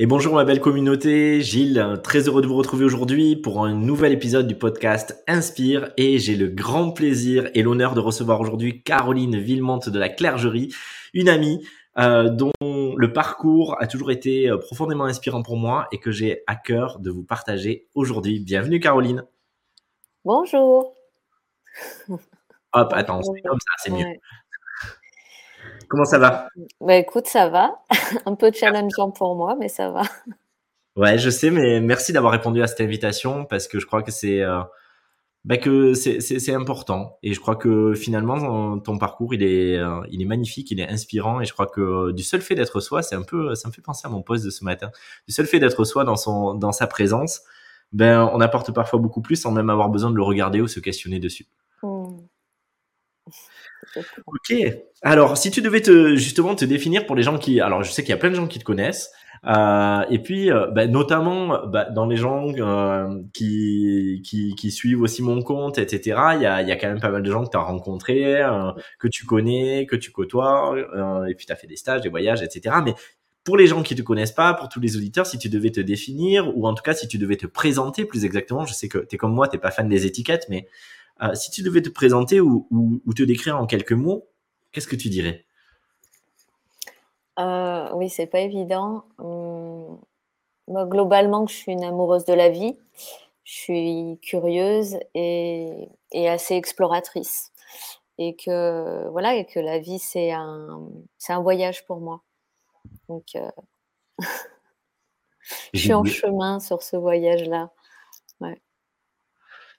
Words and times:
Et 0.00 0.06
bonjour 0.06 0.36
ma 0.36 0.44
belle 0.44 0.60
communauté, 0.60 1.40
Gilles, 1.40 1.98
très 2.04 2.28
heureux 2.28 2.40
de 2.40 2.46
vous 2.46 2.54
retrouver 2.54 2.84
aujourd'hui 2.84 3.34
pour 3.34 3.64
un 3.64 3.74
nouvel 3.74 4.12
épisode 4.12 4.46
du 4.46 4.54
podcast 4.54 5.24
Inspire 5.26 5.90
et 5.96 6.20
j'ai 6.20 6.36
le 6.36 6.46
grand 6.46 6.92
plaisir 6.92 7.50
et 7.54 7.64
l'honneur 7.64 7.94
de 7.94 8.00
recevoir 8.00 8.40
aujourd'hui 8.40 8.84
Caroline 8.84 9.40
Villemante 9.40 9.88
de 9.88 9.98
la 9.98 10.08
Clergerie, 10.08 10.72
une 11.14 11.28
amie 11.28 11.66
euh, 11.98 12.28
dont 12.28 12.52
le 12.60 13.12
parcours 13.12 13.74
a 13.80 13.88
toujours 13.88 14.12
été 14.12 14.48
euh, 14.48 14.56
profondément 14.56 15.02
inspirant 15.02 15.42
pour 15.42 15.56
moi 15.56 15.88
et 15.90 15.98
que 15.98 16.12
j'ai 16.12 16.44
à 16.46 16.54
cœur 16.54 17.00
de 17.00 17.10
vous 17.10 17.24
partager 17.24 17.88
aujourd'hui. 17.96 18.38
Bienvenue 18.38 18.78
Caroline. 18.78 19.24
Bonjour. 20.24 20.94
Hop, 22.72 22.92
attends, 22.92 23.20
c'est 23.22 23.42
comme 23.42 23.58
ça, 23.58 23.72
c'est 23.78 23.90
mieux. 23.90 24.06
Comment 25.88 26.04
ça 26.04 26.18
va? 26.18 26.48
Bah 26.80 26.96
écoute, 26.96 27.26
ça 27.26 27.48
va. 27.48 27.82
Un 28.26 28.34
peu 28.34 28.52
challengeant 28.52 29.10
pour 29.10 29.34
moi, 29.34 29.56
mais 29.58 29.68
ça 29.68 29.90
va. 29.90 30.02
Ouais, 30.96 31.16
je 31.18 31.30
sais, 31.30 31.50
mais 31.50 31.80
merci 31.80 32.12
d'avoir 32.12 32.32
répondu 32.32 32.62
à 32.62 32.66
cette 32.66 32.80
invitation 32.80 33.44
parce 33.44 33.68
que 33.68 33.78
je 33.78 33.86
crois 33.86 34.02
que 34.02 34.10
c'est 34.10 34.42
euh, 34.42 34.60
bah 35.44 35.56
que 35.56 35.94
c'est 35.94 36.52
important 36.52 37.18
et 37.22 37.32
je 37.32 37.40
crois 37.40 37.56
que 37.56 37.94
finalement 37.94 38.78
ton 38.80 38.98
parcours 38.98 39.32
il 39.32 39.42
est 39.44 39.78
euh, 39.78 40.00
il 40.10 40.20
est 40.20 40.24
magnifique, 40.24 40.70
il 40.72 40.80
est 40.80 40.88
inspirant 40.88 41.40
et 41.40 41.44
je 41.44 41.52
crois 41.52 41.66
que 41.66 42.10
du 42.10 42.24
seul 42.24 42.40
fait 42.40 42.56
d'être 42.56 42.80
soi, 42.80 43.02
c'est 43.02 43.14
un 43.14 43.22
peu 43.22 43.54
ça 43.54 43.68
me 43.68 43.72
fait 43.72 43.80
penser 43.80 44.06
à 44.06 44.10
mon 44.10 44.22
poste 44.22 44.44
de 44.44 44.50
ce 44.50 44.64
matin. 44.64 44.90
Du 45.28 45.32
seul 45.32 45.46
fait 45.46 45.60
d'être 45.60 45.84
soi 45.84 46.04
dans 46.04 46.16
son 46.16 46.54
dans 46.54 46.72
sa 46.72 46.88
présence, 46.88 47.42
ben 47.92 48.28
on 48.34 48.40
apporte 48.40 48.72
parfois 48.74 48.98
beaucoup 48.98 49.22
plus 49.22 49.36
sans 49.36 49.52
même 49.52 49.70
avoir 49.70 49.88
besoin 49.90 50.10
de 50.10 50.16
le 50.16 50.22
regarder 50.24 50.60
ou 50.60 50.66
se 50.66 50.80
questionner 50.80 51.20
dessus. 51.20 51.46
Ok. 54.26 54.54
Alors, 55.02 55.36
si 55.36 55.50
tu 55.50 55.60
devais 55.60 55.80
te 55.80 56.16
justement 56.16 56.54
te 56.54 56.64
définir 56.64 57.06
pour 57.06 57.16
les 57.16 57.22
gens 57.22 57.38
qui, 57.38 57.60
alors 57.60 57.82
je 57.82 57.90
sais 57.90 58.02
qu'il 58.02 58.10
y 58.10 58.14
a 58.14 58.18
plein 58.18 58.30
de 58.30 58.34
gens 58.34 58.46
qui 58.46 58.58
te 58.58 58.64
connaissent, 58.64 59.10
euh, 59.46 60.02
et 60.10 60.18
puis 60.18 60.50
euh, 60.50 60.66
bah, 60.68 60.86
notamment 60.86 61.66
bah, 61.66 61.84
dans 61.84 62.06
les 62.06 62.16
gens 62.16 62.48
euh, 62.58 63.22
qui, 63.32 64.20
qui, 64.24 64.54
qui 64.56 64.70
suivent 64.70 65.02
aussi 65.02 65.22
mon 65.22 65.42
compte, 65.42 65.78
etc. 65.78 66.20
Il 66.34 66.42
y 66.42 66.46
a, 66.46 66.62
y 66.62 66.72
a 66.72 66.76
quand 66.76 66.88
même 66.88 67.00
pas 67.00 67.10
mal 67.10 67.22
de 67.22 67.30
gens 67.30 67.44
que 67.44 67.50
tu 67.50 67.56
as 67.56 67.60
rencontrés, 67.60 68.42
euh, 68.42 68.72
que 68.98 69.08
tu 69.08 69.26
connais, 69.26 69.86
que 69.86 69.96
tu 69.96 70.10
côtoies, 70.10 70.74
euh, 70.76 71.24
et 71.26 71.34
puis 71.34 71.46
tu 71.46 71.52
as 71.52 71.56
fait 71.56 71.68
des 71.68 71.76
stages, 71.76 72.00
des 72.00 72.08
voyages, 72.08 72.42
etc. 72.42 72.76
Mais 72.84 72.94
pour 73.44 73.56
les 73.56 73.66
gens 73.66 73.82
qui 73.82 73.94
te 73.94 74.02
connaissent 74.02 74.32
pas, 74.32 74.54
pour 74.54 74.68
tous 74.68 74.80
les 74.80 74.96
auditeurs, 74.96 75.26
si 75.26 75.38
tu 75.38 75.48
devais 75.48 75.70
te 75.70 75.80
définir, 75.80 76.56
ou 76.56 76.66
en 76.66 76.74
tout 76.74 76.82
cas 76.82 76.94
si 76.94 77.08
tu 77.08 77.16
devais 77.16 77.36
te 77.36 77.46
présenter 77.46 78.04
plus 78.04 78.24
exactement, 78.24 78.66
je 78.66 78.74
sais 78.74 78.88
que 78.88 78.98
tu 78.98 79.14
es 79.14 79.18
comme 79.18 79.32
moi, 79.32 79.48
t'es 79.48 79.58
pas 79.58 79.70
fan 79.70 79.88
des 79.88 80.04
étiquettes, 80.04 80.46
mais 80.50 80.66
euh, 81.22 81.34
si 81.34 81.50
tu 81.50 81.62
devais 81.62 81.82
te 81.82 81.88
présenter 81.88 82.40
ou, 82.40 82.68
te 83.16 83.22
décrire 83.22 83.58
en 83.60 83.66
quelques 83.66 83.92
mots, 83.92 84.28
qu'est-ce 84.72 84.88
que 84.88 84.96
tu 84.96 85.08
dirais? 85.08 85.44
Euh, 87.38 87.88
Oui, 87.94 88.08
c'est 88.08 88.26
pas 88.26 88.40
évident. 88.40 89.04
Hum, 89.18 89.98
moi, 90.68 90.86
globalement, 90.86 91.46
je 91.46 91.54
suis 91.54 91.72
une 91.72 91.84
amoureuse 91.84 92.24
de 92.24 92.34
la 92.34 92.50
vie. 92.50 92.76
Je 93.44 93.54
suis 93.54 94.18
curieuse 94.22 94.98
et, 95.14 95.88
assez 96.14 96.54
exploratrice. 96.54 97.52
Et 98.18 98.34
que 98.36 99.08
voilà, 99.10 99.36
et 99.36 99.46
que 99.46 99.60
la 99.60 99.78
vie 99.78 100.00
c'est 100.00 100.32
un 100.32 101.40
voyage 101.40 101.86
pour 101.86 102.00
moi. 102.00 102.22
Donc 103.08 103.34
euh, 103.36 103.50
je 105.74 105.78
suis 105.78 105.94
en 105.94 106.04
chemin 106.04 106.60
sur 106.60 106.82
ce 106.82 106.96
voyage-là. 106.96 107.70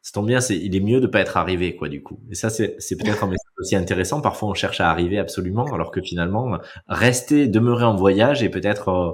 Ça 0.10 0.14
tombe 0.14 0.26
bien, 0.26 0.42
c'est, 0.42 0.58
il 0.58 0.76
est 0.76 0.80
mieux 0.80 1.00
de 1.00 1.06
pas 1.06 1.20
être 1.20 1.38
arrivé, 1.38 1.76
quoi, 1.76 1.88
du 1.88 2.02
coup. 2.02 2.20
Et 2.32 2.34
ça, 2.34 2.50
c'est, 2.50 2.76
c'est 2.80 2.96
peut-être 2.98 3.24
un 3.24 3.28
message 3.28 3.52
aussi 3.60 3.76
intéressant. 3.76 4.22
Parfois, 4.22 4.50
on 4.50 4.56
cherche 4.56 4.82
à 4.82 4.90
arriver 4.90 5.20
absolument, 5.20 5.66
alors 5.72 5.92
que 5.92 6.02
finalement, 6.02 6.58
rester, 6.88 7.48
demeurer 7.48 7.84
en 7.84 7.96
voyage 7.96 8.42
est 8.42 8.50
peut-être 8.50 8.90
euh, 8.90 9.12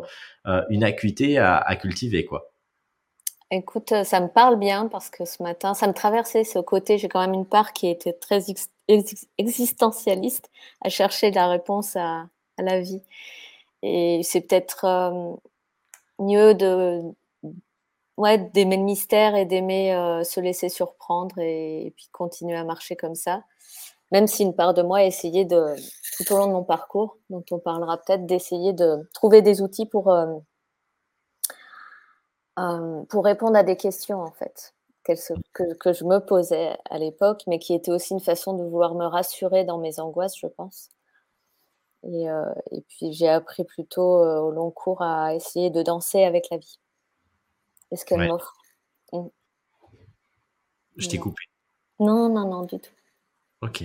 euh, 0.47 0.61
une 0.69 0.85
acuité 0.85 1.37
à, 1.37 1.75
cultiver, 1.75 2.23
quoi. 2.23 2.49
Écoute, 3.51 3.91
euh, 3.91 4.05
ça 4.05 4.21
me 4.21 4.29
parle 4.29 4.57
bien 4.57 4.87
parce 4.87 5.09
que 5.09 5.25
ce 5.25 5.43
matin, 5.43 5.73
ça 5.73 5.85
me 5.87 5.93
traversait 5.93 6.45
ce 6.45 6.59
côté. 6.59 6.97
J'ai 6.97 7.09
quand 7.09 7.19
même 7.19 7.33
une 7.33 7.45
part 7.45 7.73
qui 7.73 7.89
était 7.89 8.13
très 8.13 8.45
existentialiste, 9.37 10.49
à 10.79 10.87
chercher 10.87 11.29
la 11.29 11.49
réponse 11.49 11.97
à 11.97 12.29
la 12.57 12.79
vie. 12.79 13.01
Et 13.81 14.21
c'est 14.23 14.39
peut-être 14.39 15.37
mieux 16.19 16.53
de 16.53 17.01
ouais, 18.17 18.37
d'aimer 18.37 18.77
le 18.77 18.83
mystère 18.83 19.35
et 19.35 19.45
d'aimer 19.45 19.93
euh, 19.95 20.23
se 20.23 20.39
laisser 20.39 20.69
surprendre 20.69 21.37
et, 21.39 21.93
puis 21.95 22.07
continuer 22.11 22.55
à 22.55 22.63
marcher 22.63 22.95
comme 22.95 23.15
ça. 23.15 23.43
Même 24.11 24.27
si 24.27 24.43
une 24.43 24.55
part 24.55 24.73
de 24.73 24.81
moi 24.81 24.99
a 24.99 25.03
essayé 25.03 25.45
de, 25.45 25.75
tout 26.17 26.33
au 26.33 26.37
long 26.37 26.47
de 26.47 26.53
mon 26.53 26.63
parcours, 26.63 27.17
dont 27.29 27.43
on 27.51 27.59
parlera 27.59 27.97
peut-être, 27.97 28.25
d'essayer 28.25 28.73
de 28.73 29.09
trouver 29.13 29.41
des 29.41 29.61
outils 29.61 29.85
pour, 29.87 30.11
euh, 30.11 30.27
euh, 32.59 33.03
pour 33.09 33.25
répondre 33.25 33.57
à 33.57 33.63
des 33.63 33.77
questions, 33.77 34.21
en 34.21 34.31
fait, 34.31 34.73
que, 35.03 35.73
que 35.75 35.93
je 35.93 36.03
me 36.05 36.19
posais 36.19 36.77
à 36.89 36.97
l'époque, 36.99 37.43
mais 37.47 37.59
qui 37.59 37.73
était 37.73 37.91
aussi 37.91 38.13
une 38.13 38.19
façon 38.19 38.53
de 38.53 38.63
vouloir 38.63 38.95
me 38.95 39.05
rassurer 39.05 39.65
dans 39.65 39.77
mes 39.79 39.99
angoisses, 39.99 40.37
je 40.37 40.47
pense. 40.47 40.89
Et, 42.03 42.27
et 42.71 42.81
puis 42.81 43.13
j'ai 43.13 43.27
appris 43.27 43.63
plutôt 43.63 44.19
au 44.19 44.51
long 44.51 44.69
cours 44.69 45.01
à 45.01 45.33
essayer 45.33 45.71
de 45.71 45.81
danser 45.81 46.23
avec 46.23 46.49
la 46.51 46.57
vie 46.57 46.79
ce 47.93 48.05
qu'elle 48.05 48.27
m'offre. 48.27 48.53
Je 50.97 51.07
t'ai 51.07 51.17
coupé. 51.17 51.43
Non, 51.99 52.29
non, 52.29 52.49
non, 52.49 52.63
du 52.63 52.79
tout. 52.79 52.93
Ok. 53.61 53.83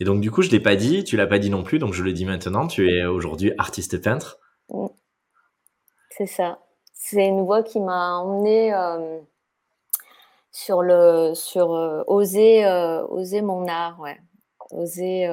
Et 0.00 0.04
donc, 0.04 0.20
du 0.20 0.30
coup, 0.30 0.42
je 0.42 0.48
ne 0.48 0.52
l'ai 0.52 0.60
pas 0.60 0.76
dit, 0.76 1.04
tu 1.04 1.16
l'as 1.16 1.26
pas 1.26 1.38
dit 1.38 1.50
non 1.50 1.62
plus, 1.62 1.78
donc 1.78 1.94
je 1.94 2.02
le 2.02 2.12
dis 2.12 2.24
maintenant. 2.24 2.66
Tu 2.66 2.90
es 2.90 3.04
aujourd'hui 3.04 3.52
artiste 3.58 4.02
peintre. 4.02 4.38
Mm. 4.70 4.86
C'est 6.10 6.26
ça. 6.26 6.58
C'est 6.92 7.26
une 7.26 7.44
voix 7.44 7.62
qui 7.62 7.80
m'a 7.80 8.18
emmenée 8.18 8.72
euh, 8.74 9.18
sur 10.52 10.82
le 10.82 11.34
sur 11.34 11.72
euh, 11.74 12.04
oser 12.06 12.64
euh, 12.64 13.04
oser 13.08 13.42
mon 13.42 13.66
art, 13.66 13.98
ouais. 14.00 14.18
Oser 14.70 15.28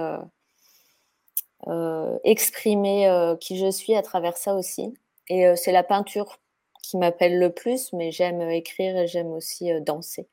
exprimer 2.24 3.36
qui 3.40 3.58
je 3.58 3.70
suis 3.70 3.96
à 3.96 4.02
travers 4.02 4.38
ça 4.38 4.56
aussi. 4.56 4.94
Et 5.30 5.56
c'est 5.56 5.72
la 5.72 5.84
peinture 5.84 6.40
qui 6.90 6.98
m'appelle 6.98 7.40
le 7.40 7.52
plus, 7.52 7.94
mais 7.94 8.12
j'aime 8.12 8.42
écrire 8.42 8.98
et 8.98 9.08
j'aime 9.08 9.28
aussi 9.28 9.72
euh, 9.72 9.80
danser. 9.80 10.28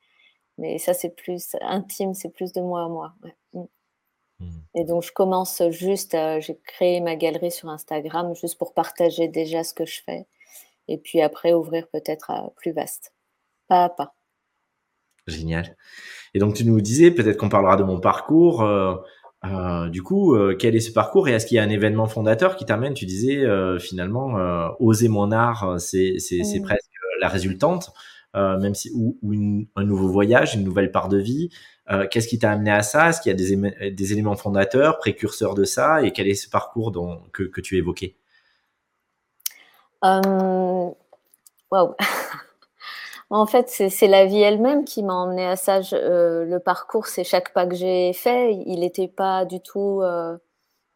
Mais 0.59 0.79
ça, 0.79 0.95
c'est 0.95 1.15
plus 1.15 1.55
intime, 1.61 2.15
c'est 2.15 2.31
plus 2.31 2.53
de 2.53 2.61
moi 2.61 2.85
à 2.85 2.89
moi. 2.89 3.15
Mm. 3.53 3.63
Mmh. 4.39 4.51
Et 4.75 4.85
donc, 4.85 5.03
je 5.03 5.13
commence 5.13 5.63
juste, 5.71 6.17
j'ai 6.41 6.59
créé 6.67 7.01
ma 7.01 7.17
galerie 7.17 7.51
sur 7.51 7.71
Instagram 7.71 8.35
juste 8.35 8.59
pour 8.59 8.75
partager 8.75 9.29
déjà 9.29 9.65
ce 9.65 9.73
que 9.73 9.87
je 9.87 10.03
fais. 10.03 10.27
Et 10.89 10.99
puis 10.99 11.21
après, 11.21 11.53
ouvrir 11.53 11.89
peut-être 11.89 12.31
à 12.31 12.51
plus 12.57 12.73
vaste, 12.73 13.13
pas 13.69 13.85
à 13.85 13.89
pas. 13.89 14.15
Génial. 15.27 15.77
Et 16.35 16.39
donc, 16.39 16.55
tu 16.55 16.65
nous 16.65 16.81
disais, 16.81 17.11
peut-être 17.11 17.37
qu'on 17.37 17.49
parlera 17.49 17.77
de 17.77 17.83
mon 17.83 17.99
parcours. 17.99 18.63
Euh, 18.63 18.95
euh, 19.53 19.89
du 19.89 20.03
coup, 20.03 20.35
euh, 20.35 20.57
quel 20.59 20.77
est 20.77 20.81
ce 20.81 20.93
parcours 20.93 21.29
et 21.29 21.33
est-ce 21.33 21.47
qu'il 21.47 21.57
y 21.57 21.59
a 21.59 21.63
un 21.63 21.69
événement 21.69 22.07
fondateur 22.07 22.57
qui 22.57 22.65
t'amène 22.65 22.95
Tu 22.95 23.07
disais 23.07 23.45
euh, 23.45 23.79
finalement, 23.79 24.35
oser 24.81 25.09
mon 25.09 25.33
art, 25.33 25.81
c'est 25.81 26.19
mmh. 26.31 26.63
presque 26.63 26.91
la 27.21 27.29
résultante, 27.29 27.93
même 28.35 28.75
si 28.75 28.91
ou, 28.95 29.19
un 29.77 29.85
nouveau 29.85 30.09
voyage, 30.09 30.55
une 30.55 30.65
nouvelle 30.65 30.91
part 30.91 31.09
de 31.09 31.19
vie. 31.19 31.51
Qu'est-ce 32.11 32.29
qui 32.29 32.39
t'a 32.39 32.51
amené 32.51 32.71
à 32.71 32.83
ça? 32.83 33.11
Est-ce 33.11 33.21
qu'il 33.21 33.31
y 33.31 33.35
a 33.35 33.91
des, 33.91 34.13
éléments 34.13 34.37
fondateurs, 34.37 34.99
précurseurs 34.99 35.55
de 35.55 35.65
ça? 35.65 36.03
Et 36.03 36.13
quel 36.13 36.29
est 36.29 36.35
ce 36.35 36.49
parcours 36.49 36.91
dont, 36.91 37.21
que, 37.33 37.45
que 37.45 37.61
tu 37.61 37.77
évoquais? 37.77 38.17
Waouh 40.03 41.97
En 43.31 43.47
fait, 43.47 43.69
c'est 43.69 44.07
la 44.07 44.25
vie 44.27 44.41
elle-même 44.41 44.85
qui 44.85 45.03
m'a 45.03 45.15
emmené 45.15 45.45
à 45.45 45.57
ça. 45.57 45.81
Euh, 45.93 46.45
le 46.45 46.61
parcours, 46.61 47.07
c'est 47.07 47.25
chaque 47.25 47.53
pas 47.53 47.67
que 47.67 47.75
j'ai 47.75 48.13
fait. 48.13 48.55
Il 48.67 48.81
n'était 48.81 49.09
pas 49.09 49.45
du 49.45 49.61
tout 49.61 50.01
euh, 50.03 50.39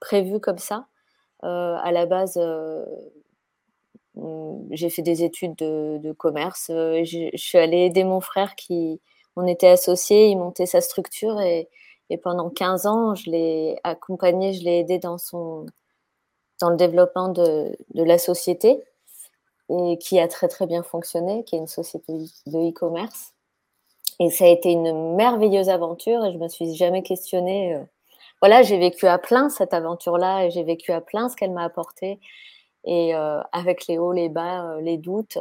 prévu 0.01 0.41
comme 0.41 0.59
ça. 0.59 0.87
Euh, 1.45 1.77
à 1.83 1.93
la 1.93 2.07
base, 2.07 2.39
mm, 4.15 4.69
j'ai 4.71 4.91
fait 4.91 5.03
des 5.03 5.25
études 5.25 5.57
de, 5.57 6.13
commerce. 6.13 6.67
je 6.69 7.31
suis 7.37 7.59
allée 7.59 7.87
aider 7.87 8.05
mon 8.05 8.21
frère 8.21 8.55
qui, 8.57 9.01
on 9.37 9.47
était 9.47 9.69
associés, 9.69 10.29
il 10.29 10.37
montait 10.37 10.67
sa 10.67 10.81
structure 10.81 11.41
et, 11.41 11.69
pendant 12.23 12.51
15 12.51 12.87
ans, 12.87 13.15
je 13.15 13.31
l'ai 13.31 13.79
accompagné, 13.85 14.53
je 14.53 14.65
l'ai 14.65 14.81
aidé 14.81 14.99
dans 14.99 15.19
son 15.19 15.67
dans 16.61 16.71
le 16.71 16.77
développement 16.77 17.29
de 17.31 17.75
la 17.95 18.19
société 18.19 18.83
et 19.71 19.99
qui 19.99 20.19
a 20.19 20.29
très 20.29 20.49
très 20.49 20.67
bien 20.67 20.83
fonctionné, 20.83 21.45
qui 21.45 21.57
est 21.57 21.59
une 21.59 21.69
société 21.69 22.13
de 22.47 22.71
e-commerce. 22.71 23.35
Et 24.19 24.31
ça 24.31 24.45
a 24.45 24.49
été 24.49 24.73
une 24.73 25.15
merveilleuse 25.15 25.69
aventure 25.69 26.25
et 26.25 26.33
je 26.33 26.39
me 26.39 26.49
suis 26.49 26.75
jamais 26.75 27.03
questionnée. 27.03 27.75
Euh, 27.75 27.85
voilà, 28.43 28.63
j'ai 28.63 28.79
vécu 28.79 29.07
à 29.07 29.19
plein 29.19 29.49
cette 29.49 29.75
aventure-là 29.75 30.45
et 30.45 30.51
j'ai 30.51 30.65
vécu 30.65 30.93
à 30.93 31.01
plein 31.01 31.29
ce 31.29 31.37
qu'elle 31.37 31.53
m'a 31.53 31.65
apporté 31.65 32.21
et 32.85 33.15
euh, 33.15 33.41
avec 33.53 33.87
les 33.87 33.99
hauts, 33.99 34.13
les 34.13 34.29
bas, 34.29 34.65
euh, 34.65 34.81
les 34.81 34.99
doutes. 34.99 35.39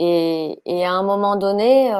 Et, 0.00 0.60
à 0.84 0.92
un 0.92 1.02
moment 1.02 1.34
donné, 1.34 1.90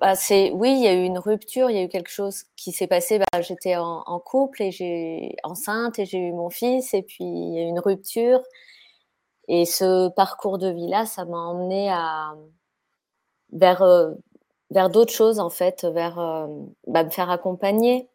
bah 0.00 0.14
c'est 0.14 0.52
oui, 0.52 0.70
il 0.76 0.84
y 0.84 0.86
a 0.86 0.94
eu 0.94 1.02
une 1.02 1.18
rupture, 1.18 1.70
il 1.70 1.76
y 1.76 1.80
a 1.80 1.82
eu 1.82 1.88
quelque 1.88 2.10
chose 2.10 2.44
qui 2.56 2.70
s'est 2.70 2.86
passé. 2.86 3.18
Bah, 3.18 3.40
j'étais 3.40 3.74
en, 3.74 4.04
en, 4.06 4.20
couple 4.20 4.62
et 4.62 4.70
j'ai 4.70 5.34
enceinte 5.42 5.98
et 5.98 6.06
j'ai 6.06 6.18
eu 6.18 6.32
mon 6.32 6.50
fils 6.50 6.94
et 6.94 7.02
puis 7.02 7.24
il 7.24 7.54
y 7.54 7.58
a 7.58 7.62
eu 7.62 7.66
une 7.66 7.80
rupture 7.80 8.40
Et 9.48 9.64
ce 9.64 10.08
parcours 10.10 10.58
de 10.58 10.68
vie-là, 10.68 11.06
ça 11.06 11.24
m'a 11.24 11.38
emmené 11.38 11.90
à, 11.90 12.34
vers, 13.52 13.82
vers 14.70 14.90
d'autres 14.90 15.12
choses, 15.12 15.40
en 15.40 15.50
fait, 15.50 15.84
vers 15.84 16.16
bah, 16.86 17.04
me 17.04 17.10
faire 17.10 17.30
accompagner. 17.30 18.08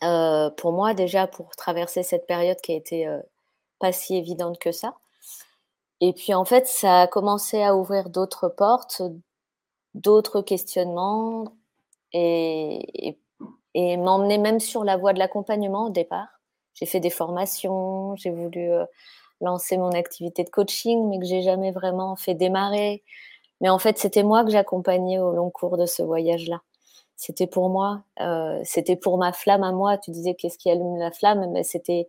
pour 0.00 0.72
moi, 0.72 0.94
déjà, 0.94 1.26
pour 1.26 1.56
traverser 1.56 2.04
cette 2.04 2.26
période 2.26 2.60
qui 2.60 2.72
a 2.72 2.76
été 2.76 3.18
pas 3.80 3.92
si 3.92 4.16
évidente 4.16 4.58
que 4.58 4.72
ça. 4.72 4.94
Et 6.00 6.12
puis, 6.12 6.34
en 6.34 6.44
fait, 6.44 6.68
ça 6.68 7.02
a 7.02 7.06
commencé 7.08 7.62
à 7.62 7.74
ouvrir 7.74 8.08
d'autres 8.08 8.48
portes, 8.48 9.02
d'autres 9.94 10.40
questionnements 10.40 11.52
et, 12.12 13.08
et, 13.08 13.18
et 13.74 13.96
m'emmener 13.96 14.38
même 14.38 14.60
sur 14.60 14.84
la 14.84 14.96
voie 14.96 15.12
de 15.12 15.18
l'accompagnement 15.18 15.86
au 15.86 15.90
départ. 15.90 16.28
J'ai 16.74 16.86
fait 16.86 17.00
des 17.00 17.10
formations, 17.10 18.14
j'ai 18.14 18.30
voulu 18.30 18.70
lancer 19.40 19.76
mon 19.78 19.90
activité 19.92 20.44
de 20.44 20.50
coaching, 20.50 21.08
mais 21.08 21.18
que 21.18 21.24
j'ai 21.26 21.42
jamais 21.42 21.70
vraiment 21.70 22.16
fait 22.16 22.34
démarrer. 22.34 23.02
Mais 23.60 23.68
en 23.68 23.78
fait, 23.78 23.98
c'était 23.98 24.22
moi 24.22 24.44
que 24.44 24.50
j'accompagnais 24.50 25.18
au 25.18 25.32
long 25.32 25.50
cours 25.50 25.76
de 25.76 25.86
ce 25.86 26.02
voyage-là. 26.02 26.62
C'était 27.16 27.48
pour 27.48 27.68
moi, 27.70 28.04
euh, 28.20 28.60
c'était 28.64 28.96
pour 28.96 29.18
ma 29.18 29.32
flamme 29.32 29.64
à 29.64 29.72
moi. 29.72 29.98
Tu 29.98 30.12
disais 30.12 30.34
qu'est-ce 30.34 30.58
qui 30.58 30.70
allume 30.70 30.98
la 30.98 31.10
flamme, 31.10 31.50
mais 31.52 31.64
c'était 31.64 32.08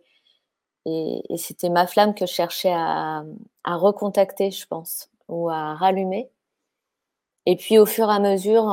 et, 0.86 1.22
c'était 1.36 1.68
ma 1.68 1.86
flamme 1.86 2.14
que 2.14 2.26
je 2.26 2.32
cherchais 2.32 2.72
à, 2.72 3.24
à, 3.64 3.76
recontacter, 3.76 4.50
je 4.50 4.66
pense, 4.66 5.10
ou 5.28 5.50
à 5.50 5.74
rallumer. 5.74 6.30
Et 7.46 7.56
puis 7.56 7.78
au 7.78 7.86
fur 7.86 8.08
et 8.10 8.14
à 8.14 8.18
mesure, 8.20 8.64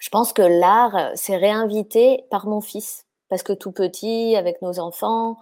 je 0.00 0.08
pense 0.10 0.32
que 0.32 0.42
l'art 0.42 1.10
s'est 1.16 1.36
réinvité 1.36 2.24
par 2.30 2.46
mon 2.46 2.60
fils, 2.60 3.06
parce 3.28 3.42
que 3.42 3.52
tout 3.52 3.72
petit, 3.72 4.36
avec 4.36 4.62
nos 4.62 4.78
enfants, 4.80 5.36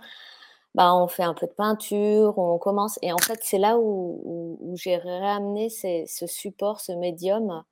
bah, 0.76 0.94
on 0.94 1.08
fait 1.08 1.22
un 1.22 1.34
peu 1.34 1.46
de 1.46 1.52
peinture, 1.52 2.38
on 2.38 2.58
commence. 2.58 2.98
Et 3.02 3.12
en 3.12 3.18
fait, 3.18 3.40
c'est 3.42 3.58
là 3.58 3.78
où, 3.78 4.74
j'ai 4.74 4.98
ramené 4.98 5.70
ce 5.70 6.26
support, 6.26 6.80
ce 6.80 6.92
médium. 6.92 7.64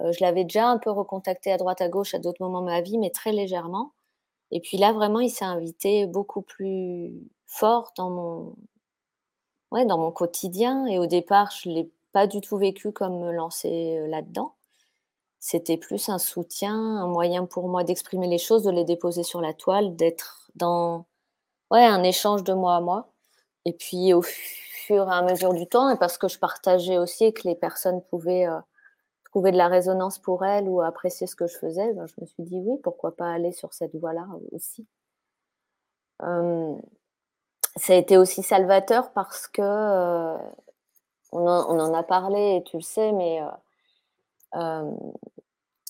Euh, 0.00 0.12
je 0.12 0.24
l'avais 0.24 0.44
déjà 0.44 0.68
un 0.68 0.78
peu 0.78 0.90
recontacté 0.90 1.52
à 1.52 1.58
droite 1.58 1.82
à 1.82 1.88
gauche 1.88 2.14
à 2.14 2.18
d'autres 2.18 2.42
moments 2.42 2.62
de 2.62 2.66
ma 2.66 2.80
vie, 2.82 2.98
mais 2.98 3.10
très 3.10 3.32
légèrement. 3.32 3.92
Et 4.52 4.60
puis 4.60 4.78
là, 4.78 4.92
vraiment, 4.92 5.20
il 5.20 5.30
s'est 5.30 5.44
invité 5.44 6.06
beaucoup 6.06 6.42
plus 6.42 7.12
fort 7.46 7.92
dans 7.96 8.10
mon, 8.10 8.56
ouais, 9.72 9.84
dans 9.86 9.98
mon 9.98 10.12
quotidien. 10.12 10.86
Et 10.86 10.98
au 10.98 11.06
départ, 11.06 11.50
je 11.52 11.68
ne 11.68 11.74
l'ai 11.74 11.90
pas 12.12 12.26
du 12.26 12.40
tout 12.40 12.56
vécu 12.58 12.92
comme 12.92 13.20
me 13.20 13.32
lancer 13.32 13.98
euh, 13.98 14.06
là-dedans. 14.08 14.54
C'était 15.40 15.78
plus 15.78 16.08
un 16.08 16.18
soutien, 16.18 16.74
un 16.74 17.08
moyen 17.08 17.46
pour 17.46 17.68
moi 17.68 17.84
d'exprimer 17.84 18.28
les 18.28 18.38
choses, 18.38 18.62
de 18.64 18.70
les 18.70 18.84
déposer 18.84 19.24
sur 19.24 19.40
la 19.40 19.54
toile, 19.54 19.96
d'être 19.96 20.50
dans 20.54 21.06
ouais, 21.70 21.84
un 21.84 22.02
échange 22.02 22.44
de 22.44 22.52
moi 22.52 22.76
à 22.76 22.80
moi. 22.80 23.12
Et 23.64 23.72
puis 23.72 24.12
au 24.14 24.22
fur 24.22 25.08
et 25.08 25.12
à 25.12 25.22
mesure 25.22 25.54
du 25.54 25.66
temps, 25.66 25.90
et 25.90 25.96
parce 25.96 26.18
que 26.18 26.28
je 26.28 26.38
partageais 26.38 26.98
aussi 26.98 27.32
que 27.32 27.46
les 27.46 27.54
personnes 27.54 28.02
pouvaient 28.02 28.46
euh, 28.46 28.58
trouver 29.24 29.52
de 29.52 29.56
la 29.56 29.68
résonance 29.68 30.18
pour 30.18 30.44
elles 30.44 30.68
ou 30.68 30.80
apprécier 30.80 31.26
ce 31.26 31.36
que 31.36 31.46
je 31.46 31.56
faisais, 31.58 31.92
ben, 31.94 32.06
je 32.06 32.14
me 32.20 32.26
suis 32.26 32.42
dit 32.42 32.60
oui, 32.60 32.78
pourquoi 32.82 33.16
pas 33.16 33.30
aller 33.32 33.52
sur 33.52 33.74
cette 33.74 33.94
voie-là 33.96 34.26
aussi. 34.52 34.86
ça 37.76 37.92
a 37.92 37.96
été 37.96 38.16
aussi 38.16 38.42
salvateur 38.42 39.12
parce 39.12 39.46
que 39.46 39.62
euh, 39.62 40.36
on, 41.32 41.46
en, 41.46 41.94
a 41.94 42.02
parlé 42.02 42.56
et 42.56 42.64
tu 42.64 42.76
le 42.76 42.82
sais, 42.82 43.12
mais 43.12 43.40
euh, 44.56 44.90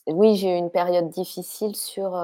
oui, 0.06 0.36
j'ai 0.36 0.54
eu 0.54 0.58
une 0.58 0.70
période 0.70 1.08
difficile 1.08 1.74
sur 1.76 2.14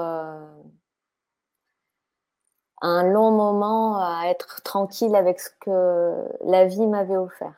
un 2.81 3.03
long 3.03 3.31
moment 3.31 3.97
à 3.97 4.27
être 4.27 4.61
tranquille 4.63 5.15
avec 5.15 5.39
ce 5.39 5.49
que 5.61 6.27
la 6.43 6.65
vie 6.65 6.85
m'avait 6.87 7.17
offert. 7.17 7.55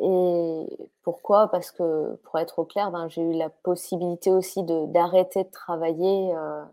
Et 0.00 0.66
pourquoi? 1.02 1.48
Parce 1.48 1.70
que, 1.70 2.16
pour 2.24 2.38
être 2.38 2.58
au 2.58 2.64
clair, 2.64 2.90
ben, 2.90 3.08
j'ai 3.08 3.22
eu 3.22 3.32
la 3.32 3.48
possibilité 3.50 4.32
aussi 4.32 4.64
d'arrêter 4.64 5.44
de, 5.44 5.50
travailler 5.50 6.34
euh, 6.34 6.64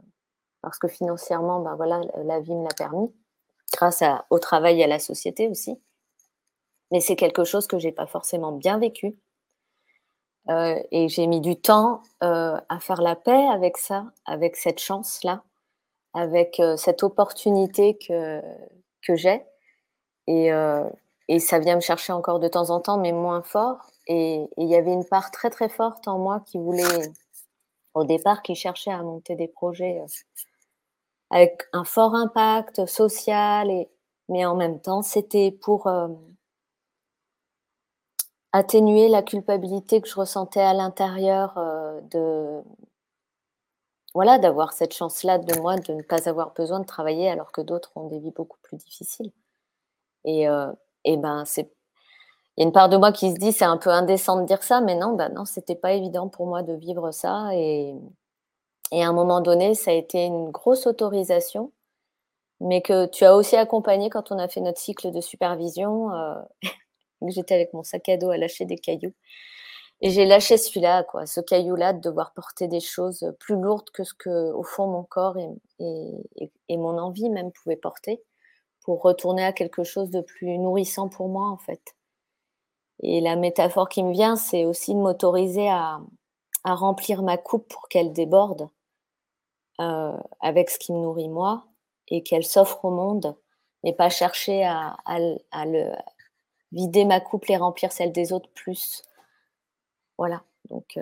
parce 0.61 0.79
que 0.79 0.87
financièrement, 0.87 1.59
ben, 1.59 1.75
voilà, 1.75 2.01
la 2.23 2.39
vie 2.39 2.55
me 2.55 2.63
l'a 2.63 2.73
permis, 2.75 3.13
grâce 3.73 4.03
au 4.29 4.39
travail 4.39 4.81
et 4.81 4.85
à 4.85 4.87
la 4.87 4.99
société 4.99 5.47
aussi. 5.49 5.79
Mais 6.91 6.99
c'est 6.99 7.15
quelque 7.15 7.43
chose 7.43 7.67
que 7.67 7.79
j'ai 7.79 7.91
pas 7.91 8.07
forcément 8.07 8.51
bien 8.51 8.79
vécu. 8.79 9.15
Euh, 10.49 10.81
et 10.91 11.07
j'ai 11.07 11.27
mis 11.27 11.39
du 11.39 11.55
temps 11.55 12.01
euh, 12.23 12.59
à 12.67 12.79
faire 12.79 13.01
la 13.01 13.15
paix 13.15 13.47
avec 13.47 13.77
ça, 13.77 14.05
avec 14.25 14.55
cette 14.55 14.79
chance-là 14.79 15.43
avec 16.13 16.59
euh, 16.59 16.77
cette 16.77 17.03
opportunité 17.03 17.97
que, 17.97 18.41
que 19.01 19.15
j'ai. 19.15 19.43
Et, 20.27 20.51
euh, 20.51 20.87
et, 21.27 21.39
ça 21.39 21.59
vient 21.59 21.75
me 21.75 21.81
chercher 21.81 22.13
encore 22.13 22.39
de 22.39 22.47
temps 22.47 22.69
en 22.69 22.79
temps, 22.79 22.97
mais 22.97 23.11
moins 23.11 23.41
fort. 23.41 23.91
Et 24.07 24.45
il 24.57 24.67
y 24.67 24.75
avait 24.75 24.93
une 24.93 25.05
part 25.05 25.31
très 25.31 25.49
très 25.49 25.69
forte 25.69 26.07
en 26.07 26.19
moi 26.19 26.41
qui 26.45 26.57
voulait, 26.57 27.11
au 27.93 28.03
départ, 28.03 28.41
qui 28.41 28.55
cherchait 28.55 28.91
à 28.91 29.01
monter 29.03 29.35
des 29.35 29.47
projets 29.47 29.99
euh, 30.01 30.45
avec 31.29 31.63
un 31.73 31.85
fort 31.85 32.13
impact 32.15 32.85
social, 32.85 33.71
et, 33.71 33.89
mais 34.29 34.45
en 34.45 34.55
même 34.55 34.81
temps, 34.81 35.01
c'était 35.01 35.51
pour 35.51 35.89
atténuer 38.51 39.07
la 39.07 39.23
culpabilité 39.23 40.01
que 40.01 40.09
je 40.09 40.15
ressentais 40.15 40.61
à 40.61 40.73
l'intérieur 40.73 41.55
de, 42.11 42.61
voilà, 44.13 44.39
d'avoir 44.39 44.73
cette 44.73 44.93
chance-là 44.93 45.37
de 45.37 45.59
moi 45.59 45.77
de 45.77 45.93
ne 45.93 46.01
pas 46.03 46.27
avoir 46.29 46.53
besoin 46.53 46.79
de 46.79 46.85
travailler 46.85 47.29
alors 47.29 47.51
que 47.51 47.61
d'autres 47.61 47.91
ont 47.95 48.07
des 48.07 48.19
vies 48.19 48.31
beaucoup 48.31 48.57
plus 48.61 48.77
difficiles. 48.77 49.31
Et, 50.25 50.47
euh, 50.49 50.71
et 51.05 51.17
ben, 51.17 51.45
c'est. 51.45 51.71
Il 52.57 52.61
y 52.61 52.63
a 52.63 52.67
une 52.67 52.73
part 52.73 52.89
de 52.89 52.97
moi 52.97 53.13
qui 53.13 53.31
se 53.31 53.37
dit 53.37 53.53
c'est 53.53 53.65
un 53.65 53.77
peu 53.77 53.89
indécent 53.89 54.39
de 54.41 54.45
dire 54.45 54.63
ça, 54.63 54.81
mais 54.81 54.95
non, 54.95 55.13
ben 55.15 55.29
non, 55.33 55.45
c'était 55.45 55.75
pas 55.75 55.93
évident 55.93 56.27
pour 56.27 56.47
moi 56.47 56.63
de 56.63 56.73
vivre 56.73 57.11
ça. 57.11 57.49
Et, 57.55 57.95
et 58.91 59.03
à 59.03 59.07
un 59.07 59.13
moment 59.13 59.41
donné, 59.41 59.73
ça 59.75 59.91
a 59.91 59.93
été 59.93 60.25
une 60.25 60.51
grosse 60.51 60.85
autorisation, 60.85 61.71
mais 62.59 62.81
que 62.81 63.07
tu 63.07 63.25
as 63.25 63.35
aussi 63.35 63.55
accompagné 63.55 64.09
quand 64.09 64.31
on 64.31 64.39
a 64.39 64.47
fait 64.49 64.61
notre 64.61 64.79
cycle 64.79 65.11
de 65.11 65.21
supervision. 65.21 66.13
Euh, 66.13 66.35
J'étais 67.29 67.55
avec 67.55 67.73
mon 67.73 67.83
sac 67.83 68.09
à 68.09 68.17
dos 68.17 68.31
à 68.31 68.37
lâcher 68.37 68.65
des 68.65 68.77
cailloux. 68.77 69.13
Et 70.01 70.09
j'ai 70.09 70.25
lâché 70.25 70.57
celui-là, 70.57 71.03
quoi, 71.03 71.27
ce 71.27 71.39
caillou-là, 71.41 71.93
de 71.93 71.99
devoir 71.99 72.33
porter 72.33 72.67
des 72.67 72.79
choses 72.79 73.33
plus 73.39 73.55
lourdes 73.55 73.91
que 73.91 74.03
ce 74.03 74.15
que, 74.15 74.51
au 74.51 74.63
fond, 74.63 74.87
mon 74.87 75.03
corps 75.03 75.37
et, 75.37 76.77
mon 76.77 76.97
envie 76.97 77.29
même 77.29 77.51
pouvaient 77.51 77.75
porter, 77.75 78.23
pour 78.83 79.03
retourner 79.03 79.45
à 79.45 79.53
quelque 79.53 79.83
chose 79.83 80.09
de 80.09 80.21
plus 80.21 80.57
nourrissant 80.57 81.07
pour 81.07 81.29
moi, 81.29 81.47
en 81.47 81.57
fait. 81.57 81.95
Et 83.03 83.21
la 83.21 83.35
métaphore 83.35 83.89
qui 83.89 84.03
me 84.03 84.11
vient, 84.11 84.35
c'est 84.35 84.65
aussi 84.65 84.95
de 84.95 84.99
m'autoriser 84.99 85.69
à, 85.69 85.99
remplir 86.63 87.21
ma 87.23 87.37
coupe 87.37 87.67
pour 87.67 87.87
qu'elle 87.87 88.13
déborde 88.13 88.69
euh, 89.79 90.17
avec 90.41 90.69
ce 90.69 90.77
qui 90.77 90.93
me 90.93 90.99
nourrit 90.99 91.29
moi 91.29 91.65
et 92.07 92.21
qu'elle 92.21 92.43
s'offre 92.43 92.85
au 92.85 92.91
monde, 92.91 93.35
et 93.83 93.93
pas 93.93 94.09
chercher 94.09 94.63
à, 94.63 94.95
vider 96.71 97.05
ma 97.05 97.19
coupe 97.19 97.49
et 97.49 97.57
remplir 97.57 97.91
celle 97.91 98.11
des 98.11 98.33
autres 98.33 98.49
plus 98.53 99.03
voilà. 100.21 100.43
Donc. 100.69 100.97
Euh, 100.97 101.01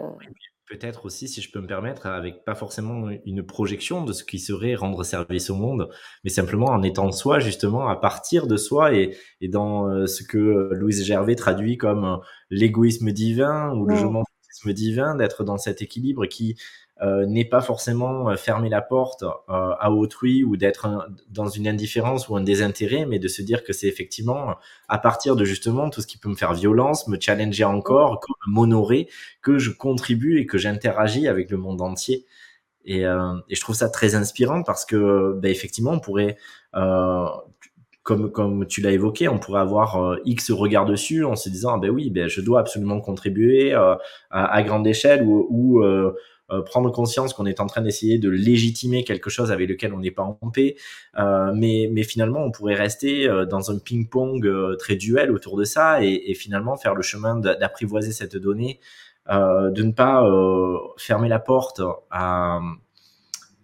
peut-être 0.70 1.06
aussi, 1.06 1.28
si 1.28 1.42
je 1.42 1.52
peux 1.52 1.60
me 1.60 1.68
permettre, 1.68 2.06
avec 2.06 2.46
pas 2.46 2.56
forcément 2.56 3.10
une 3.26 3.44
projection 3.44 4.06
de 4.06 4.14
ce 4.14 4.24
qui 4.24 4.40
serait 4.40 4.76
rendre 4.76 5.04
service 5.04 5.50
au 5.50 5.56
monde, 5.56 5.90
mais 6.24 6.30
simplement 6.30 6.68
en 6.68 6.82
étant 6.84 7.12
soi, 7.12 7.40
justement, 7.40 7.90
à 7.90 7.98
partir 7.98 8.48
de 8.48 8.56
soi 8.56 8.94
et, 8.94 9.18
et 9.42 9.50
dans 9.50 9.90
euh, 9.90 10.06
ce 10.06 10.24
que 10.24 10.70
Louise 10.72 11.04
Gervais 11.04 11.36
traduit 11.36 11.78
comme 11.78 12.06
euh, 12.06 12.18
l'égoïsme 12.50 13.12
divin 13.12 13.74
ou 13.76 13.86
le 13.86 13.96
je 13.96 14.06
m'en 14.06 14.24
divin, 14.68 15.16
d'être 15.16 15.44
dans 15.44 15.58
cet 15.58 15.82
équilibre 15.82 16.26
qui 16.26 16.58
euh, 17.02 17.26
n'est 17.26 17.46
pas 17.46 17.62
forcément 17.62 18.30
euh, 18.30 18.36
fermer 18.36 18.68
la 18.68 18.82
porte 18.82 19.24
euh, 19.24 19.28
à 19.48 19.90
autrui 19.90 20.44
ou 20.44 20.58
d'être 20.58 21.08
dans 21.30 21.48
une 21.48 21.66
indifférence 21.66 22.28
ou 22.28 22.36
un 22.36 22.42
désintérêt, 22.42 23.06
mais 23.06 23.20
de 23.20 23.30
se 23.30 23.42
dire 23.42 23.64
que 23.64 23.72
c'est 23.72 23.88
effectivement 23.88 24.56
à 24.90 24.98
partir 24.98 25.38
de 25.38 25.46
justement 25.46 25.90
tout 25.90 26.02
ce 26.02 26.08
qui 26.08 26.18
peut 26.18 26.28
me 26.28 26.36
faire 26.36 26.54
violence, 26.54 27.08
me 27.08 27.18
challenger 27.18 27.64
encore, 27.64 28.20
m'honorer, 28.48 29.08
que 29.42 29.60
je 29.60 29.72
contribue 29.72 30.40
et 30.40 30.46
que 30.46 30.58
j'interagis 30.58 31.30
avec 31.30 31.50
le 31.52 31.58
monde 31.58 31.82
entier. 31.82 32.26
Et, 32.84 33.02
et, 33.02 33.56
je 33.56 33.62
trouve 33.62 33.76
ça 33.76 33.90
très 33.90 34.16
inspirant 34.16 34.64
parce 34.64 34.84
que 34.86 35.34
ben, 35.38 35.52
effectivement 35.52 35.92
on 35.92 36.00
pourrait 36.00 36.38
comme, 38.04 38.32
comme 38.32 38.66
tu 38.66 38.82
l'as 38.82 38.92
évoqué, 38.92 39.28
on 39.28 39.38
pourrait 39.38 39.62
avoir 39.62 40.18
X 40.26 40.52
regard 40.52 40.86
dessus 40.86 41.24
en 41.24 41.36
se 41.36 41.48
disant, 41.50 41.76
ah 41.76 41.78
ben 41.78 41.92
oui, 41.92 42.10
ben 42.10 42.28
je 42.28 42.42
dois 42.42 42.60
absolument 42.60 43.00
contribuer 43.02 43.74
à, 43.74 44.00
à, 44.32 44.64
grande 44.64 44.88
échelle 44.88 45.24
ou, 45.24 45.46
ou 45.50 45.84
euh, 45.84 46.16
prendre 46.66 46.92
conscience 46.92 47.34
qu'on 47.34 47.46
est 47.46 47.60
en 47.60 47.68
train 47.68 47.82
d'essayer 47.82 48.18
de 48.18 48.30
légitimer 48.30 49.04
quelque 49.04 49.30
chose 49.30 49.52
avec 49.52 49.70
lequel 49.70 49.94
on 49.94 50.00
n'est 50.00 50.12
pas 50.12 50.24
en 50.24 50.50
paix. 50.50 50.76
Euh, 51.18 51.52
mais, 51.56 51.90
mais 51.92 52.04
finalement, 52.04 52.44
on 52.44 52.52
pourrait 52.52 52.76
rester 52.76 53.28
euh, 53.28 53.46
dans 53.46 53.72
un 53.72 53.80
ping-pong 53.80 54.48
très 54.78 54.96
duel 54.96 55.32
autour 55.32 55.58
de 55.58 55.64
ça 55.64 56.04
et, 56.04 56.24
et 56.28 56.34
finalement 56.34 56.78
faire 56.78 56.96
le 56.96 57.02
chemin 57.02 57.36
d'apprivoiser 57.36 58.12
cette 58.12 58.36
donnée, 58.36 58.80
de 59.28 59.84
ne 59.84 59.92
pas 59.92 60.24
fermer 60.98 61.30
la 61.30 61.40
porte 61.40 61.82
à 62.10 62.60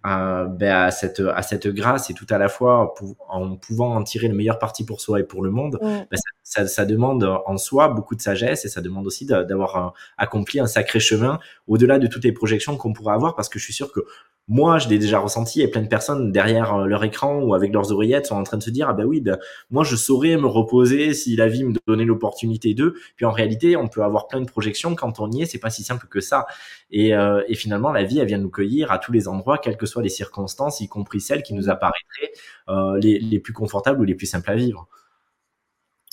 à, 0.07 0.45
ben, 0.45 0.71
à, 0.71 0.91
cette, 0.91 1.19
à 1.19 1.41
cette 1.41 1.67
grâce 1.67 2.11
et 2.11 2.13
tout 2.13 2.27
à 2.29 2.37
la 2.37 2.47
fois 2.47 2.93
en 3.27 3.55
pouvant 3.55 3.95
en 3.95 4.03
tirer 4.03 4.27
le 4.27 4.35
meilleur 4.35 4.59
parti 4.59 4.85
pour 4.85 5.01
soi 5.01 5.19
et 5.19 5.23
pour 5.23 5.43
le 5.43 5.49
monde, 5.49 5.79
ben, 5.81 6.07
ça, 6.43 6.67
ça, 6.67 6.85
demande 6.85 7.23
en 7.23 7.57
soi 7.57 7.87
beaucoup 7.87 8.15
de 8.15 8.21
sagesse 8.21 8.65
et 8.65 8.69
ça 8.69 8.81
demande 8.81 9.07
aussi 9.07 9.25
d'avoir 9.25 9.95
accompli 10.17 10.59
un 10.59 10.67
sacré 10.67 10.99
chemin 10.99 11.39
au-delà 11.67 11.97
de 11.97 12.05
toutes 12.05 12.23
les 12.23 12.31
projections 12.31 12.77
qu'on 12.77 12.93
pourrait 12.93 13.15
avoir 13.15 13.35
parce 13.35 13.49
que 13.49 13.57
je 13.57 13.63
suis 13.63 13.73
sûr 13.73 13.91
que 13.91 14.01
moi, 14.47 14.77
je 14.77 14.87
l'ai 14.89 14.99
déjà 14.99 15.19
ressenti 15.19 15.61
et 15.61 15.67
plein 15.67 15.81
de 15.81 15.87
personnes 15.87 16.31
derrière 16.31 16.75
euh, 16.75 16.85
leur 16.85 17.03
écran 17.03 17.39
ou 17.41 17.55
avec 17.55 17.73
leurs 17.73 17.91
oreillettes 17.91 18.27
sont 18.27 18.35
en 18.35 18.43
train 18.43 18.57
de 18.57 18.63
se 18.63 18.69
dire 18.69 18.87
ah 18.87 18.93
ben 18.93 19.03
oui, 19.03 19.19
ben, 19.19 19.39
moi 19.71 19.83
je 19.83 19.95
saurais 19.95 20.37
me 20.37 20.45
reposer 20.45 21.15
si 21.15 21.35
la 21.35 21.47
vie 21.47 21.63
me 21.63 21.73
donnait 21.87 22.05
l'opportunité 22.05 22.75
d'eux. 22.75 22.93
Puis 23.15 23.25
en 23.25 23.31
réalité, 23.31 23.75
on 23.75 23.87
peut 23.87 24.03
avoir 24.03 24.27
plein 24.27 24.41
de 24.41 24.45
projections 24.45 24.93
quand 24.93 25.19
on 25.19 25.31
y 25.31 25.41
est, 25.41 25.45
c'est 25.47 25.57
pas 25.57 25.71
si 25.71 25.83
simple 25.83 26.07
que 26.07 26.21
ça. 26.21 26.45
Et, 26.91 27.15
euh, 27.15 27.41
finalement, 27.55 27.91
la 27.91 28.03
vie, 28.03 28.19
elle 28.19 28.27
vient 28.27 28.37
nous 28.37 28.51
cueillir 28.51 28.91
à 28.91 28.99
tous 28.99 29.11
les 29.11 29.27
endroits, 29.27 29.57
quelles 29.57 29.77
que 29.77 29.87
soient 29.87 30.03
les 30.03 30.09
circonstances, 30.09 30.79
y 30.79 30.87
compris 30.87 31.21
celles 31.21 31.41
qui 31.41 31.55
nous 31.55 31.69
apparaîtraient 31.69 32.31
euh, 32.69 32.99
les, 32.99 33.39
plus 33.39 33.53
confortables 33.53 33.99
ou 33.99 34.03
les 34.03 34.15
plus 34.15 34.27
simples 34.27 34.51
à 34.51 34.55
vivre. 34.55 34.87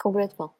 Complètement. 0.00 0.54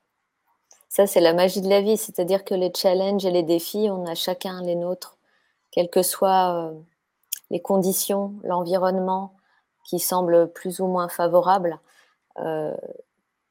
Ça, 0.88 1.06
c'est 1.06 1.20
la 1.20 1.32
magie 1.32 1.62
de 1.62 1.68
la 1.68 1.80
vie, 1.80 1.96
c'est-à-dire 1.96 2.44
que 2.44 2.54
les 2.54 2.70
challenges 2.76 3.24
et 3.24 3.30
les 3.30 3.42
défis, 3.42 3.88
on 3.90 4.04
a 4.06 4.14
chacun 4.14 4.62
les 4.62 4.74
nôtres, 4.74 5.16
quel 5.70 5.88
que 5.88 6.02
soit 6.02 6.70
euh, 6.70 6.78
les 7.52 7.60
conditions, 7.60 8.32
l'environnement 8.42 9.34
qui 9.84 10.00
semble 10.00 10.50
plus 10.52 10.80
ou 10.80 10.86
moins 10.86 11.08
favorable. 11.08 11.78
Euh, 12.38 12.74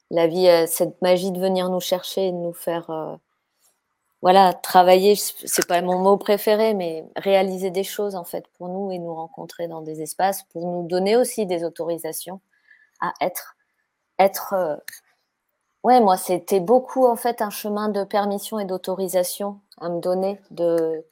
la 0.10 0.28
vie 0.28 0.50
a 0.50 0.68
cette 0.68 1.02
magie 1.02 1.32
de 1.32 1.40
venir 1.40 1.70
nous 1.70 1.80
chercher 1.80 2.32
de 2.32 2.36
nous 2.36 2.52
faire 2.52 2.90
euh, 2.90 3.16
voilà, 4.22 4.54
travailler, 4.54 5.16
c'est 5.16 5.68
pas 5.68 5.82
mon 5.82 6.00
mot 6.00 6.18
préféré, 6.18 6.74
mais 6.74 7.06
réaliser 7.16 7.72
des 7.72 7.84
choses 7.84 8.16
en 8.16 8.24
fait 8.24 8.48
pour 8.58 8.70
nous 8.70 8.92
et 8.92 9.00
nous 9.00 9.14
rencontrer 9.14 9.68
dans 9.68 9.82
des 9.82 10.02
espaces 10.02 10.44
pour 10.52 10.68
nous 10.68 10.88
donner 10.88 11.16
aussi 11.16 11.46
des 11.46 11.64
autorisations 11.64 12.42
à 13.02 13.14
être. 13.22 13.56
Être. 14.20 14.54
Euh, 14.54 14.76
ouais, 15.84 16.00
moi, 16.00 16.18
c'était 16.18 16.60
beaucoup 16.60 17.06
en 17.06 17.16
fait 17.16 17.42
un 17.42 17.50
chemin 17.52 17.90
de 17.90 18.04
permission 18.04 18.60
et 18.60 18.66
d'autorisation 18.66 19.60
à 19.80 19.90
me 19.90 20.00
donner, 20.00 20.40
de 20.52 21.06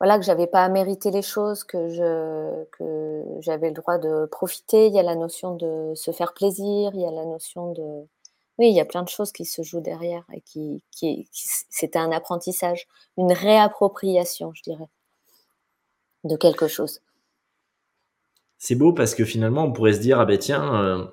voilà 0.00 0.18
que 0.18 0.24
j'avais 0.24 0.46
pas 0.46 0.64
à 0.64 0.68
mériter 0.68 1.10
les 1.10 1.22
choses, 1.22 1.64
que 1.64 1.88
je 1.88 2.64
que 2.72 3.24
j'avais 3.40 3.68
le 3.68 3.74
droit 3.74 3.98
de 3.98 4.26
profiter. 4.26 4.86
Il 4.88 4.94
y 4.94 4.98
a 4.98 5.02
la 5.02 5.14
notion 5.16 5.54
de 5.56 5.92
se 5.94 6.10
faire 6.10 6.34
plaisir, 6.34 6.90
il 6.94 7.00
y 7.00 7.06
a 7.06 7.10
la 7.10 7.24
notion 7.24 7.72
de 7.72 8.06
oui, 8.58 8.68
il 8.70 8.74
y 8.74 8.80
a 8.80 8.84
plein 8.86 9.02
de 9.02 9.08
choses 9.08 9.32
qui 9.32 9.44
se 9.44 9.62
jouent 9.62 9.80
derrière 9.80 10.24
et 10.32 10.40
qui, 10.40 10.82
qui, 10.90 11.28
c'était 11.30 11.98
un 11.98 12.10
apprentissage, 12.10 12.86
une 13.18 13.32
réappropriation, 13.32 14.52
je 14.54 14.62
dirais, 14.62 14.88
de 16.24 16.36
quelque 16.36 16.66
chose. 16.66 17.00
C'est 18.58 18.74
beau 18.74 18.92
parce 18.92 19.14
que 19.14 19.24
finalement, 19.24 19.64
on 19.64 19.72
pourrait 19.72 19.92
se 19.92 20.00
dire 20.00 20.18
ah 20.18 20.24
ben 20.24 20.38
tiens, 20.38 20.74
euh, 20.82 21.06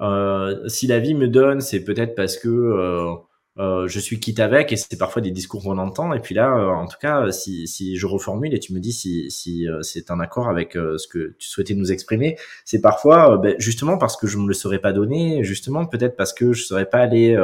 euh, 0.00 0.68
si 0.68 0.86
la 0.86 0.98
vie 0.98 1.14
me 1.14 1.28
donne, 1.28 1.60
c'est 1.60 1.82
peut-être 1.84 2.14
parce 2.14 2.36
que 2.36 2.48
euh, 2.48 3.14
euh, 3.60 3.86
je 3.88 4.00
suis 4.00 4.18
quitte 4.20 4.40
avec 4.40 4.72
et 4.72 4.76
c'est 4.76 4.98
parfois 4.98 5.20
des 5.20 5.30
discours 5.30 5.62
qu'on 5.62 5.76
entend. 5.76 6.14
Et 6.14 6.20
puis 6.20 6.34
là 6.34 6.56
euh, 6.56 6.70
en 6.70 6.86
tout 6.86 6.96
cas 6.98 7.30
si, 7.30 7.68
si 7.68 7.96
je 7.96 8.06
reformule 8.06 8.54
et 8.54 8.58
tu 8.58 8.72
me 8.72 8.80
dis 8.80 8.92
si, 8.92 9.30
si 9.30 9.68
euh, 9.68 9.82
c'est 9.82 10.10
un 10.10 10.18
accord 10.18 10.48
avec 10.48 10.72
ce 10.72 11.06
que 11.06 11.34
tu 11.38 11.48
souhaitais 11.48 11.74
nous 11.74 11.92
exprimer 11.92 12.38
c'est 12.64 12.80
parfois 12.80 13.36
ben, 13.36 13.54
justement 13.58 13.98
parce 13.98 14.16
que 14.16 14.26
je 14.26 14.38
me 14.38 14.48
le 14.48 14.54
serais 14.54 14.78
pas 14.78 14.92
donné 14.92 15.44
justement 15.44 15.84
peut-être 15.84 16.16
parce 16.16 16.32
que 16.32 16.52
je 16.52 16.64
serais 16.64 16.86
pas 16.86 16.98
allé 16.98 17.36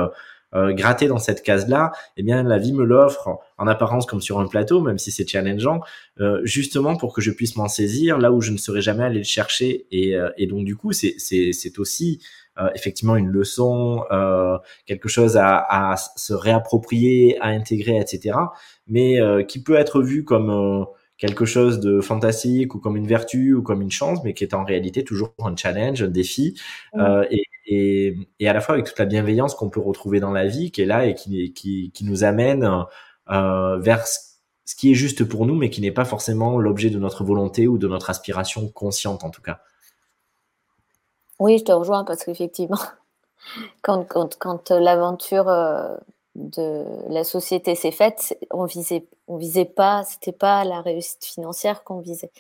gratter 0.55 1.07
dans 1.07 1.19
cette 1.19 1.43
case 1.43 1.69
là 1.69 1.93
eh 2.17 2.23
bien 2.23 2.43
la 2.43 2.57
vie 2.59 2.73
me 2.73 2.85
l'offre 2.85 3.39
en 3.59 3.67
apparence 3.67 4.07
comme 4.07 4.23
sur 4.23 4.41
un 4.41 4.47
plateau 4.47 4.81
même 4.81 4.99
si 4.99 5.11
c'est 5.11 5.29
challengeant 5.29 5.81
justement 6.45 6.97
pour 6.97 7.13
que 7.13 7.21
je 7.21 7.31
puisse 7.31 7.57
m'en 7.57 7.69
saisir 7.69 8.19
là 8.19 8.33
où 8.33 8.41
je 8.41 8.53
ne 8.53 8.57
serais 8.57 8.81
jamais 8.81 9.05
allé 9.05 9.19
le 9.19 9.25
chercher. 9.25 9.87
Et, 9.91 10.17
et 10.39 10.47
donc 10.47 10.65
du 10.65 10.77
coup 10.77 10.93
c'est 10.93 11.79
aussi 11.79 12.21
euh, 12.21 12.46
effectivement 12.75 13.17
une 13.17 13.29
leçon, 13.29 14.05
euh, 14.11 14.59
quelque 14.87 15.09
chose 15.09 15.37
à, 15.37 15.59
à, 15.59 15.97
se 15.97 16.33
réapproprier, 16.33 17.39
à 17.41 17.49
intégrer, 17.49 17.99
etc. 17.99 18.39
Mais 18.87 19.21
euh, 19.21 19.43
qui 19.43 19.63
peut 19.63 19.77
être 19.77 20.03
vu 20.03 20.25
comme 20.25 20.87
quelque 21.19 21.47
chose 21.47 21.81
de 21.81 22.01
fantastique 22.01 22.75
ou 22.75 22.79
comme 22.79 22.97
une 22.97 23.07
vertu 23.07 23.55
ou 23.55 23.63
comme 23.63 23.83
une 23.83 23.91
chance, 23.91 24.19
mais 24.25 24.35
qui 24.35 24.45
est 24.45 24.55
en 24.55 24.65
réalité 24.65 25.05
toujours 25.05 25.33
un 25.43 25.57
challenge, 25.57 26.03
un 26.03 26.09
défi, 26.09 26.61
et, 27.31 27.43
et, 27.67 28.17
et, 28.39 28.49
à 28.49 28.53
la 28.53 28.61
fois 28.61 28.75
avec 28.75 28.87
toute 28.87 28.99
la 28.99 29.07
bienveillance 29.07 29.55
qu'on 29.55 29.71
peut 29.71 29.81
retrouver 29.81 30.21
dans 30.21 30.33
la 30.33 30.47
vie, 30.47 30.71
qui 30.71 30.83
est 30.83 30.87
là 30.87 31.07
et 31.07 31.15
qui, 31.15 31.53
qui, 31.53 31.91
qui 31.93 32.05
nous 32.05 32.23
amène 32.23 32.69
euh, 33.31 33.79
vers 33.79 34.07
ce 34.07 34.75
qui 34.77 34.93
est 34.93 34.95
juste 34.95 35.25
pour 35.25 35.47
nous, 35.47 35.57
mais 35.57 35.71
qui 35.71 35.81
n'est 35.81 35.93
pas 35.93 36.05
forcément 36.05 36.59
l'objet 36.59 36.91
de 36.91 36.99
notre 36.99 37.25
volonté 37.25 37.67
ou 37.67 37.79
de 37.79 37.89
notre 37.89 38.11
aspiration 38.11 38.69
consciente 38.69 39.25
en 39.25 39.31
tout 39.31 39.43
cas. 39.43 39.61
Oui, 41.39 41.59
je 41.59 41.65
te 41.65 41.73
rejoins 41.73 42.05
parce 42.05 42.25
qu'effectivement, 42.25 42.79
quand, 43.83 44.05
quand, 44.07 44.37
quand 44.39 44.71
euh, 44.71 44.81
l'aventure 44.81 45.49
euh, 45.49 45.97
de 46.35 46.85
la 47.09 47.25
société 47.25 47.75
s'est 47.75 47.91
faite, 47.93 48.39
on 48.51 48.65
visait, 48.65 49.07
on 49.29 49.37
visait 49.37 49.65
pas, 49.67 50.05
c'était 50.05 50.33
pas 50.33 50.65
la 50.65 50.81
réussite 50.81 51.25
financière 51.25 51.85
qu'on 51.85 52.01
visait. 52.01 52.31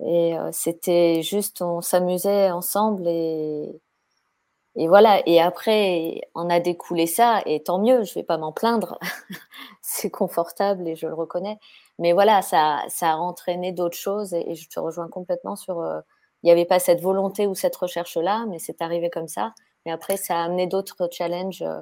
Et 0.00 0.38
euh, 0.38 0.50
c'était 0.52 1.22
juste, 1.22 1.62
on 1.62 1.80
s'amusait 1.80 2.50
ensemble 2.50 3.08
et, 3.08 3.80
et 4.76 4.88
voilà. 4.88 5.22
Et 5.26 5.40
après, 5.40 6.20
on 6.34 6.50
a 6.50 6.60
découlé 6.60 7.06
ça 7.06 7.42
et 7.46 7.62
tant 7.62 7.78
mieux, 7.78 8.04
je 8.04 8.14
vais 8.14 8.22
pas 8.22 8.38
m'en 8.38 8.52
plaindre. 8.52 8.98
C'est 9.82 10.10
confortable 10.10 10.86
et 10.88 10.96
je 10.96 11.06
le 11.06 11.14
reconnais. 11.14 11.58
Mais 11.98 12.12
voilà, 12.12 12.42
ça, 12.42 12.82
ça 12.88 13.12
a 13.12 13.16
entraîné 13.16 13.72
d'autres 13.72 13.96
choses 13.96 14.34
et, 14.34 14.54
je 14.54 14.68
te 14.68 14.78
rejoins 14.80 15.08
complètement 15.08 15.56
sur 15.56 15.82
il 16.46 16.50
n'y 16.50 16.52
avait 16.52 16.64
pas 16.64 16.78
cette 16.78 17.00
volonté 17.00 17.48
ou 17.48 17.56
cette 17.56 17.74
recherche-là, 17.74 18.46
mais 18.46 18.60
c'est 18.60 18.80
arrivé 18.80 19.10
comme 19.10 19.26
ça. 19.26 19.52
Mais 19.84 19.90
après, 19.90 20.16
ça 20.16 20.38
a 20.38 20.44
amené 20.44 20.68
d'autres 20.68 21.08
challenges 21.10 21.62
euh, 21.62 21.80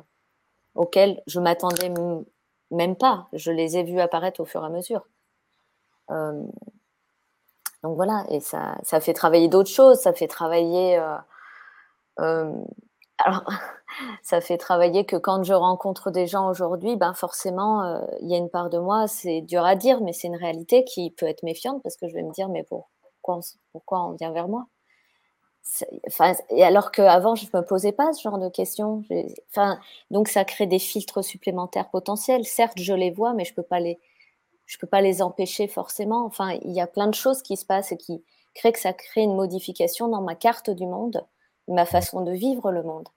auxquels 0.75 1.23
je 1.27 1.39
m'attendais 1.39 1.93
même 2.71 2.97
pas. 2.97 3.29
Je 3.35 3.51
les 3.51 3.77
ai 3.77 3.83
vus 3.83 4.01
apparaître 4.01 4.41
au 4.41 4.47
fur 4.47 4.63
et 4.63 4.67
à 4.67 4.71
mesure. 4.71 5.07
Euh, 6.11 6.45
donc 7.83 7.97
voilà, 7.97 8.25
et 8.31 8.41
ça, 8.41 8.79
ça 8.85 9.01
fait 9.01 9.13
travailler 9.13 9.49
d'autres 9.49 9.69
choses. 9.69 9.99
Ça 9.99 10.15
fait 10.15 10.29
travailler. 10.29 10.99
Euh, 12.21 12.51
alors, 13.19 13.45
ça 14.23 14.41
fait 14.41 14.57
travailler 14.57 15.05
que 15.05 15.17
quand 15.17 15.43
je 15.43 15.53
rencontre 15.53 16.11
des 16.11 16.27
gens 16.27 16.49
aujourd'hui, 16.49 16.97
ben 16.97 17.13
forcément, 17.13 18.03
il 18.23 18.31
y 18.31 18.35
a 18.35 18.39
une 18.39 18.49
part 18.49 18.71
de 18.71 18.79
moi, 18.79 19.09
c'est 19.09 19.43
dur 19.43 19.67
à 19.67 19.77
dire, 19.77 20.01
mais 20.01 20.15
c'est 20.15 20.29
une 20.29 20.37
réalité 20.37 20.85
qui 20.85 21.11
peut 21.11 21.27
être 21.27 21.43
méfiante 21.43 21.83
parce 21.83 21.97
que 21.97 22.09
je 22.09 22.15
vais 22.15 22.23
me 22.23 22.33
dire, 22.33 22.49
mais 22.49 22.63
pour, 22.63 22.89
pourquoi 23.73 24.07
on, 24.07 24.13
vient 24.13 24.33
vers 24.33 24.49
moi 24.49 24.67
Enfin, 26.07 26.35
alors 26.61 26.93
qu'avant, 26.93 27.35
je 27.35 27.47
ne 27.47 27.59
me 27.59 27.65
posais 27.65 27.93
pas 27.93 28.13
ce 28.13 28.23
genre 28.23 28.39
de 28.39 28.51
questions. 28.51 29.03
Enfin, 29.51 29.81
donc, 30.11 30.29
ça 30.29 30.45
crée 30.45 30.67
des 30.67 30.79
filtres 30.79 31.25
supplémentaires 31.25 31.89
potentiels. 31.89 32.45
Certes, 32.45 32.79
je 32.79 32.93
les 32.93 33.11
vois, 33.11 33.33
mais 33.33 33.47
je 33.47 33.53
ne 33.53 33.57
peux, 33.57 33.63
pas 33.63 33.81
les, 33.81 33.99
peux 34.79 34.87
pas 34.87 35.01
les 35.01 35.23
empêcher 35.23 35.67
forcément. 35.67 36.27
Enfin, 36.27 36.59
il 36.63 36.73
y 36.73 36.83
a 36.83 36.87
plein 36.87 37.07
de 37.07 37.15
choses 37.15 37.41
qui 37.41 37.57
se 37.57 37.65
passent 37.65 37.93
et 37.93 37.97
qui 37.97 38.23
créent 38.55 38.73
que 38.73 38.79
ça 38.79 38.93
crée 38.93 39.23
une 39.23 39.35
modification 39.35 40.09
dans 40.09 40.21
ma 40.21 40.35
carte 40.35 40.69
du 40.69 40.87
monde, 40.87 41.27
ma 41.67 41.87
façon 41.87 42.21
de 42.21 42.33
vivre 42.33 42.71
le 42.71 42.83
monde. 42.83 43.09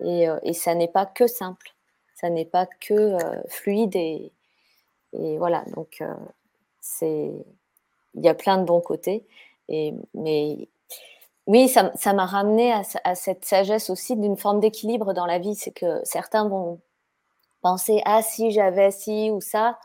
Et, 0.00 0.28
euh, 0.28 0.38
et 0.42 0.54
ça 0.54 0.74
n'est 0.74 0.88
pas 0.88 1.04
que 1.04 1.26
simple. 1.26 1.74
Ça 2.14 2.30
n'est 2.30 2.46
pas 2.46 2.66
que 2.66 2.94
euh, 2.94 3.42
fluide. 3.48 3.96
Et, 3.96 4.32
et, 5.12 5.38
voilà, 5.38 5.64
donc 5.76 5.98
euh, 6.00 6.14
c'est 6.80 7.32
il 8.14 8.24
y 8.24 8.28
a 8.28 8.34
plein 8.34 8.58
de 8.58 8.64
bons 8.64 8.80
côtés. 8.80 9.26
Et, 9.68 9.94
mais 10.14 10.68
oui, 11.46 11.68
ça 11.68 12.12
m'a 12.12 12.26
ramené 12.26 12.72
à, 12.72 13.14
cette 13.14 13.44
sagesse 13.44 13.90
aussi 13.90 14.16
d'une 14.16 14.36
forme 14.36 14.60
d'équilibre 14.60 15.12
dans 15.12 15.26
la 15.26 15.38
vie. 15.38 15.56
C'est 15.56 15.72
que 15.72 16.00
certains 16.04 16.48
vont 16.48 16.80
penser 17.62 18.00
ah 18.04 18.22
si 18.22 18.50
j'avais 18.50 18.90
ci 18.90 19.30
ou 19.30 19.40
ça, 19.40 19.78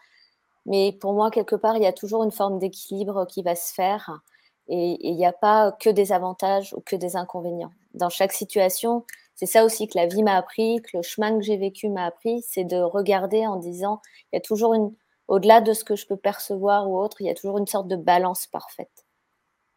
mais 0.65 0.91
pour 0.91 1.13
moi 1.13 1.31
quelque 1.31 1.55
part 1.55 1.77
il 1.77 1.84
y 1.84 1.88
a 1.88 1.93
toujours 1.93 2.24
une 2.24 2.31
forme 2.31 2.57
d'équilibre 2.60 3.25
qui 3.27 3.43
va 3.43 3.55
se 3.55 3.72
faire 3.74 4.19
et 4.67 4.98
il 5.07 5.15
n'y 5.15 5.25
a 5.25 5.31
pas 5.31 5.72
que 5.72 5.89
des 5.89 6.12
avantages 6.12 6.74
ou 6.74 6.81
que 6.81 6.96
des 6.96 7.15
inconvénients. 7.15 7.72
Dans 7.93 8.10
chaque 8.10 8.34
situation, 8.34 9.05
c'est 9.36 9.46
ça 9.46 9.63
aussi 9.63 9.88
que 9.88 9.98
la 9.98 10.07
vie 10.07 10.24
m'a 10.24 10.36
appris, 10.36 10.81
que 10.81 10.98
le 10.98 11.03
chemin 11.03 11.38
que 11.38 11.43
j'ai 11.43 11.57
vécu 11.57 11.89
m'a 11.89 12.05
appris, 12.05 12.43
c'est 12.48 12.65
de 12.65 12.77
regarder 12.77 13.48
en 13.48 13.55
disant 13.55 14.01
il 14.31 14.36
y 14.36 14.38
a 14.38 14.41
toujours 14.41 14.74
une 14.74 14.91
au-delà 15.27 15.62
de 15.62 15.74
ce 15.74 15.84
que 15.84 15.96
je 15.96 16.05
peux 16.05 16.17
percevoir 16.17 16.89
ou 16.89 16.98
autre, 17.00 17.22
il 17.22 17.27
y 17.27 17.29
a 17.29 17.34
toujours 17.34 17.57
une 17.57 17.67
sorte 17.67 17.88
de 17.88 17.96
balance 17.96 18.48
parfaite 18.48 19.05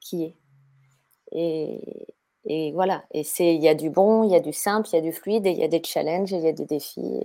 qui 0.00 0.24
est. 0.24 0.36
Et, 1.32 2.72
voilà, 2.72 3.04
et 3.12 3.22
c'est 3.22 3.54
il 3.54 3.62
y 3.62 3.68
a 3.68 3.74
du 3.74 3.90
bon, 3.90 4.24
il 4.24 4.32
y 4.32 4.34
a 4.34 4.40
du 4.40 4.52
simple, 4.52 4.88
il 4.92 4.96
y 4.96 4.98
a 4.98 5.02
du 5.02 5.12
fluide, 5.12 5.46
et 5.46 5.50
il 5.50 5.58
y 5.58 5.62
a 5.62 5.68
des 5.68 5.82
challenges, 5.84 6.32
il 6.32 6.40
y 6.40 6.48
a 6.48 6.52
des 6.52 6.64
défis, 6.64 7.20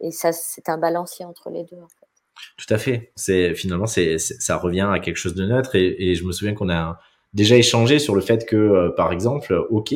et, 0.00 0.10
ça 0.10 0.32
c'est 0.32 0.68
un 0.68 0.78
balancier 0.78 1.24
entre 1.24 1.50
les 1.50 1.64
deux. 1.64 1.76
Tout 2.56 2.74
à 2.74 2.78
fait. 2.78 3.12
C'est 3.14 3.54
finalement 3.54 3.86
c'est 3.86 4.18
ça 4.18 4.56
revient 4.56 4.88
à 4.90 4.98
quelque 4.98 5.16
chose 5.16 5.34
de 5.34 5.44
neutre, 5.44 5.76
et, 5.76 6.14
je 6.14 6.24
me 6.24 6.32
souviens 6.32 6.54
qu'on 6.54 6.70
a 6.70 6.98
déjà 7.34 7.56
échangé 7.56 7.98
sur 7.98 8.14
le 8.14 8.22
fait 8.22 8.46
que, 8.46 8.56
euh, 8.56 8.90
par 8.96 9.12
exemple, 9.12 9.54
ok, 9.70 9.94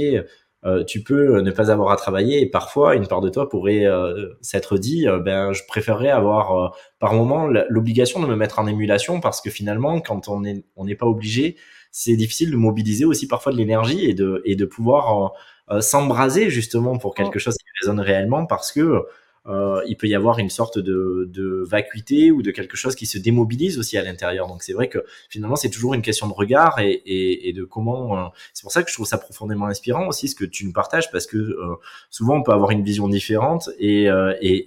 euh, 0.67 0.83
tu 0.83 1.03
peux 1.03 1.41
ne 1.41 1.51
pas 1.53 1.71
avoir 1.71 1.93
à 1.93 1.97
travailler 1.97 2.43
et 2.43 2.47
parfois 2.47 2.97
une 2.97 3.07
part 3.07 3.21
de 3.21 3.29
toi 3.29 3.49
pourrait 3.49 3.87
euh, 3.87 4.31
s'être 4.41 4.79
dit 4.79 5.07
euh, 5.07 5.21
ben 5.21 5.53
je 5.53 5.63
préférerais 5.69 6.11
avoir 6.11 6.77
par 6.99 7.15
moment 7.15 7.47
l'obligation 7.69 8.21
de 8.21 8.27
me 8.27 8.35
mettre 8.35 8.59
en 8.59 8.67
émulation 8.67 9.21
parce 9.21 9.41
que 9.41 9.49
finalement 9.49 10.01
quand 10.01 10.29
on 10.29 10.45
est 10.45 10.65
on 10.75 10.85
n'est 10.85 10.97
pas 10.97 11.07
obligé 11.07 11.57
c'est 11.93 12.17
difficile 12.17 12.51
de 12.51 12.57
mobiliser 12.57 13.05
aussi 13.05 13.29
parfois 13.29 13.53
de 13.53 13.59
l'énergie 13.59 14.07
et 14.07 14.15
de 14.15 14.43
et 14.45 14.57
de 14.57 14.65
pouvoir 14.65 15.33
s'embraser 15.81 16.51
justement 16.51 16.99
pour 16.99 17.15
quelque 17.15 17.39
chose 17.39 17.57
qui 17.57 17.67
résonne 17.81 18.01
réellement 18.01 18.47
parce 18.47 18.73
que 18.73 19.05
euh, 19.49 19.83
il 19.87 19.97
peut 19.97 20.09
y 20.09 20.15
avoir 20.15 20.39
une 20.39 20.51
sorte 20.51 20.79
de, 20.79 21.65
vacuité 21.69 22.31
ou 22.31 22.43
de 22.43 22.51
quelque 22.51 22.77
chose 22.77 22.95
qui 22.95 23.07
se 23.07 23.19
démobilise 23.19 23.79
aussi 23.79 23.97
à 23.97 24.03
l'intérieur. 24.03 24.49
Donc 24.49 24.63
c'est 24.63 24.73
vrai 24.73 24.89
que 24.89 25.05
finalement 25.29 25.57
c'est 25.57 25.71
toujours 25.71 25.95
une 25.95 26.03
question 26.03 26.27
de 26.27 26.33
regard 26.33 26.79
et, 26.81 27.53
de 27.55 27.65
comment. 27.65 28.19
Euh, 28.19 28.29
c'est 28.53 28.63
pour 28.63 28.73
ça 28.73 28.83
que 28.83 28.91
je 28.91 28.95
trouve 28.95 29.07
ça 29.07 29.19
profondément 29.19 29.67
inspirant 29.67 30.09
aussi 30.09 30.29
ce 30.29 30.35
que 30.35 30.45
tu 30.45 30.67
nous 30.67 30.73
partages 30.73 31.11
parce 31.11 31.27
que 31.27 31.37
euh, 31.37 31.77
souvent 32.11 32.37
on 32.37 32.43
peut 32.43 32.53
avoir 32.53 32.71
une 32.71 32.83
vision 32.83 33.09
différente 33.09 33.71
et, 33.79 34.09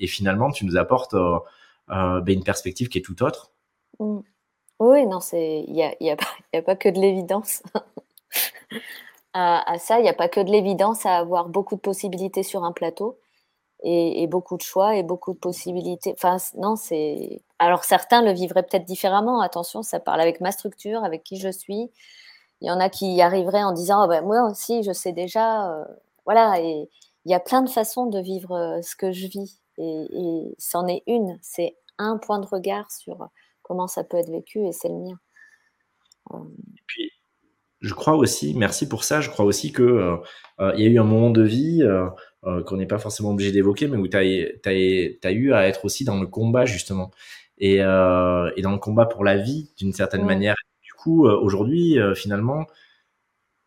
finalement 0.08 0.52
tu 0.52 0.66
nous 0.66 0.78
apportes 0.78 1.16
ben 1.88 2.24
une 2.28 2.44
perspective 2.44 2.88
qui 2.88 3.00
est 3.00 3.02
tout 3.02 3.22
autre. 3.24 3.52
Mmh. 4.00 4.20
Oui, 4.80 5.06
non, 5.06 5.20
c'est 5.20 5.66
il 5.68 5.76
y 5.76 5.84
a, 5.84 5.94
y, 6.00 6.10
a 6.10 6.16
y 6.54 6.58
a, 6.58 6.62
pas 6.62 6.76
que 6.78 6.88
de 6.88 7.00
l'évidence. 7.00 7.62
à, 9.34 9.72
à 9.74 9.78
ça, 9.78 10.00
il 10.00 10.04
n'y 10.04 10.10
a 10.10 10.14
pas 10.14 10.30
que 10.30 10.40
de 10.40 10.50
l'évidence 10.50 11.06
à 11.06 11.18
avoir 11.18 11.50
beaucoup 11.50 11.76
de 11.76 11.82
possibilités 11.82 12.44
sur 12.44 12.64
un 12.64 12.72
plateau 12.72 13.18
et, 13.84 14.28
beaucoup 14.28 14.58
de 14.58 14.62
choix 14.62 14.96
et 14.96 15.04
beaucoup 15.04 15.34
de 15.34 15.40
possibilités. 15.40 16.14
Enfin, 16.14 16.38
non, 16.58 16.76
c'est. 16.76 17.42
Alors, 17.60 17.84
certains 17.84 18.22
le 18.22 18.32
vivraient 18.32 18.64
peut-être 18.64 18.86
différemment. 18.86 19.42
Attention, 19.42 19.84
ça 19.84 20.00
parle 20.00 20.22
avec 20.22 20.42
ma 20.42 20.52
structure, 20.52 21.04
avec 21.04 21.24
qui 21.24 21.38
je 21.38 21.50
suis. 21.50 21.90
Il 22.62 22.68
y 22.68 22.72
en 22.72 22.80
a 22.80 22.90
qui 22.90 23.14
y 23.16 23.22
arriveraient 23.22 23.64
en 23.64 23.72
disant 23.72 24.06
oh, 24.06 24.08
ben, 24.08 24.24
Moi 24.24 24.44
aussi, 24.50 24.84
je 24.84 24.92
sais 24.92 25.14
déjà. 25.14 25.72
Euh, 25.72 25.86
voilà. 26.26 26.60
Et 26.62 26.90
il 27.26 27.32
y 27.32 27.36
a 27.36 27.40
plein 27.40 27.62
de 27.62 27.70
façons 27.70 28.08
de 28.08 28.20
vivre 28.20 28.52
euh, 28.52 28.82
ce 28.82 28.96
que 28.96 29.12
je 29.12 29.28
vis. 29.28 29.62
Et, 29.78 30.56
c'en 30.58 30.88
est 30.88 31.04
une. 31.08 31.40
C'est 31.42 31.78
un 31.98 32.18
point 32.18 32.40
de 32.40 32.48
regard 32.48 32.92
sur 32.92 33.30
comment 33.64 33.88
ça 33.88 34.04
peut 34.04 34.18
être 34.18 34.30
vécu 34.30 34.66
et 34.66 34.72
c'est 34.74 34.90
le 34.90 34.96
mien. 34.96 35.20
Et 36.34 36.82
puis, 36.86 37.12
je 37.82 37.94
crois 37.94 38.16
aussi, 38.16 38.54
merci 38.56 38.88
pour 38.88 39.04
ça, 39.04 39.22
je 39.22 39.30
crois 39.30 39.46
aussi 39.46 39.72
que 39.72 39.84
euh, 40.60 40.74
il 40.76 40.84
y 40.84 40.88
a 40.88 40.90
eu 40.90 41.00
un 41.00 41.04
moment 41.04 41.30
de 41.30 41.44
vie 41.44 41.84
euh, 42.46 42.64
qu'on 42.64 42.78
n'est 42.78 42.86
pas 42.86 43.00
forcément 43.00 43.32
obligé 43.32 43.52
d'évoquer, 43.52 43.88
mais 43.88 43.98
où 43.98 44.08
tu 44.08 44.18
as, 44.18 44.22
as, 44.22 45.32
eu 45.32 45.54
à 45.54 45.68
être 45.68 45.86
aussi 45.86 46.06
dans 46.06 46.20
le 46.20 46.28
combat, 46.28 46.66
justement. 46.66 47.12
Et, 47.58 47.82
euh, 47.82 48.50
et 48.56 48.62
dans 48.62 48.72
le 48.72 48.78
combat 48.78 49.06
pour 49.06 49.24
la 49.24 49.38
vie, 49.38 49.72
d'une 49.78 49.94
certaine 49.94 50.26
manière. 50.26 50.56
Du 50.82 50.94
coup, 50.94 51.28
euh, 51.28 51.38
aujourd'hui, 51.38 52.00
euh, 52.00 52.16
finalement, 52.16 52.66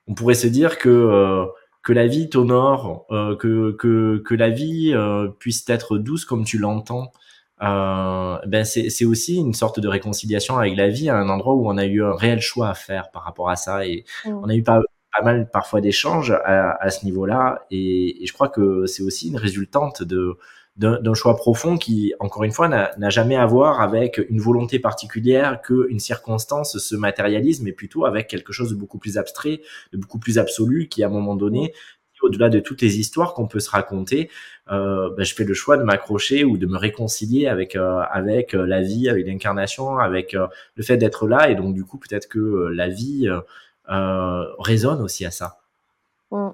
on 0.07 0.15
pourrait 0.15 0.35
se 0.35 0.47
dire 0.47 0.79
que 0.79 1.47
que 1.83 1.93
la 1.93 2.07
vie 2.07 2.29
t'honore, 2.31 3.07
que, 3.41 3.73
que, 3.73 4.23
que 4.25 4.35
la 4.37 4.51
vie 4.51 4.95
puisse 5.41 5.69
être 5.69 5.99
douce 5.99 6.25
comme 6.25 6.45
tu 6.45 6.59
l'entends, 6.59 7.13
euh, 7.63 8.39
ben 8.47 8.65
c'est 8.65 9.05
aussi 9.05 9.37
une 9.37 9.55
sorte 9.55 9.81
de 9.81 9.89
réconciliation 9.89 10.59
avec 10.59 10.77
la 10.77 10.89
vie 10.89 11.09
à 11.09 11.17
un 11.17 11.29
endroit 11.29 11.55
où 11.55 11.69
on 11.69 11.77
a 11.77 11.85
eu 11.85 12.03
un 12.03 12.15
réel 12.15 12.41
choix 12.41 12.69
à 12.69 12.75
faire 12.75 13.11
par 13.11 13.23
rapport 13.23 13.51
à 13.51 13.57
ça 13.57 13.87
et 13.87 14.05
on 14.25 14.49
a 14.49 14.55
eu 14.55 14.63
pas 14.63 14.81
pas 15.17 15.23
mal 15.23 15.51
parfois 15.51 15.83
d'échanges 15.83 16.31
à, 16.31 16.73
à, 16.83 16.91
ce 16.91 17.05
niveau-là. 17.05 17.67
Et, 17.71 18.23
et, 18.23 18.27
je 18.27 18.33
crois 18.33 18.49
que 18.49 18.87
c'est 18.87 19.03
aussi 19.03 19.29
une 19.29 19.37
résultante 19.37 20.03
de 20.03 20.39
d'un 20.77 21.15
choix 21.15 21.37
profond 21.37 21.77
qui, 21.77 22.15
encore 22.19 22.45
une 22.45 22.51
fois, 22.51 22.67
n'a 22.67 23.11
jamais 23.11 23.37
à 23.37 23.45
voir 23.45 23.83
avec 23.83 24.19
une 24.31 24.41
volonté 24.41 24.79
particulière 24.79 25.61
qu'une 25.61 25.99
circonstance 25.99 26.79
se 26.79 26.97
matérialise, 26.97 27.61
mais 27.61 27.73
plutôt 27.73 28.07
avec 28.07 28.27
quelque 28.27 28.53
chose 28.53 28.71
de 28.71 28.75
beaucoup 28.75 28.97
plus 28.97 29.19
abstrait, 29.19 29.61
de 29.93 29.99
beaucoup 29.99 30.19
plus 30.19 30.39
absolu, 30.39 30.89
qui 30.89 31.03
à 31.03 31.09
un 31.09 31.11
moment 31.11 31.37
donné, 31.37 31.75
au-delà 32.23 32.49
de 32.49 32.61
toutes 32.61 32.83
les 32.83 32.99
histoires 32.99 33.35
qu'on 33.35 33.47
peut 33.47 33.61
se 33.61 33.71
raconter, 33.71 34.31
euh, 34.71 35.11
ben, 35.17 35.25
je 35.25 35.35
fais 35.35 35.45
le 35.45 35.55
choix 35.55 35.77
de 35.77 35.83
m'accrocher 35.83 36.45
ou 36.45 36.57
de 36.57 36.67
me 36.67 36.79
réconcilier 36.79 37.47
avec 37.47 37.77
euh, 37.77 38.01
avec 38.11 38.53
la 38.53 38.81
vie, 38.81 39.09
avec 39.09 39.27
l'incarnation, 39.27 39.99
avec 39.99 40.35
euh, 40.35 40.47
le 40.77 40.83
fait 40.83 40.97
d'être 40.97 41.27
là. 41.27 41.51
Et 41.51 41.55
donc 41.55 41.75
du 41.75 41.85
coup, 41.85 41.99
peut-être 41.99 42.29
que 42.29 42.69
la 42.73 42.89
vie 42.89 43.29
euh, 43.89 44.55
résonne 44.59 45.01
aussi 45.01 45.25
à 45.27 45.31
ça 45.31 45.59
mm. 46.31 46.51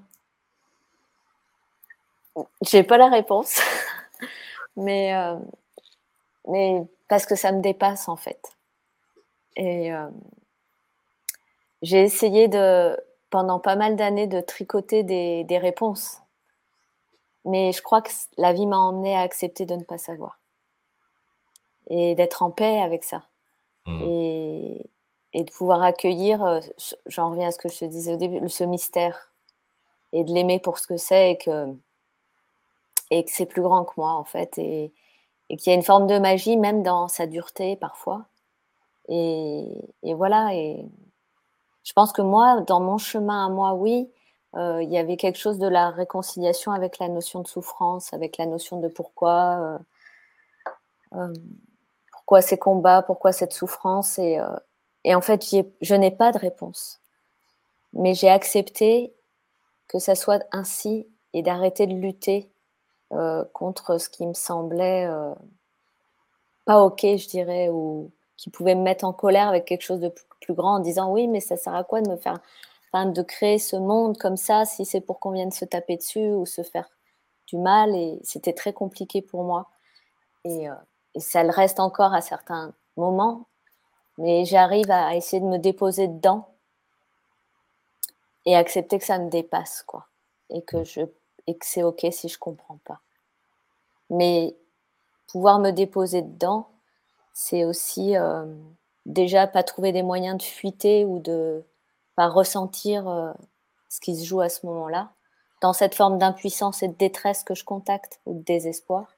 J'ai 2.62 2.84
pas 2.84 2.98
la 2.98 3.08
réponse, 3.08 3.60
mais, 4.76 5.14
euh, 5.14 5.36
mais 6.46 6.82
parce 7.08 7.26
que 7.26 7.34
ça 7.34 7.52
me 7.52 7.60
dépasse 7.60 8.08
en 8.08 8.16
fait. 8.16 8.40
Et 9.56 9.92
euh, 9.92 10.08
j'ai 11.82 12.02
essayé 12.02 12.46
de, 12.48 12.96
pendant 13.30 13.58
pas 13.58 13.76
mal 13.76 13.96
d'années, 13.96 14.26
de 14.26 14.40
tricoter 14.40 15.02
des, 15.02 15.44
des, 15.44 15.58
réponses. 15.58 16.18
Mais 17.44 17.72
je 17.72 17.82
crois 17.82 18.02
que 18.02 18.10
la 18.36 18.52
vie 18.52 18.66
m'a 18.66 18.78
emmené 18.78 19.14
à 19.16 19.20
accepter 19.20 19.66
de 19.66 19.74
ne 19.74 19.84
pas 19.84 19.98
savoir. 19.98 20.40
Et 21.88 22.14
d'être 22.14 22.42
en 22.42 22.50
paix 22.50 22.80
avec 22.80 23.04
ça. 23.04 23.24
Mm. 23.86 24.02
Et, 24.02 24.90
et 25.32 25.44
de 25.44 25.50
pouvoir 25.50 25.82
accueillir, 25.82 26.44
euh, 26.44 26.60
j'en 27.06 27.30
reviens 27.30 27.48
à 27.48 27.52
ce 27.52 27.58
que 27.58 27.68
je 27.68 27.78
te 27.78 27.84
disais 27.84 28.14
au 28.14 28.16
début, 28.16 28.48
ce 28.48 28.64
mystère 28.64 29.32
et 30.12 30.24
de 30.24 30.32
l'aimer 30.32 30.58
pour 30.58 30.78
ce 30.78 30.86
que 30.86 30.96
c'est 30.96 31.32
et 31.32 31.38
que, 31.38 31.74
et 33.10 33.24
que 33.24 33.30
c'est 33.30 33.46
plus 33.46 33.62
grand 33.62 33.84
que 33.84 33.92
moi 33.96 34.12
en 34.12 34.24
fait 34.24 34.56
et, 34.58 34.92
et 35.50 35.56
qu'il 35.56 35.70
y 35.70 35.74
a 35.74 35.76
une 35.76 35.82
forme 35.82 36.06
de 36.06 36.18
magie 36.18 36.56
même 36.56 36.82
dans 36.82 37.08
sa 37.08 37.26
dureté 37.26 37.76
parfois. 37.76 38.26
Et, 39.08 39.66
et, 40.02 40.14
voilà, 40.14 40.54
et 40.54 40.84
je 41.88 41.94
pense 41.94 42.12
que 42.12 42.20
moi, 42.20 42.60
dans 42.66 42.80
mon 42.80 42.98
chemin 42.98 43.46
à 43.46 43.48
moi, 43.48 43.72
oui, 43.72 44.10
euh, 44.56 44.82
il 44.82 44.90
y 44.90 44.98
avait 44.98 45.16
quelque 45.16 45.38
chose 45.38 45.58
de 45.58 45.66
la 45.66 45.88
réconciliation 45.88 46.70
avec 46.70 46.98
la 46.98 47.08
notion 47.08 47.40
de 47.40 47.48
souffrance, 47.48 48.12
avec 48.12 48.36
la 48.36 48.44
notion 48.44 48.78
de 48.78 48.88
pourquoi, 48.88 49.58
euh, 49.58 49.78
euh 51.14 51.32
pourquoi 52.12 52.42
ces 52.42 52.58
combats, 52.58 53.00
pourquoi 53.00 53.32
cette 53.32 53.54
souffrance 53.54 54.18
et, 54.18 54.38
en 55.14 55.22
fait, 55.22 55.42
je 55.80 55.94
n'ai 55.94 56.10
pas 56.10 56.30
de 56.30 56.36
réponse. 56.36 57.00
Mais 57.94 58.12
j'ai 58.12 58.28
accepté 58.28 59.14
que 59.86 59.98
ça 59.98 60.14
soit 60.14 60.44
ainsi 60.52 61.08
et 61.32 61.40
d'arrêter 61.40 61.86
de 61.86 61.94
lutter 61.94 62.50
contre 63.54 63.96
ce 63.96 64.10
qui 64.10 64.26
me 64.26 64.34
semblait 64.34 65.08
pas 66.66 66.82
OK, 66.82 67.00
je 67.00 67.28
dirais, 67.28 67.70
ou 67.70 68.10
qui 68.36 68.50
pouvait 68.50 68.74
me 68.74 68.82
mettre 68.82 69.06
en 69.06 69.14
colère 69.14 69.48
avec 69.48 69.64
quelque 69.64 69.80
chose 69.80 70.00
de 70.00 70.12
plus, 70.40 70.54
grand 70.54 70.76
en 70.76 70.80
disant 70.80 71.12
oui, 71.12 71.28
mais 71.28 71.40
ça 71.40 71.56
sert 71.56 71.74
à 71.74 71.84
quoi 71.84 72.00
de 72.00 72.10
me 72.10 72.16
faire, 72.16 72.38
de 72.94 73.22
créer 73.22 73.58
ce 73.58 73.76
monde 73.76 74.18
comme 74.18 74.36
ça 74.36 74.64
si 74.64 74.84
c'est 74.84 75.00
pour 75.00 75.20
qu'on 75.20 75.32
vienne 75.32 75.52
se 75.52 75.64
taper 75.64 75.96
dessus 75.96 76.30
ou 76.30 76.46
se 76.46 76.62
faire 76.62 76.88
du 77.46 77.56
mal? 77.58 77.94
Et 77.94 78.18
c'était 78.24 78.52
très 78.52 78.72
compliqué 78.72 79.22
pour 79.22 79.44
moi. 79.44 79.68
Et, 80.44 80.68
euh, 80.68 80.74
ça 81.16 81.42
le 81.42 81.50
reste 81.50 81.80
encore 81.80 82.14
à 82.14 82.20
certains 82.20 82.72
moments 82.96 83.46
mais 84.18 84.44
j'arrive 84.44 84.90
à 84.90 85.14
essayer 85.14 85.40
de 85.40 85.46
me 85.46 85.58
déposer 85.58 86.08
dedans 86.08 86.48
et 88.44 88.56
accepter 88.56 88.98
que 88.98 89.04
ça 89.04 89.18
me 89.18 89.30
dépasse, 89.30 89.84
quoi. 89.84 90.08
Et 90.50 90.62
que, 90.62 90.82
je, 90.82 91.02
que 91.02 91.54
c'est 91.60 91.84
OK 91.84 92.04
si 92.10 92.28
je 92.28 92.38
comprends 92.38 92.80
pas. 92.84 93.00
Mais 94.10 94.56
pouvoir 95.28 95.60
me 95.60 95.70
déposer 95.70 96.22
dedans, 96.22 96.68
c'est 97.32 97.64
aussi 97.64 98.16
euh, 98.16 98.44
déjà 99.08 99.46
pas 99.46 99.62
trouver 99.62 99.90
des 99.90 100.02
moyens 100.02 100.36
de 100.36 100.42
fuiter 100.42 101.04
ou 101.04 101.18
de 101.18 101.64
pas 102.14 102.28
ressentir 102.28 103.08
euh, 103.08 103.32
ce 103.88 104.00
qui 104.00 104.14
se 104.14 104.24
joue 104.24 104.40
à 104.40 104.48
ce 104.48 104.64
moment-là, 104.66 105.10
dans 105.60 105.72
cette 105.72 105.94
forme 105.94 106.18
d'impuissance 106.18 106.82
et 106.82 106.88
de 106.88 106.94
détresse 106.94 107.42
que 107.42 107.54
je 107.54 107.64
contacte 107.64 108.20
ou 108.26 108.34
de 108.34 108.42
désespoir. 108.44 109.16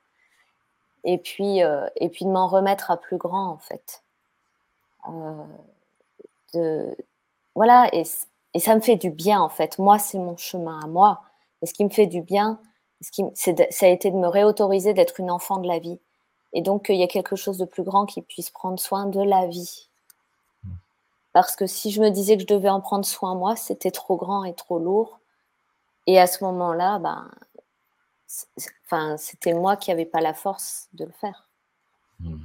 Et 1.04 1.18
puis, 1.18 1.62
euh, 1.62 1.88
et 1.96 2.08
puis 2.08 2.24
de 2.24 2.30
m'en 2.30 2.46
remettre 2.46 2.90
à 2.90 2.96
plus 2.96 3.16
grand, 3.16 3.48
en 3.48 3.58
fait. 3.58 4.02
Euh, 5.08 5.44
de, 6.54 6.96
voilà, 7.54 7.88
et, 7.92 8.04
et, 8.54 8.60
ça 8.60 8.74
me 8.74 8.80
fait 8.80 8.96
du 8.96 9.10
bien 9.10 9.40
en 9.40 9.48
fait. 9.48 9.78
Moi, 9.78 9.98
c'est 9.98 10.18
mon 10.18 10.36
chemin 10.36 10.80
à 10.82 10.86
moi. 10.86 11.22
Et 11.62 11.66
ce 11.66 11.74
qui 11.74 11.84
me 11.84 11.90
fait 11.90 12.06
du 12.06 12.22
bien, 12.22 12.60
ce 13.00 13.10
qui, 13.10 13.24
ça 13.34 13.86
a 13.86 13.88
été 13.88 14.10
de 14.10 14.16
me 14.16 14.28
réautoriser 14.28 14.94
d'être 14.94 15.20
une 15.20 15.30
enfant 15.30 15.58
de 15.58 15.68
la 15.68 15.78
vie. 15.78 15.98
Et 16.52 16.62
donc, 16.62 16.86
il 16.88 16.96
y 16.96 17.02
a 17.02 17.08
quelque 17.08 17.36
chose 17.36 17.58
de 17.58 17.64
plus 17.64 17.82
grand 17.82 18.06
qui 18.06 18.22
puisse 18.22 18.50
prendre 18.50 18.78
soin 18.78 19.06
de 19.06 19.20
la 19.20 19.46
vie. 19.46 19.88
Parce 21.32 21.54
que 21.54 21.66
si 21.66 21.90
je 21.92 22.00
me 22.00 22.10
disais 22.10 22.36
que 22.36 22.42
je 22.42 22.46
devais 22.46 22.68
en 22.68 22.80
prendre 22.80 23.04
soin 23.04 23.34
moi, 23.34 23.54
c'était 23.54 23.92
trop 23.92 24.16
grand 24.16 24.44
et 24.44 24.54
trop 24.54 24.78
lourd. 24.78 25.20
Et 26.06 26.18
à 26.18 26.26
ce 26.26 26.42
moment-là, 26.44 26.98
ben, 26.98 27.30
enfin, 28.86 29.16
c'était 29.16 29.54
moi 29.54 29.76
qui 29.76 29.90
n'avais 29.90 30.06
pas 30.06 30.20
la 30.20 30.34
force 30.34 30.88
de 30.94 31.04
le 31.04 31.12
faire. 31.12 31.48
Mmh. 32.18 32.36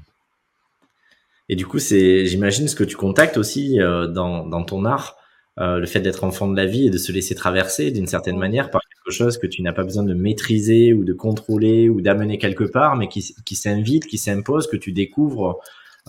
Et 1.49 1.55
du 1.55 1.65
coup, 1.65 1.79
c'est, 1.79 2.25
j'imagine, 2.25 2.67
ce 2.67 2.75
que 2.75 2.83
tu 2.83 2.95
contactes 2.95 3.37
aussi 3.37 3.79
euh, 3.79 4.07
dans, 4.07 4.45
dans 4.45 4.63
ton 4.63 4.85
art, 4.85 5.17
euh, 5.59 5.79
le 5.79 5.85
fait 5.85 6.01
d'être 6.01 6.23
enfant 6.23 6.47
de 6.47 6.55
la 6.55 6.65
vie 6.65 6.87
et 6.87 6.89
de 6.89 6.97
se 6.97 7.11
laisser 7.11 7.35
traverser 7.35 7.91
d'une 7.91 8.07
certaine 8.07 8.37
manière 8.37 8.71
par 8.71 8.81
chose 9.11 9.37
que 9.37 9.47
tu 9.47 9.61
n'as 9.61 9.73
pas 9.73 9.83
besoin 9.83 10.03
de 10.03 10.13
maîtriser 10.13 10.93
ou 10.93 11.03
de 11.03 11.13
contrôler 11.13 11.89
ou 11.89 12.01
d'amener 12.01 12.37
quelque 12.37 12.63
part, 12.63 12.95
mais 12.95 13.07
qui, 13.07 13.21
s'invite, 13.21 14.05
qui 14.07 14.17
s'impose, 14.17 14.67
que 14.67 14.77
tu 14.77 14.91
découvres 14.91 15.59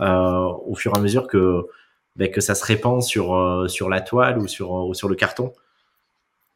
euh, 0.01 0.53
au 0.67 0.75
fur 0.75 0.93
et 0.95 0.99
à 0.99 1.01
mesure 1.01 1.27
que, 1.27 1.67
ben, 2.17 2.31
que 2.31 2.41
ça 2.41 2.55
se 2.55 2.65
répand 2.65 3.03
sur, 3.03 3.35
euh, 3.35 3.69
sur 3.69 3.89
la 3.89 4.01
toile 4.01 4.39
ou 4.39 4.47
sur, 4.47 4.95
sur 4.95 5.09
le 5.09 5.15
carton. 5.15 5.53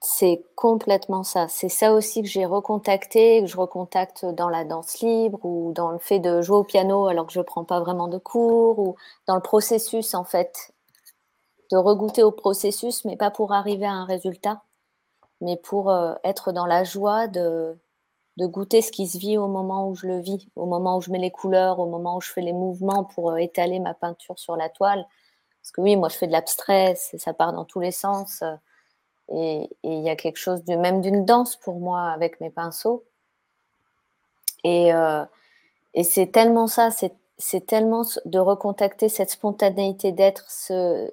C'est 0.02 0.42
complètement 0.54 1.22
ça. 1.24 1.46
C'est 1.48 1.68
ça 1.68 1.92
aussi 1.92 2.22
que 2.22 2.28
j'ai 2.28 2.46
recontacté, 2.46 3.42
que 3.42 3.46
je 3.46 3.56
recontacte 3.58 4.24
dans 4.24 4.48
la 4.48 4.64
danse 4.64 5.00
libre 5.00 5.38
ou 5.44 5.72
dans 5.74 5.90
le 5.90 5.98
fait 5.98 6.18
de 6.18 6.40
jouer 6.40 6.56
au 6.56 6.64
piano 6.64 7.06
alors 7.06 7.26
que 7.26 7.34
je 7.34 7.40
ne 7.40 7.44
prends 7.44 7.64
pas 7.64 7.80
vraiment 7.80 8.08
de 8.08 8.16
cours 8.16 8.78
ou 8.78 8.96
dans 9.26 9.34
le 9.34 9.42
processus 9.42 10.14
en 10.14 10.24
fait, 10.24 10.72
de 11.70 11.76
regoûter 11.76 12.22
au 12.22 12.32
processus, 12.32 13.04
mais 13.04 13.16
pas 13.16 13.30
pour 13.30 13.52
arriver 13.52 13.84
à 13.84 13.92
un 13.92 14.06
résultat, 14.06 14.62
mais 15.40 15.56
pour 15.56 15.90
euh, 15.90 16.14
être 16.24 16.52
dans 16.52 16.66
la 16.66 16.84
joie 16.84 17.26
de, 17.26 17.78
de 18.36 18.46
goûter 18.46 18.82
ce 18.82 18.92
qui 18.92 19.06
se 19.06 19.18
vit 19.18 19.38
au 19.38 19.48
moment 19.48 19.88
où 19.88 19.94
je 19.94 20.06
le 20.06 20.20
vis, 20.20 20.48
au 20.56 20.66
moment 20.66 20.98
où 20.98 21.00
je 21.00 21.10
mets 21.10 21.18
les 21.18 21.30
couleurs, 21.30 21.78
au 21.78 21.86
moment 21.86 22.16
où 22.16 22.20
je 22.20 22.30
fais 22.30 22.42
les 22.42 22.52
mouvements 22.52 23.04
pour 23.04 23.32
euh, 23.32 23.36
étaler 23.36 23.80
ma 23.80 23.94
peinture 23.94 24.38
sur 24.38 24.56
la 24.56 24.68
toile. 24.68 25.06
Parce 25.62 25.72
que 25.72 25.80
oui, 25.80 25.96
moi 25.96 26.08
je 26.08 26.16
fais 26.16 26.26
de 26.26 26.32
l'abstrait, 26.32 26.94
ça 26.96 27.32
part 27.32 27.52
dans 27.52 27.64
tous 27.64 27.80
les 27.80 27.92
sens. 27.92 28.42
Euh, 28.42 28.54
et 29.32 29.70
il 29.84 30.00
y 30.00 30.10
a 30.10 30.16
quelque 30.16 30.38
chose 30.38 30.60
même 30.66 31.00
d'une 31.00 31.24
danse 31.24 31.56
pour 31.56 31.78
moi 31.78 32.08
avec 32.08 32.40
mes 32.40 32.50
pinceaux. 32.50 33.04
Et, 34.64 34.90
et 35.94 36.02
c'est 36.02 36.26
tellement 36.32 36.66
ça, 36.66 36.90
c'est 36.90 37.66
tellement 37.66 38.02
de 38.24 38.38
recontacter 38.40 39.08
cette 39.08 39.30
spontanéité 39.30 40.10
d'être, 40.10 40.50
ce, 40.50 41.08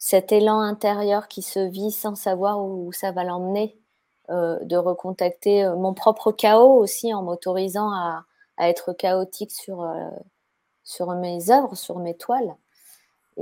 cet 0.00 0.32
élan 0.32 0.60
intérieur 0.60 1.28
qui 1.28 1.42
se 1.42 1.60
vit 1.60 1.92
sans 1.92 2.16
savoir 2.16 2.60
où, 2.60 2.90
ça 2.92 3.12
va 3.12 3.22
l'emmener, 3.22 3.78
euh, 4.30 4.58
de 4.64 4.76
recontacter 4.76 5.64
euh, 5.64 5.76
mon 5.76 5.94
propre 5.94 6.32
chaos 6.32 6.76
aussi 6.78 7.14
en 7.14 7.22
m'autorisant 7.22 7.92
à, 7.92 8.24
à, 8.56 8.68
être 8.68 8.92
chaotique 8.92 9.52
sur, 9.52 9.88
sur 10.82 11.12
mes 11.12 11.50
œuvres, 11.50 11.76
sur 11.76 12.00
mes 12.00 12.16
toiles. 12.16 12.56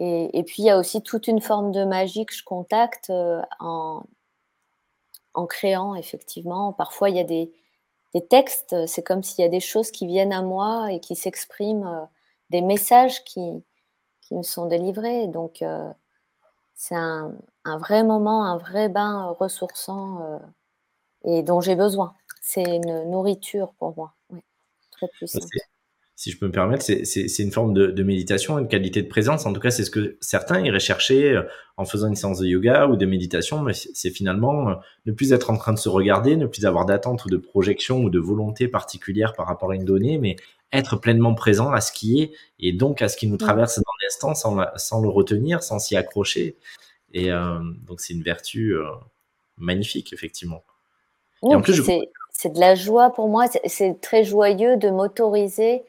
Et, 0.01 0.45
puis, 0.45 0.63
il 0.63 0.67
y 0.67 0.71
a 0.71 0.79
aussi 0.79 1.03
toute 1.03 1.27
une 1.27 1.41
forme 1.41 1.73
de 1.73 1.85
magie 1.85 2.25
que 2.25 2.35
je 2.35 2.45
contacte 2.45 3.11
euh, 3.11 3.43
en, 3.59 4.03
en 5.35 5.47
créant, 5.47 5.97
effectivement. 5.97 6.73
Parfois, 6.73 7.11
il 7.11 7.17
y 7.17 7.21
a 7.21 7.25
des, 7.25 7.53
des 8.15 8.25
textes, 8.25 8.87
c'est 8.87 9.03
comme 9.03 9.25
s'il 9.25 9.43
y 9.43 9.47
a 9.47 9.51
des 9.51 9.61
choses 9.61 9.91
qui 9.91 10.07
viennent 10.07 10.33
à 10.33 10.43
moi 10.43 10.93
et 10.93 11.01
qui 11.01 11.17
s'expriment, 11.17 11.87
euh, 11.87 12.05
des 12.51 12.61
messages 12.61 13.25
qui, 13.25 13.65
qui 14.21 14.35
me 14.37 14.43
sont 14.43 14.67
délivrés. 14.67 15.27
Donc, 15.27 15.63
euh, 15.63 15.91
c'est 16.79 16.95
un, 16.95 17.35
un, 17.67 17.77
vrai 17.77 18.05
moment, 18.05 18.47
un 18.47 18.57
vrai 18.57 18.89
bain 18.89 19.37
ressourçant 19.39 20.41
et 21.25 21.43
dont 21.43 21.61
j'ai 21.61 21.77
besoin. 21.77 22.15
C'est 22.41 22.63
une 22.63 23.11
nourriture 23.11 23.75
pour 23.79 23.95
moi, 23.95 24.15
oui, 24.31 24.41
très 24.91 25.09
puissante 25.09 25.43
si 26.19 26.33
je 26.33 26.39
peux 26.39 26.47
me 26.47 26.53
permettre, 26.53 26.83
c'est 26.85 27.39
une 27.39 27.53
forme 27.53 27.73
de, 27.73 27.87
de, 27.87 28.03
méditation, 28.03 28.59
une 28.59 28.67
qualité 28.67 29.03
de 29.03 29.07
présence. 29.07 29.47
En 29.47 29.53
tout 29.53 29.61
cas, 29.61 29.71
c'est 29.71 29.85
ce 29.85 29.91
que 29.93 30.17
certains 30.21 30.59
iraient 30.59 30.81
chercher 30.81 31.31
euh, 31.31 31.43
en 31.77 31.85
faisant 31.85 32.09
une 32.09 32.17
séance 32.17 32.41
de 32.41 32.47
yoga 32.49 32.89
ou 32.89 32.97
de 32.97 33.07
méditation, 33.07 33.63
mais 33.63 33.73
c'est 33.73 34.11
finalement 34.11 34.69
euh, 34.69 34.75
ne 35.07 35.13
plus 35.13 35.33
être 35.33 35.49
en 35.51 35.57
train 35.57 35.73
de 35.73 35.79
se 35.79 35.89
regarder, 35.89 36.35
ne 36.35 36.47
plus 36.47 36.67
avoir 36.67 36.87
d'attente 36.87 37.25
ou 37.25 37.29
de 37.29 37.37
projection 37.37 38.03
ou 38.03 38.11
de 38.11 38.19
volonté 38.19 38.67
particulière 38.67 39.33
par 39.33 39.47
rapport 39.47 39.71
à 39.71 39.77
une 39.77 39.85
donnée, 39.85 40.19
mais 40.19 40.35
être 40.73 40.97
pleinement 40.97 41.35
présent 41.35 41.71
à 41.71 41.81
ce 41.81 41.93
qui 41.93 42.21
est 42.21 42.33
et 42.59 42.73
donc 42.73 43.01
à 43.03 43.09
ce 43.09 43.17
qui 43.17 43.27
nous 43.27 43.37
traverse 43.37 43.79
dans 43.79 43.93
l'instant 44.03 44.35
sans, 44.35 44.59
sans, 44.77 45.01
le 45.01 45.09
retenir, 45.09 45.63
sans 45.63 45.79
s'y 45.79 45.97
accrocher. 45.97 46.57
Et 47.13 47.33
euh, 47.33 47.59
donc, 47.87 48.01
c'est 48.01 48.13
une 48.13 48.23
vertu 48.23 48.75
euh, 48.75 48.85
magnifique, 49.57 50.13
effectivement. 50.13 50.63
Oui, 51.43 51.55
c'est 52.33 52.53
de 52.53 52.61
la 52.61 52.75
joie 52.75 53.11
pour 53.11 53.29
moi. 53.29 53.47
C'est 53.67 54.01
très 54.01 54.25
joyeux 54.25 54.77
de 54.77 54.91
m'autoriser 54.91 55.83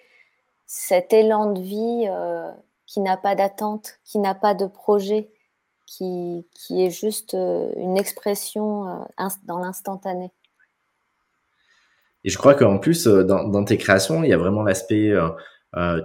cet 0.66 1.14
élan 1.14 1.52
de 1.52 1.62
vie 1.62 2.06
euh, 2.08 2.50
qui 2.86 3.02
n'a 3.02 3.18
pas 3.18 3.36
d'attente, 3.36 4.00
qui 4.06 4.20
n'a 4.20 4.34
pas 4.34 4.54
de 4.54 4.66
projet, 4.66 5.30
qui, 5.86 6.46
qui 6.54 6.84
est 6.84 6.92
juste 6.92 7.34
une 7.34 7.98
expression 7.98 9.06
dans 9.46 9.60
l'instantané. 9.60 10.32
Et 12.24 12.30
je 12.30 12.38
crois 12.38 12.54
qu'en 12.54 12.80
plus, 12.80 13.08
dans, 13.08 13.48
dans, 13.48 13.64
tes 13.64 13.78
créations, 13.78 14.24
il 14.24 14.30
y 14.30 14.34
a 14.34 14.38
vraiment 14.38 14.64
l'aspect 14.64 15.14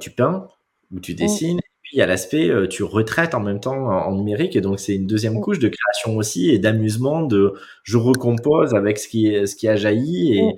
tu 0.00 0.10
peins 0.10 0.48
ou 0.92 1.00
tu 1.00 1.14
dessines, 1.14 1.58
et 1.58 1.70
puis 1.82 1.92
il 1.94 1.98
y 1.98 2.02
a 2.02 2.06
l'aspect 2.06 2.50
tu 2.68 2.84
retraites 2.84 3.34
en 3.34 3.40
même 3.40 3.60
temps 3.60 3.88
en, 3.88 4.14
numérique, 4.14 4.54
et 4.54 4.60
donc 4.60 4.78
c'est 4.78 4.94
une 4.94 5.06
deuxième 5.06 5.40
couche 5.40 5.58
de 5.58 5.68
création 5.68 6.16
aussi 6.16 6.50
et 6.50 6.58
d'amusement, 6.58 7.22
de 7.22 7.54
je 7.82 7.96
recompose 7.96 8.74
avec 8.74 8.98
ce 8.98 9.08
qui, 9.08 9.46
ce 9.46 9.56
qui 9.56 9.66
a 9.66 9.74
jailli, 9.74 10.38
et, 10.38 10.52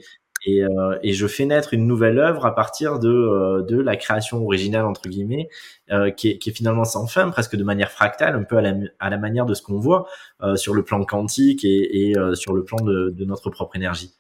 et, 0.47 0.63
euh, 0.63 0.99
et, 1.03 1.13
je 1.13 1.27
fais 1.27 1.45
naître 1.45 1.75
une 1.75 1.87
nouvelle 1.87 2.19
œuvre 2.19 2.47
à 2.47 2.55
partir 2.55 2.99
de, 2.99 3.09
euh, 3.09 3.63
de 3.63 3.81
la 3.81 3.97
création 3.97 4.45
originale 4.45 4.85
entre 4.85 5.09
guillemets, 5.09 5.49
euh, 5.91 6.11
qui, 6.11 6.31
est, 6.31 6.39
qui, 6.39 6.51
est, 6.51 6.53
finalement 6.53 6.85
sans 6.85 7.07
fin, 7.07 7.29
presque 7.31 7.57
de 7.57 7.65
manière 7.65 7.91
fractale, 7.91 8.37
un 8.37 8.45
peu 8.45 8.57
à 8.57 8.63
la, 8.63 8.75
à 9.01 9.11
la 9.11 9.19
manière 9.19 9.45
de 9.45 9.55
ce 9.55 9.63
qu'on 9.63 9.81
voit 9.81 10.07
euh, 10.43 10.57
sur 10.57 10.73
le 10.73 10.85
plan 10.85 11.05
quantique 11.05 11.65
et, 11.65 12.11
et 12.11 12.19
euh, 12.19 12.35
sur 12.35 12.55
le 12.55 12.65
plan 12.65 12.79
de, 12.79 13.11
de, 13.11 13.25
notre 13.25 13.51
propre 13.51 13.77
énergie. 13.77 14.15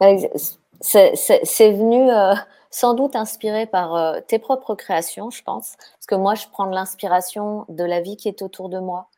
C'est 0.00 1.72
venu 1.72 2.10
sans 2.70 2.94
doute 2.94 3.16
inspiré 3.16 3.66
par 3.66 4.22
tes 4.26 4.38
propres 4.38 4.74
créations, 4.74 5.30
je 5.30 5.42
pense, 5.42 5.76
parce 5.76 6.06
que 6.06 6.14
moi, 6.14 6.34
je 6.34 6.46
prends 6.48 6.66
de 6.66 6.74
l'inspiration 6.74 7.64
de 7.68 7.84
la 7.84 8.00
vie 8.00 8.16
qui 8.16 8.28
est 8.28 8.42
autour 8.42 8.68
de 8.68 8.78
moi. 8.78 9.08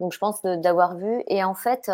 Donc, 0.00 0.12
je 0.12 0.18
pense 0.18 0.42
d'avoir 0.42 0.96
vu. 0.96 1.22
Et 1.28 1.44
en 1.44 1.54
fait, 1.54 1.90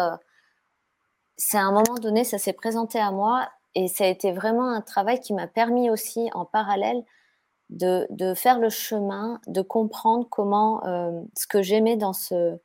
c'est 1.38 1.56
à 1.56 1.62
un 1.62 1.72
moment 1.72 1.98
donné, 2.00 2.24
ça 2.24 2.36
s'est 2.36 2.52
présenté 2.52 2.98
à 2.98 3.12
moi 3.12 3.48
et 3.74 3.88
ça 3.88 4.04
a 4.04 4.08
été 4.08 4.32
vraiment 4.32 4.68
un 4.68 4.80
travail 4.80 5.20
qui 5.20 5.32
m'a 5.32 5.46
permis 5.46 5.88
aussi 5.88 6.28
en 6.34 6.44
parallèle 6.44 7.04
de, 7.70 8.06
de, 8.10 8.34
faire 8.34 8.58
le 8.58 8.70
chemin, 8.70 9.40
de 9.46 9.62
comprendre 9.62 10.26
comment 10.28 10.84
euh, 10.84 11.22
ce 11.36 11.46
que 11.46 11.62
j'aimais 11.62 11.96
dans 11.96 12.12
ce, 12.12 12.58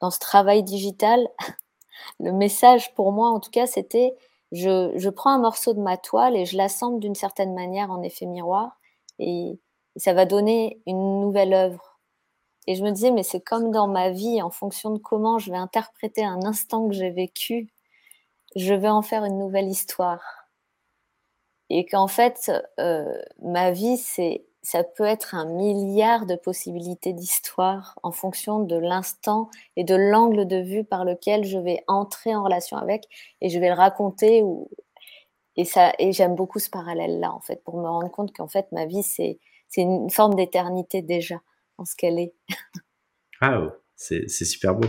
dans 0.00 0.10
ce 0.10 0.18
travail 0.18 0.62
digital, 0.62 1.26
le 2.20 2.32
message 2.32 2.94
pour 2.94 3.12
moi 3.12 3.30
en 3.30 3.40
tout 3.40 3.50
cas, 3.50 3.66
c'était 3.66 4.14
je, 4.54 5.08
prends 5.10 5.30
un 5.30 5.38
morceau 5.38 5.74
de 5.74 5.80
ma 5.80 5.96
toile 5.96 6.36
et 6.36 6.46
je 6.46 6.56
l'assemble 6.56 7.00
d'une 7.00 7.14
certaine 7.14 7.54
manière 7.54 7.90
en 7.90 8.02
effet 8.02 8.26
miroir 8.26 8.78
et, 9.18 9.58
et 9.96 9.98
ça 9.98 10.14
va 10.14 10.26
donner 10.26 10.80
une 10.86 11.20
nouvelle 11.20 11.52
œuvre. 11.52 12.00
Et 12.66 12.76
je 12.76 12.82
me 12.82 12.90
disais, 12.90 13.10
mais 13.10 13.22
c'est 13.22 13.42
comme 13.42 13.70
dans 13.70 13.88
ma 13.88 14.10
vie, 14.10 14.40
en 14.40 14.50
fonction 14.50 14.90
de 14.90 14.98
comment 14.98 15.38
je 15.38 15.50
vais 15.50 15.58
interpréter 15.58 16.24
un 16.24 16.42
instant 16.44 16.88
que 16.88 16.94
j'ai 16.94 17.10
vécu 17.10 17.74
je 18.56 18.74
vais 18.74 18.88
en 18.88 19.02
faire 19.02 19.24
une 19.24 19.38
nouvelle 19.38 19.68
histoire. 19.68 20.48
Et 21.70 21.86
qu'en 21.86 22.08
fait, 22.08 22.52
euh, 22.78 23.20
ma 23.42 23.70
vie, 23.70 23.96
c'est, 23.96 24.44
ça 24.64 24.82
peut 24.82 25.04
être 25.04 25.34
un 25.34 25.44
milliard 25.44 26.24
de 26.24 26.36
possibilités 26.36 27.12
d'histoire 27.12 27.98
en 28.02 28.12
fonction 28.12 28.60
de 28.60 28.76
l'instant 28.76 29.50
et 29.76 29.84
de 29.84 29.94
l'angle 29.94 30.48
de 30.48 30.56
vue 30.56 30.84
par 30.84 31.04
lequel 31.04 31.44
je 31.44 31.58
vais 31.58 31.84
entrer 31.86 32.34
en 32.34 32.42
relation 32.42 32.78
avec 32.78 33.04
et 33.42 33.50
je 33.50 33.60
vais 33.60 33.68
le 33.68 33.74
raconter. 33.74 34.42
Et, 35.56 36.12
j'aime 36.12 36.34
beaucoup 36.34 36.58
ce 36.58 36.70
parallèle-là, 36.70 37.30
en 37.30 37.40
fait, 37.40 37.62
pour 37.62 37.76
me 37.76 37.86
rendre 37.86 38.10
compte 38.10 38.34
qu'en 38.34 38.48
fait, 38.48 38.66
ma 38.72 38.86
vie, 38.86 39.02
c'est, 39.02 39.38
une 39.76 40.08
forme 40.08 40.34
d'éternité 40.34 41.02
déjà, 41.02 41.42
en 41.76 41.84
ce 41.84 41.94
qu'elle 41.94 42.18
est. 42.18 42.32
ah, 43.42 43.60
c'est, 43.96 44.28
c'est 44.28 44.46
super 44.46 44.74
beau 44.74 44.88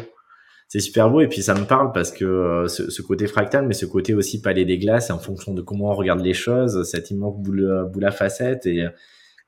c'est 0.68 0.80
super 0.80 1.12
beau 1.12 1.22
et 1.22 1.28
puis 1.28 1.44
ça 1.44 1.54
me 1.54 1.64
parle 1.64 1.92
parce 1.92 2.12
que 2.12 2.26
euh, 2.26 2.68
ce, 2.68 3.02
côté 3.04 3.28
fractal, 3.28 3.68
mais 3.68 3.76
ce 3.76 3.86
côté 3.86 4.16
aussi 4.16 4.42
palais 4.42 4.66
des 4.66 4.80
glaces, 4.80 5.12
en 5.12 5.20
fonction 5.20 5.54
de 5.54 5.62
comment 5.62 5.92
on 5.92 5.94
regarde 5.94 6.22
les 6.22 6.34
choses, 6.34 6.90
cette 6.90 7.12
immense 7.12 7.38
boule, 7.38 7.88
boule 7.94 8.06
à 8.06 8.12
facettes 8.12 8.66
et, 8.66 8.84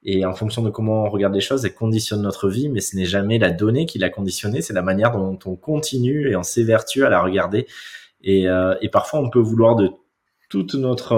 et 0.09 0.25
en 0.25 0.33
fonction 0.33 0.63
de 0.63 0.69
comment 0.69 1.03
on 1.03 1.09
regarde 1.09 1.33
les 1.33 1.41
choses, 1.41 1.65
elle 1.65 1.75
conditionne 1.75 2.21
notre 2.21 2.49
vie, 2.49 2.69
mais 2.69 2.79
ce 2.79 2.95
n'est 2.95 3.05
jamais 3.05 3.39
la 3.39 3.51
donnée 3.51 3.85
qui 3.85 3.99
l'a 3.99 4.09
conditionnée, 4.09 4.61
c'est 4.61 4.73
la 4.73 4.81
manière 4.81 5.11
dont 5.11 5.37
on 5.45 5.57
continue 5.57 6.31
et 6.31 6.35
on 6.37 6.43
s'évertue 6.43 7.03
à 7.03 7.09
la 7.09 7.21
regarder. 7.21 7.67
Et, 8.23 8.47
euh, 8.47 8.73
et 8.81 8.87
parfois, 8.87 9.19
on 9.19 9.29
peut 9.29 9.41
vouloir 9.41 9.75
de 9.75 9.91
toute 10.49 10.75
notre 10.75 11.17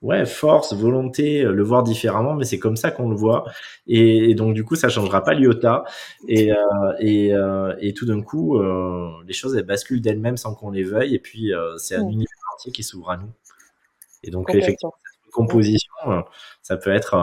ouais, 0.00 0.24
force, 0.24 0.72
volonté, 0.74 1.42
euh, 1.44 1.52
le 1.52 1.62
voir 1.62 1.82
différemment, 1.82 2.34
mais 2.34 2.44
c'est 2.44 2.58
comme 2.58 2.76
ça 2.76 2.90
qu'on 2.90 3.10
le 3.10 3.14
voit. 3.14 3.44
Et, 3.86 4.34
donc, 4.34 4.54
du 4.54 4.64
coup, 4.64 4.74
ça 4.74 4.88
changera 4.88 5.22
pas 5.22 5.34
l'iota. 5.34 5.84
Et, 6.28 6.50
euh, 6.50 6.56
et, 6.98 7.34
euh, 7.34 7.74
et, 7.78 7.94
tout 7.94 8.06
d'un 8.06 8.22
coup, 8.22 8.58
euh, 8.58 9.10
les 9.26 9.34
choses, 9.34 9.54
elles 9.54 9.64
basculent 9.64 10.00
d'elles-mêmes 10.00 10.38
sans 10.38 10.54
qu'on 10.54 10.70
les 10.70 10.82
veuille. 10.82 11.14
Et 11.14 11.18
puis, 11.18 11.52
c'est 11.76 11.96
un 11.96 12.08
univers 12.08 12.26
entier 12.54 12.72
qui 12.72 12.82
s'ouvre 12.82 13.10
à 13.10 13.16
nous. 13.18 13.30
Et 14.22 14.30
donc, 14.30 14.54
effectivement, 14.54 14.94
cette 15.24 15.32
composition, 15.32 15.92
ça 16.62 16.78
peut 16.78 16.90
être 16.90 17.16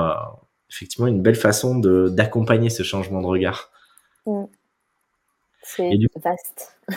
effectivement 0.70 1.08
une 1.08 1.22
belle 1.22 1.36
façon 1.36 1.78
d'accompagner 1.80 2.70
ce 2.70 2.84
changement 2.84 3.22
de 3.22 3.28
regard. 3.28 3.72
Mm. 4.26 4.46
C'est 5.64 5.92
vaste. 6.24 6.78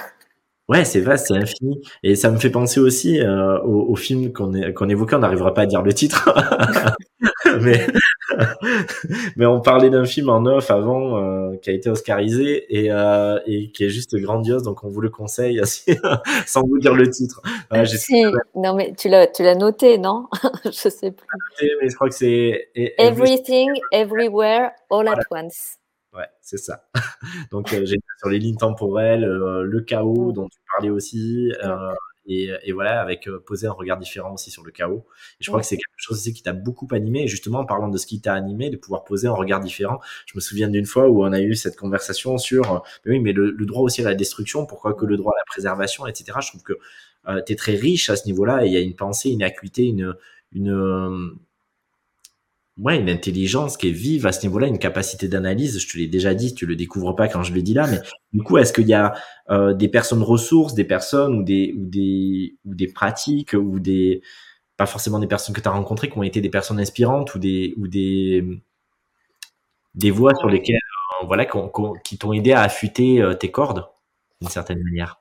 Ouais, 0.69 0.85
c'est 0.85 1.01
vaste, 1.01 1.27
c'est 1.27 1.35
infini. 1.35 1.83
Et 2.05 2.15
ça 2.15 2.31
me 2.31 2.39
fait 2.39 2.49
penser 2.49 2.79
aussi 2.79 3.21
euh, 3.21 3.59
au, 3.63 3.91
au, 3.91 3.97
film 3.97 4.33
qu'on 4.33 4.53
qu'on 4.73 4.89
évoquait, 4.89 5.17
on 5.17 5.19
n'arrivera 5.19 5.53
pas 5.53 5.63
à 5.63 5.67
dire 5.67 5.83
le 5.83 5.93
titre. 5.93 6.33
mais, 7.62 7.87
mais 9.37 9.46
on 9.46 9.61
parlait 9.61 9.90
d'un 9.90 10.05
film 10.05 10.29
en 10.29 10.44
off 10.46 10.70
avant 10.70 11.18
euh, 11.18 11.57
qui 11.57 11.70
a 11.70 11.72
été 11.72 11.90
oscarisé 11.90 12.66
et, 12.68 12.90
euh, 12.90 13.38
et 13.46 13.70
qui 13.70 13.85
est 13.85 13.88
juste 13.88 14.16
grandiose, 14.16 14.62
donc 14.62 14.85
on 14.85 14.88
vous 14.88 15.01
le 15.01 15.11
conseille 15.11 15.61
sans 16.46 16.62
vous 16.62 16.79
dire 16.79 16.94
le 16.94 17.09
titre. 17.09 17.40
si. 17.87 18.25
Non 18.55 18.75
mais 18.75 18.92
tu 18.96 19.09
l'as 19.09 19.27
tu 19.27 19.42
l'as 19.42 19.55
noté, 19.55 19.98
non? 19.98 20.29
Je 20.64 20.88
sais 20.88 21.12
plus. 21.12 21.27
mais 21.81 21.88
je 21.88 21.94
crois 21.94 22.09
que 22.09 22.14
c'est 22.14 22.68
Everything, 22.75 23.70
Everywhere, 23.92 24.70
All 24.90 25.09
at 25.09 25.20
Once. 25.31 25.79
Ouais, 26.14 26.27
c'est 26.42 26.59
ça. 26.59 26.85
Donc, 27.51 27.72
euh, 27.72 27.87
j'ai 27.87 27.96
sur 28.18 28.29
les 28.29 28.38
lignes 28.38 28.59
temporelles, 28.59 29.25
le 29.25 29.81
chaos 29.81 30.31
mm. 30.31 30.33
dont 30.35 30.46
tu 30.46 30.59
parlais 30.70 30.90
aussi, 30.90 31.51
et, 32.27 32.51
et, 32.63 32.73
voilà, 32.73 33.01
avec 33.01 33.29
euh, 33.29 33.43
poser 33.45 33.67
un 33.67 33.73
regard 33.73 33.99
différent 33.99 34.33
aussi 34.35 34.51
sur 34.51 34.63
le 34.63 34.71
chaos. 34.71 35.05
Et 35.41 35.45
je 35.45 35.51
crois 35.51 35.61
que 35.61 35.67
c'est 35.67 35.77
quelque 35.77 35.97
chose 35.97 36.19
aussi 36.19 36.33
qui 36.33 36.43
t'a 36.43 36.53
beaucoup 36.53 36.87
animé. 36.93 37.25
Et 37.25 37.29
justement, 37.29 37.61
en 37.61 37.67
parlant 37.67 37.89
de 37.89 37.99
ce 37.99 38.07
qui 38.07 38.21
t'a 38.21 38.35
animé, 38.35 38.71
de 38.71 38.77
pouvoir 38.77 39.05
poser 39.05 39.29
un 39.29 39.33
regard 39.33 39.61
différent, 39.61 40.01
je 40.27 40.33
me 40.37 40.41
souviens 40.41 40.69
d'une 40.69 40.87
fois 40.87 41.09
où 41.09 41.25
on 41.25 41.33
a 41.33 41.41
eu 41.41 41.55
cette 41.55 41.77
conversation 41.77 42.39
sur, 42.39 42.85
mais 43.05 43.13
oui, 43.13 43.21
mais 43.21 43.33
le, 43.33 43.51
le, 43.51 43.67
droit 43.67 43.83
aussi 43.83 44.03
à 44.03 44.05
la 44.05 44.15
destruction, 44.15 44.67
pourquoi 44.67 44.95
que 44.95 45.05
le 45.05 45.17
droit 45.17 45.33
à 45.33 45.39
la 45.39 45.45
préservation, 45.47 46.07
etc. 46.07 46.39
Je 46.43 46.49
trouve 46.49 46.63
que 46.63 46.79
euh, 47.29 47.43
tu 47.45 47.53
es 47.53 47.57
très 47.57 47.75
riche 47.75 48.11
à 48.11 48.17
ce 48.17 48.27
niveau-là 48.27 48.65
et 48.65 48.69
il 48.69 48.73
y 48.73 48.77
a 48.77 48.81
une 48.81 48.97
pensée, 48.97 49.31
une 49.31 49.43
acuité, 49.43 49.85
une, 49.85 50.15
une 50.53 51.37
ouais, 52.79 52.99
une 52.99 53.11
intelligence 53.11 53.77
qui 53.77 53.89
est 53.89 53.93
vive 53.93 54.27
à 54.27 54.33
ce 54.33 54.43
niveau-là, 54.47 54.67
une 54.67 54.79
capacité 54.79 55.29
d'analyse. 55.29 55.79
Je 55.79 55.89
te 55.89 55.97
l'ai 55.99 56.07
déjà 56.07 56.35
dit, 56.35 56.55
tu 56.55 56.67
le 56.67 56.77
découvres 56.77 57.15
pas 57.15 57.29
quand 57.29 57.43
je 57.43 57.53
le 57.53 57.63
dis 57.63 57.75
là, 57.75 57.87
mais 57.87 57.99
du 58.33 58.43
coup, 58.43 58.59
est-ce 58.59 58.73
qu'il 58.73 58.89
y 58.89 58.95
a 58.95 59.15
euh, 59.51 59.75
des 59.75 59.89
personnes 59.89 60.23
ressources, 60.23 60.75
des 60.75 60.85
personnes 60.85 61.39
ou 61.39 61.43
des 61.43 61.75
ou 61.79 61.87
des 61.87 62.57
ou 62.65 62.75
des 62.75 62.89
pratiques 62.89 63.55
ou 63.55 63.79
des 63.79 64.23
pas 64.77 64.87
forcément 64.87 65.19
des 65.19 65.27
personnes 65.27 65.55
que 65.55 65.61
tu 65.61 65.69
as 65.69 65.73
rencontrées 65.73 66.09
qui 66.09 66.19
ont 66.19 66.23
été 66.23 66.41
des 66.41 66.51
personnes 66.51 66.81
inspirantes 66.81 67.35
ou 67.35 67.39
des 67.39 67.75
ou 67.77 67.89
des 67.89 68.45
des 69.95 70.11
voies 70.11 70.35
sur 70.35 70.49
lesquelles 70.49 70.77
euh, 70.77 71.27
voilà 71.27 71.47
qui 72.05 72.19
t'ont 72.19 72.33
aidé 72.33 72.53
à 72.53 72.63
affûter 72.63 73.21
euh, 73.21 73.35
tes 73.35 73.51
cordes 73.51 73.87
d'une 74.41 74.51
certaine 74.51 74.83
manière? 74.83 75.21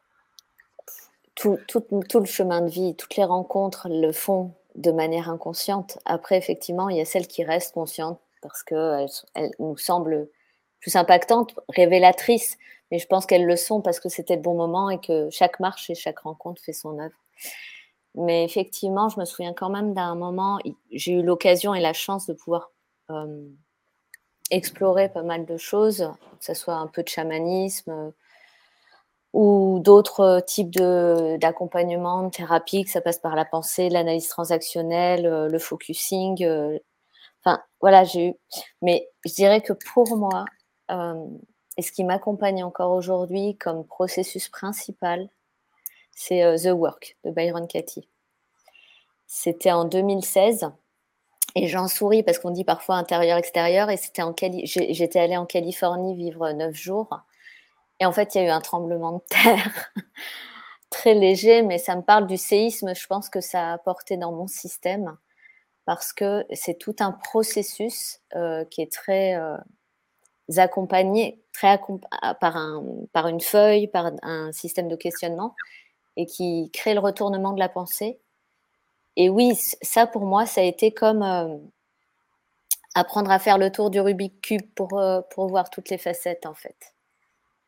Tout, 1.35 1.57
tout, 1.67 1.83
tout 2.09 2.19
le 2.19 2.25
chemin 2.25 2.61
de 2.61 2.69
vie, 2.69 2.95
toutes 2.95 3.15
les 3.15 3.23
rencontres 3.23 3.87
le 3.89 4.11
font 4.11 4.53
de 4.75 4.91
manière 4.91 5.29
inconsciente. 5.29 5.99
Après, 6.05 6.37
effectivement, 6.37 6.89
il 6.89 6.97
y 6.97 7.01
a 7.01 7.05
celles 7.05 7.27
qui 7.27 7.43
restent 7.43 7.73
conscientes 7.73 8.19
parce 8.41 8.63
qu'elles 8.63 9.07
elles 9.35 9.51
nous 9.59 9.77
semblent 9.77 10.29
plus 10.79 10.95
impactantes, 10.95 11.53
révélatrices, 11.69 12.57
mais 12.89 12.99
je 12.99 13.07
pense 13.07 13.25
qu'elles 13.25 13.45
le 13.45 13.55
sont 13.55 13.81
parce 13.81 13.99
que 13.99 14.09
c'était 14.09 14.35
le 14.35 14.41
bon 14.41 14.55
moment 14.55 14.89
et 14.89 14.99
que 14.99 15.29
chaque 15.29 15.59
marche 15.59 15.89
et 15.89 15.95
chaque 15.95 16.19
rencontre 16.19 16.61
fait 16.61 16.73
son 16.73 16.99
œuvre. 16.99 17.15
Mais 18.15 18.43
effectivement, 18.43 19.07
je 19.07 19.19
me 19.19 19.25
souviens 19.25 19.53
quand 19.53 19.69
même 19.69 19.93
d'un 19.93 20.15
moment, 20.15 20.59
j'ai 20.91 21.13
eu 21.13 21.21
l'occasion 21.21 21.73
et 21.73 21.79
la 21.79 21.93
chance 21.93 22.25
de 22.25 22.33
pouvoir 22.33 22.71
explorer 24.49 25.09
pas 25.09 25.23
mal 25.23 25.45
de 25.45 25.57
choses, 25.57 26.11
que 26.39 26.45
ce 26.45 26.53
soit 26.53 26.75
un 26.75 26.87
peu 26.87 27.03
de 27.03 27.07
chamanisme, 27.07 28.13
ou 29.33 29.79
d'autres 29.79 30.41
types 30.45 30.71
d'accompagnement, 30.71 32.23
de, 32.23 32.29
thérapie, 32.29 32.83
que 32.83 32.91
ça 32.91 33.01
passe 33.01 33.19
par 33.19 33.35
la 33.35 33.45
pensée, 33.45 33.89
l'analyse 33.89 34.27
transactionnelle, 34.27 35.25
euh, 35.25 35.47
le 35.47 35.59
focusing. 35.59 36.43
Euh, 36.43 36.77
enfin, 37.43 37.61
voilà, 37.79 38.03
j'ai 38.03 38.29
eu. 38.29 38.33
Mais 38.81 39.09
je 39.25 39.33
dirais 39.33 39.61
que 39.61 39.73
pour 39.93 40.17
moi, 40.17 40.45
euh, 40.91 41.25
et 41.77 41.81
ce 41.81 41.91
qui 41.91 42.03
m'accompagne 42.03 42.63
encore 42.63 42.91
aujourd'hui 42.91 43.55
comme 43.57 43.85
processus 43.85 44.49
principal, 44.49 45.29
c'est 46.11 46.57
The 46.57 46.71
Work 46.73 47.17
de 47.23 47.31
Byron 47.31 47.67
Katie. 47.67 48.07
C'était 49.27 49.71
en 49.71 49.85
2016. 49.85 50.71
Et 51.55 51.67
j'en 51.67 51.87
souris 51.87 52.23
parce 52.23 52.39
qu'on 52.39 52.51
dit 52.51 52.63
parfois 52.63 52.95
intérieur-extérieur. 52.95 53.89
Et 53.89 53.97
c'était 53.97 54.21
en 54.21 54.33
Cali 54.33 54.65
j'étais 54.65 55.19
allée 55.19 55.37
en 55.37 55.45
Californie 55.45 56.15
vivre 56.15 56.51
neuf 56.51 56.75
jours. 56.75 57.21
Et 58.01 58.05
en 58.05 58.11
fait, 58.11 58.33
il 58.33 58.39
y 58.39 58.41
a 58.41 58.47
eu 58.47 58.49
un 58.49 58.61
tremblement 58.61 59.11
de 59.13 59.21
terre 59.29 59.93
très 60.89 61.13
léger, 61.13 61.61
mais 61.61 61.77
ça 61.77 61.95
me 61.95 62.01
parle 62.01 62.25
du 62.25 62.35
séisme. 62.35 62.95
Je 62.95 63.05
pense 63.05 63.29
que 63.29 63.41
ça 63.41 63.69
a 63.69 63.73
apporté 63.73 64.17
dans 64.17 64.31
mon 64.31 64.47
système 64.47 65.15
parce 65.85 66.11
que 66.11 66.43
c'est 66.51 66.79
tout 66.79 66.95
un 66.99 67.11
processus 67.11 68.19
euh, 68.35 68.65
qui 68.65 68.81
est 68.81 68.91
très 68.91 69.35
euh, 69.35 69.55
accompagné, 70.57 71.43
très 71.53 71.79
par, 72.39 72.57
un, 72.57 72.83
par 73.13 73.27
une 73.27 73.39
feuille, 73.39 73.87
par 73.87 74.11
un 74.23 74.51
système 74.51 74.87
de 74.87 74.95
questionnement 74.95 75.53
et 76.17 76.25
qui 76.25 76.71
crée 76.73 76.95
le 76.95 77.01
retournement 77.01 77.53
de 77.53 77.59
la 77.59 77.69
pensée. 77.69 78.19
Et 79.15 79.29
oui, 79.29 79.53
ça 79.83 80.07
pour 80.07 80.25
moi, 80.25 80.47
ça 80.47 80.61
a 80.61 80.63
été 80.63 80.91
comme 80.91 81.21
euh, 81.21 81.55
apprendre 82.95 83.29
à 83.29 83.37
faire 83.37 83.59
le 83.59 83.71
tour 83.71 83.91
du 83.91 83.99
Rubik 83.99 84.41
Cube 84.41 84.73
pour 84.73 85.47
voir 85.47 85.69
toutes 85.69 85.89
les 85.89 85.99
facettes 85.99 86.47
en 86.47 86.55
fait. 86.55 86.95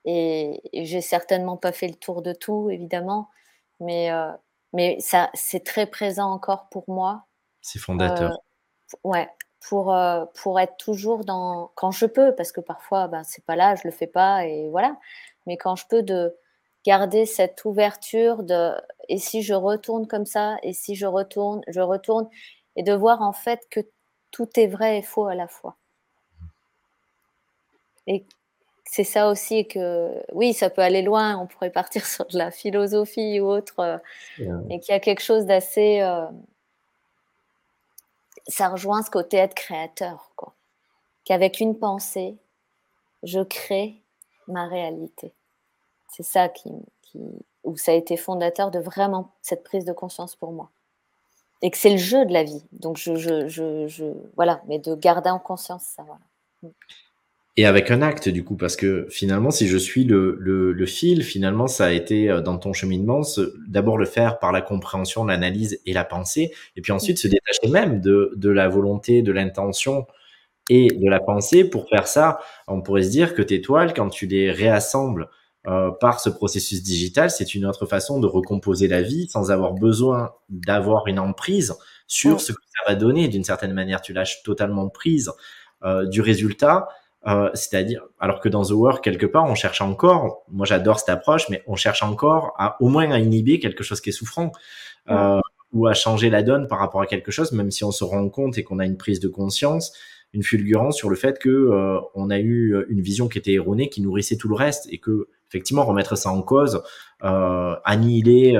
Et, 0.06 0.62
j'ai 0.74 1.02
certainement 1.02 1.58
pas 1.58 1.72
fait 1.72 1.88
le 1.88 1.96
tour 1.96 2.22
de 2.22 2.34
tout, 2.34 2.70
évidemment, 2.70 3.30
mais, 3.80 4.12
euh, 4.12 4.32
mais 4.74 5.00
ça, 5.00 5.30
c'est 5.34 5.64
très 5.64 5.86
présent 5.88 6.32
encore 6.32 6.70
pour 6.70 6.84
moi. 6.88 7.26
C'est 7.62 7.80
fondateur. 7.80 8.32
Euh, 8.32 8.98
ouais, 9.10 9.30
pour, 9.68 9.94
euh, 9.94 10.26
pour 10.36 10.60
être 10.60 10.78
toujours 10.78 11.26
dans. 11.26 11.72
Quand 11.76 11.92
je 11.92 12.06
peux, 12.06 12.36
parce 12.36 12.52
que 12.52 12.62
parfois, 12.62 13.08
ben, 13.08 13.24
c'est 13.24 13.46
pas 13.46 13.56
là, 13.56 13.76
je 13.76 13.84
le 13.86 13.92
fais 13.92 14.08
pas, 14.08 14.46
et 14.46 14.70
voilà. 14.70 14.98
Mais 15.46 15.58
quand 15.58 15.76
je 15.76 15.86
peux, 15.88 16.04
de 16.04 16.36
garder 16.86 17.26
cette 17.26 17.64
ouverture 17.66 18.44
de. 18.44 18.74
Et 19.10 19.18
si 19.20 19.42
je 19.44 19.54
retourne 19.54 20.08
comme 20.08 20.26
ça, 20.26 20.58
et 20.64 20.74
si 20.74 20.96
je 20.96 21.06
retourne, 21.06 21.62
je 21.68 21.82
retourne, 21.82 22.30
et 22.76 22.84
de 22.84 22.94
voir 22.94 23.22
en 23.22 23.34
fait 23.34 23.62
que 23.70 23.80
tout 24.32 24.50
est 24.60 24.68
vrai 24.68 25.00
et 25.00 25.02
faux 25.02 25.28
à 25.28 25.36
la 25.36 25.48
fois. 25.48 25.78
Et 28.08 28.26
c'est 28.96 29.04
ça 29.04 29.28
aussi 29.28 29.68
que, 29.68 30.24
oui, 30.34 30.54
ça 30.54 30.70
peut 30.70 30.84
aller 30.84 31.02
loin, 31.02 31.36
on 31.40 31.48
pourrait 31.48 31.72
partir 31.72 32.06
sur 32.06 32.28
de 32.28 32.38
la 32.38 32.52
philosophie 32.52 33.40
ou 33.40 33.48
autre, 33.48 33.80
euh, 33.80 33.98
mais 34.68 34.80
qu'il 34.80 34.94
y 34.94 34.96
a 34.96 35.00
quelque 35.00 35.24
chose 35.24 35.46
d'assez. 35.48 36.02
Euh, 36.02 36.28
ça 38.48 38.70
rejoint 38.70 39.02
ce 39.02 39.10
côté 39.10 39.38
être 39.38 39.56
créateur, 39.56 40.32
quoi. 40.36 40.54
Qu'avec 41.26 41.60
une 41.60 41.76
pensée, 41.76 42.38
je 43.24 43.40
crée 43.40 44.00
ma 44.48 44.68
réalité. 44.68 45.34
C'est 46.10 46.22
ça 46.22 46.48
qui, 46.48 46.72
qui, 47.02 47.20
où 47.64 47.76
ça 47.78 47.94
a 47.94 47.96
été 47.96 48.16
fondateur 48.16 48.70
de 48.70 48.78
vraiment 48.78 49.32
cette 49.42 49.64
prise 49.64 49.86
de 49.86 49.94
conscience 49.94 50.36
pour 50.36 50.52
moi. 50.52 50.70
Et 51.64 51.72
que 51.72 51.78
c'est 51.78 51.90
le 51.90 51.98
jeu 51.98 52.28
de 52.28 52.34
la 52.34 52.44
vie. 52.44 52.64
Donc, 52.74 52.98
je, 52.98 53.16
je, 53.16 53.48
je, 53.48 53.88
je, 53.88 54.06
voilà, 54.36 54.62
mais 54.68 54.78
de 54.78 54.94
garder 54.94 55.32
en 55.32 55.40
conscience 55.40 55.84
ça, 55.84 56.04
voilà 56.04 56.22
et 57.56 57.66
avec 57.66 57.92
un 57.92 58.02
acte 58.02 58.30
du 58.30 58.44
coup 58.44 58.56
parce 58.58 58.76
que 58.76 59.06
finalement 59.10 59.52
si 59.52 59.68
je 59.68 59.78
suis 59.78 60.06
le, 60.06 60.38
le, 60.40 60.72
le 60.74 60.86
fil 60.86 61.24
finalement 61.24 61.68
ça 61.68 61.86
a 61.86 61.92
été 61.92 62.30
euh, 62.30 62.42
dans 62.42 62.58
ton 62.58 62.74
cheminement 62.74 63.22
d'abord 63.68 63.98
le 63.98 64.06
faire 64.06 64.40
par 64.40 64.52
la 64.52 64.62
compréhension 64.62 65.24
l'analyse 65.24 65.80
et 65.86 65.94
la 65.94 66.04
pensée 66.04 66.52
et 66.76 66.82
puis 66.82 66.92
ensuite 66.92 67.20
se 67.20 67.28
détacher 67.28 67.68
même 67.70 68.02
de, 68.02 68.32
de 68.36 68.50
la 68.50 68.68
volonté 68.70 69.22
de 69.22 69.32
l'intention 69.32 70.08
et 70.70 70.88
de 70.88 71.10
la 71.10 71.20
pensée 71.20 71.66
pour 71.66 71.90
faire 71.90 72.08
ça. 72.08 72.40
On 72.68 72.82
pourrait 72.82 73.04
se 73.04 73.10
dire 73.10 73.34
que 73.34 73.42
tes 73.42 73.62
toiles 73.62 73.94
quand 73.94 74.10
tu 74.10 74.28
les 74.28 74.52
réassembles 74.52 75.30
euh, 75.68 75.92
par 75.92 76.20
ce 76.20 76.30
processus 76.30 76.84
digital 76.84 77.32
c'est 77.32 77.56
une 77.56 77.66
autre 77.66 77.86
façon 77.86 78.20
de 78.20 78.28
recomposer 78.28 78.88
la 78.88 79.02
vie 79.02 79.28
sans 79.30 79.52
avoir 79.52 79.74
besoin 79.74 80.32
d'avoir 80.50 81.08
une 81.08 81.20
emprise 81.20 81.74
sur 82.08 82.42
ce 82.42 82.52
que 82.52 82.62
ça 82.76 82.92
va 82.92 82.96
donner. 82.96 83.28
D'une 83.28 83.44
certaine 83.44 83.74
manière 83.74 84.02
tu 84.02 84.14
lâches 84.14 84.44
totalement 84.44 84.90
prise 84.90 85.32
euh, 85.84 86.06
du 86.06 86.22
résultat 86.22 86.88
euh, 87.26 87.50
c'est-à-dire, 87.54 88.04
alors 88.20 88.42
que 88.42 88.50
dans 88.50 88.64
The 88.64 88.72
Work, 88.72 89.04
quelque 89.04 89.26
part, 89.26 89.46
on 89.46 89.56
cherche 89.56 89.82
encore, 89.82 90.44
moi 90.50 90.66
j'adore 90.66 91.00
cette 91.00 91.10
approche, 91.10 91.48
mais 91.50 91.64
on 91.68 91.76
cherche 91.76 92.04
encore 92.04 92.54
à 92.58 92.76
au 92.82 92.90
moins 92.90 93.10
à 93.12 93.20
inhiber 93.20 93.60
quelque 93.60 93.84
chose 93.84 94.02
qui 94.02 94.10
est 94.10 94.14
souffrant, 94.14 94.52
euh, 95.10 95.40
ou 95.72 95.88
à 95.88 95.94
changer 95.94 96.30
la 96.30 96.44
donne 96.44 96.68
par 96.68 96.80
rapport 96.80 97.02
à 97.02 97.06
quelque 97.06 97.32
chose, 97.32 97.54
même 97.54 97.72
si 97.72 97.84
on 97.86 97.92
se 97.92 98.04
rend 98.04 98.28
compte 98.30 98.58
et 98.58 98.64
qu'on 98.64 98.78
a 98.80 98.86
une 98.86 98.98
prise 98.98 99.22
de 99.22 99.30
conscience, 99.30 99.94
une 100.34 100.44
fulgurance 100.44 100.98
sur 100.98 101.10
le 101.10 101.16
fait 101.16 101.40
que 101.40 101.50
euh, 101.50 102.00
on 102.14 102.30
a 102.30 102.40
eu 102.40 102.76
une 102.90 103.02
vision 103.02 103.30
qui 103.30 103.38
était 103.38 103.54
erronée, 103.54 103.88
qui 103.88 104.02
nourrissait 104.02 104.38
tout 104.38 104.50
le 104.50 104.56
reste, 104.56 104.88
et 104.92 104.98
que 104.98 105.28
effectivement 105.50 105.86
remettre 105.86 106.18
ça 106.18 106.30
en 106.30 106.42
cause, 106.42 106.84
euh, 107.24 107.76
annihiler 107.86 108.60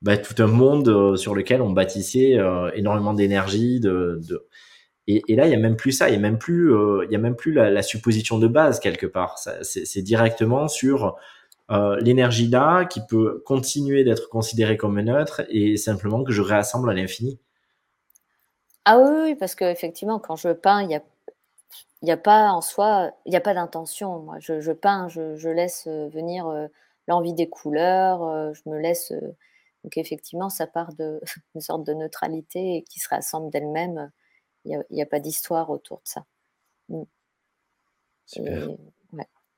bah, 0.00 0.16
tout 0.16 0.42
un 0.42 0.46
monde 0.48 1.16
sur 1.16 1.36
lequel 1.36 1.62
on 1.62 1.70
bâtissait 1.70 2.36
énormément 2.74 3.14
d'énergie, 3.14 3.78
de, 3.78 4.20
de 4.28 4.44
et, 5.08 5.34
là, 5.34 5.46
il 5.46 5.50
y 5.50 5.54
a 5.54 5.58
même 5.58 5.76
plus 5.76 5.92
ça, 5.92 6.08
il 6.08 6.12
y 6.12 6.16
a 6.16 6.20
même 6.20 6.38
plus, 6.38 6.72
euh, 6.72 7.04
il 7.04 7.12
y 7.12 7.16
a 7.16 7.18
même 7.18 7.34
plus 7.34 7.52
la, 7.52 7.82
supposition 7.82 8.38
de 8.38 8.46
base 8.46 8.78
quelque 8.78 9.06
part. 9.06 9.38
C'est 9.62 10.02
directement 10.02 10.68
sur 10.68 11.16
euh, 11.70 11.96
l'énergie 12.00 12.48
là 12.48 12.84
qui 12.84 13.00
peut 13.08 13.42
continuer 13.44 14.04
d'être 14.04 14.28
considérée 14.28 14.76
comme 14.76 15.00
neutre 15.00 15.42
et 15.48 15.76
simplement 15.76 16.22
que 16.22 16.32
je 16.32 16.40
réassemble 16.40 16.88
à 16.90 16.94
l'infini. 16.94 17.40
Ah 18.84 18.98
oui, 18.98 19.10
oui, 19.22 19.34
parce 19.34 19.54
que 19.54 19.64
effectivement, 19.64 20.18
quand 20.20 20.36
je 20.36 20.50
peins, 20.50 20.82
il 20.82 20.90
y 20.90 20.94
a, 20.94 21.02
y 22.02 22.10
a 22.12 22.16
pas 22.16 22.50
en 22.50 22.60
soi, 22.60 23.10
il 23.26 23.30
n'y 23.30 23.36
a 23.36 23.40
pas 23.40 23.54
d'intention. 23.54 24.20
Moi, 24.20 24.36
je, 24.38 24.72
peins, 24.72 25.08
je, 25.08 25.48
laisse 25.48 25.84
euh, 25.88 26.08
venir 26.10 26.46
l'envie 27.08 27.34
des 27.34 27.48
couleurs, 27.48 28.54
je 28.54 28.62
me 28.70 28.78
laisse. 28.78 29.12
donc 29.82 29.96
effectivement, 29.96 30.48
ça 30.48 30.68
part 30.68 30.94
de 30.94 31.20
une 31.56 31.60
sorte 31.60 31.84
de 31.84 31.92
neutralité 31.92 32.84
qui 32.88 33.00
se 33.00 33.08
rassemble 33.08 33.50
d'elle-même 33.50 34.12
n'y 34.64 35.02
a, 35.02 35.06
pas 35.06 35.20
d'histoire 35.20 35.70
autour 35.70 35.98
de 35.98 36.08
ça. 36.08 36.24
Mm. 36.88 37.02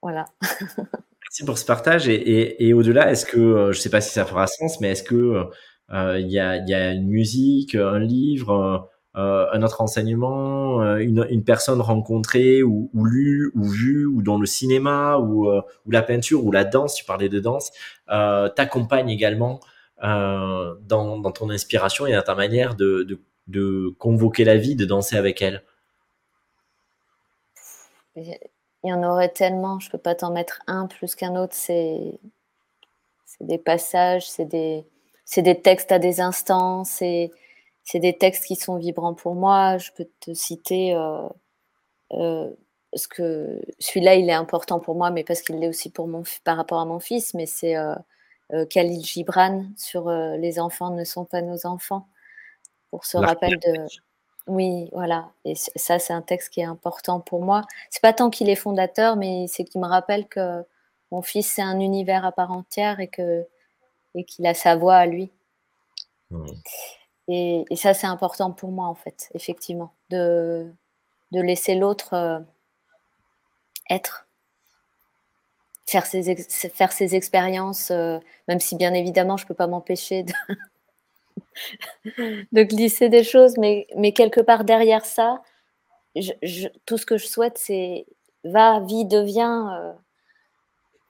voilà. 0.03 0.27
Merci 0.40 1.45
pour 1.47 1.59
ce 1.59 1.64
partage. 1.64 2.09
Et, 2.09 2.73
au-delà, 2.73 3.11
est-ce 3.11 3.27
que, 3.27 3.38
euh, 3.38 3.73
je 3.73 3.79
ne 3.79 3.83
sais 3.83 3.90
pas 3.90 4.01
si 4.01 4.12
ça 4.12 4.25
fera 4.25 4.47
sens, 4.47 4.81
mais 4.81 4.90
est-ce 4.90 5.03
que 5.03 5.49
euh, 5.93 6.19
il 6.19 6.31
y, 6.31 6.38
a, 6.38 6.93
une 6.93 7.09
musique, 7.09 7.75
un 7.75 7.99
livre, 7.99 8.88
euh, 9.17 9.47
un 9.53 9.62
autre 9.62 9.81
enseignement, 9.81 10.83
euh, 10.83 10.97
une, 10.97 11.27
une, 11.29 11.45
personne 11.45 11.81
rencontrée 11.81 12.62
ou, 12.62 12.90
ou 12.95 13.05
lue 13.05 13.53
ou 13.55 13.64
vue 13.64 14.07
ou 14.07 14.23
dans 14.23 14.38
le 14.38 14.47
cinéma 14.47 15.19
ou, 15.19 15.49
ou, 15.51 15.90
la 15.90 16.03
peinture 16.03 16.45
ou 16.45 16.51
la 16.53 16.64
danse, 16.64 16.95
tu 16.95 17.05
parlais 17.05 17.29
de 17.29 17.38
danse, 17.40 17.71
t'accompagne 18.09 19.11
également 19.11 19.61
dans, 20.03 20.77
dans, 21.19 21.33
ton 21.33 21.51
inspiration 21.51 22.07
et 22.07 22.12
dans 22.12 22.23
ta 22.23 22.35
manière 22.35 22.75
de, 22.75 23.03
de, 23.03 23.21
de 23.46 23.94
convoquer 23.98 24.44
la 24.44 24.57
vie, 24.57 24.76
de 24.76 24.85
danser 24.85 25.16
avec 25.16 25.42
elle 25.42 25.62
il 28.85 28.90
y 28.90 28.92
en 28.92 29.02
aurait 29.02 29.30
tellement, 29.30 29.80
je 29.80 29.90
peux 29.90 29.98
pas 29.98 30.14
t'en 30.14 30.30
mettre 30.30 30.61
un 30.66 30.87
plus 30.87 31.14
qu'un 31.14 31.37
autre. 31.37 31.54
C'est 31.54 32.18
des 33.40 33.59
passages, 33.59 34.28
c'est 34.30 34.44
des, 34.44 34.87
des 35.37 35.61
textes 35.61 35.90
à 35.90 35.98
des 35.98 36.20
instants, 36.20 36.85
c'est 36.85 37.30
des 37.94 38.16
textes 38.16 38.44
qui 38.44 38.57
sont 38.57 38.76
vibrants 38.76 39.14
pour 39.14 39.35
moi. 39.35 39.78
Je 39.78 39.90
peux 39.96 40.07
te 40.20 40.35
citer 40.35 40.94
euh, 40.94 41.28
euh, 42.12 42.50
ce 42.94 43.09
que 43.09 43.61
celui-là, 43.78 44.16
il 44.16 44.28
est 44.28 44.35
important 44.35 44.80
pour 44.80 44.94
moi, 44.94 45.11
mais 45.11 45.24
parce 45.24 45.42
qu'il 45.42 45.59
l'est 45.59 45.68
aussi 45.68 45.90
pour 45.90 46.07
mon 46.07 46.22
par 46.44 46.57
rapport 46.57 46.80
à 46.80 46.85
mon 46.85 47.00
fils. 47.00 47.35
Mais 47.35 47.46
c'est 47.46 47.76
euh, 47.76 47.96
Khalil 48.68 49.02
Gibran 49.04 49.64
sur 49.76 50.11
les 50.11 50.61
enfants 50.61 50.90
ne 50.90 51.04
sont 51.04 51.24
pas 51.24 51.40
nos 51.40 51.66
enfants 51.66 52.07
pour 52.90 53.05
ce 53.05 53.16
rappel 53.16 53.59
de 53.59 53.87
oui, 54.47 54.90
voilà. 54.92 55.31
Et 55.44 55.55
ça, 55.55 55.99
c'est 55.99 56.12
un 56.12 56.20
texte 56.20 56.51
qui 56.51 56.61
est 56.61 56.64
important 56.64 57.20
pour 57.20 57.42
moi. 57.42 57.62
C'est 57.90 58.03
pas 58.03 58.12
tant 58.12 58.29
qu'il 58.29 58.51
est 58.51 58.57
fondateur, 58.57 59.16
mais 59.16 59.47
c'est 59.49 59.64
qu'il 59.64 59.81
me 59.81 59.87
rappelle 59.87 60.29
que 60.29 60.62
mon 61.11 61.23
fils, 61.23 61.51
c'est 61.51 61.62
un 61.62 61.81
univers 61.81 62.25
à 62.25 62.33
part 62.33 62.51
entière 62.53 63.01
et 63.01 63.09
que 63.09 63.47
et 64.14 64.25
qu'il 64.25 64.47
a 64.47 64.55
sa 64.55 64.77
voix 64.77 64.97
à 64.97 65.07
lui. 65.07 65.33
Mmh. 66.31 66.47
Et, 67.29 67.64
ça, 67.75 67.94
c'est 67.94 68.07
important 68.07 68.53
pour 68.53 68.70
moi, 68.70 68.87
en 68.87 68.94
fait, 68.94 69.31
effectivement, 69.35 69.92
de, 70.11 70.70
de 71.33 71.40
laisser 71.40 71.75
l'autre 71.75 72.12
euh, 72.12 72.38
être, 73.90 74.29
faire 75.87 76.07
ses, 76.07 76.37
faire 76.37 76.92
ses 76.92 77.16
expériences, 77.16 77.90
euh, 77.90 78.18
même 78.47 78.61
si 78.61 78.77
bien 78.77 78.92
évidemment, 78.92 79.37
je 79.37 79.47
peux 79.47 79.55
pas 79.55 79.66
m'empêcher 79.66 80.25
de, 80.25 80.33
de 82.53 82.62
glisser 82.62 83.09
des 83.09 83.25
choses, 83.25 83.57
mais, 83.59 83.87
mais 83.97 84.12
quelque 84.12 84.40
part 84.40 84.64
derrière 84.64 85.05
ça, 85.05 85.42
tout 86.87 86.99
ce 86.99 87.07
que 87.07 87.18
je 87.18 87.27
souhaite, 87.27 87.59
c'est 87.59 88.07
va, 88.44 88.81
vis, 88.81 89.05
deviens 89.05 89.75
euh, 89.81 89.92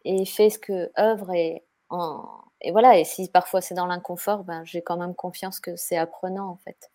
et 0.05 0.25
fais 0.25 0.51
ce 0.51 0.59
que 0.59 0.91
œuvre 0.99 1.33
et, 1.33 1.63
et 2.61 2.73
voilà. 2.73 2.99
Et 2.99 3.05
si 3.05 3.29
parfois 3.29 3.61
c'est 3.61 3.75
dans 3.75 3.87
l'inconfort, 3.87 4.45
ben, 4.45 4.65
j'ai 4.65 4.83
quand 4.83 4.97
même 4.97 5.15
confiance 5.15 5.61
que 5.61 5.77
c'est 5.77 5.97
apprenant 5.97 6.49
en 6.49 6.57
fait. 6.57 6.91